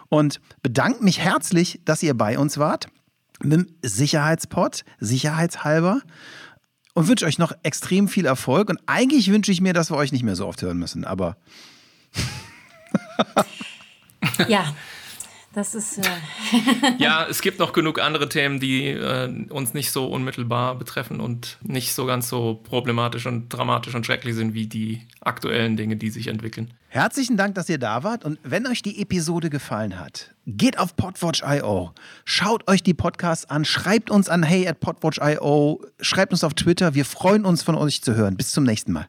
Und 0.10 0.39
bedanke 0.62 1.04
mich 1.04 1.19
herzlich, 1.19 1.82
dass 1.86 2.04
ihr 2.04 2.13
bei 2.15 2.38
uns 2.38 2.60
wart 2.60 2.88
mit 3.43 3.54
dem 3.54 3.67
Sicherheitspot, 3.82 4.84
sicherheitshalber. 4.99 6.01
Und 6.93 7.08
wünsche 7.08 7.25
euch 7.25 7.39
noch 7.39 7.54
extrem 7.63 8.08
viel 8.10 8.25
Erfolg. 8.25 8.69
Und 8.69 8.80
eigentlich 8.86 9.32
wünsche 9.32 9.51
ich 9.51 9.62
mir, 9.62 9.73
dass 9.73 9.89
wir 9.89 9.97
euch 9.97 10.12
nicht 10.12 10.23
mehr 10.23 10.36
so 10.36 10.45
oft 10.45 10.62
hören 10.62 10.77
müssen, 10.77 11.06
aber. 11.06 11.38
ja, 14.47 14.75
das 15.53 15.75
ist. 15.75 15.99
Äh 15.99 16.03
ja, 16.97 17.25
es 17.29 17.41
gibt 17.41 17.59
noch 17.59 17.73
genug 17.73 17.99
andere 17.99 18.29
Themen, 18.29 18.59
die 18.59 18.87
äh, 18.87 19.47
uns 19.49 19.73
nicht 19.73 19.91
so 19.91 20.07
unmittelbar 20.07 20.75
betreffen 20.75 21.19
und 21.19 21.57
nicht 21.61 21.93
so 21.93 22.05
ganz 22.05 22.29
so 22.29 22.59
problematisch 22.63 23.25
und 23.25 23.49
dramatisch 23.49 23.95
und 23.95 24.05
schrecklich 24.05 24.35
sind 24.35 24.53
wie 24.53 24.67
die 24.67 25.01
aktuellen 25.21 25.77
Dinge, 25.77 25.95
die 25.95 26.09
sich 26.09 26.27
entwickeln. 26.27 26.73
Herzlichen 26.87 27.37
Dank, 27.37 27.55
dass 27.55 27.69
ihr 27.69 27.77
da 27.77 28.03
wart. 28.03 28.25
Und 28.25 28.37
wenn 28.43 28.67
euch 28.67 28.81
die 28.81 29.01
Episode 29.01 29.49
gefallen 29.49 29.97
hat, 29.97 30.35
geht 30.45 30.77
auf 30.77 30.95
podwatch.io, 30.97 31.93
schaut 32.25 32.69
euch 32.69 32.83
die 32.83 32.93
Podcasts 32.93 33.49
an, 33.49 33.63
schreibt 33.63 34.11
uns 34.11 34.27
an 34.27 34.43
hey 34.43 34.67
at 34.67 34.81
podwatch.io, 34.81 35.85
schreibt 36.01 36.33
uns 36.33 36.43
auf 36.43 36.53
Twitter. 36.53 36.93
Wir 36.93 37.05
freuen 37.05 37.45
uns, 37.45 37.63
von 37.63 37.75
euch 37.75 38.01
zu 38.01 38.15
hören. 38.15 38.35
Bis 38.35 38.51
zum 38.51 38.65
nächsten 38.65 38.91
Mal. 38.91 38.99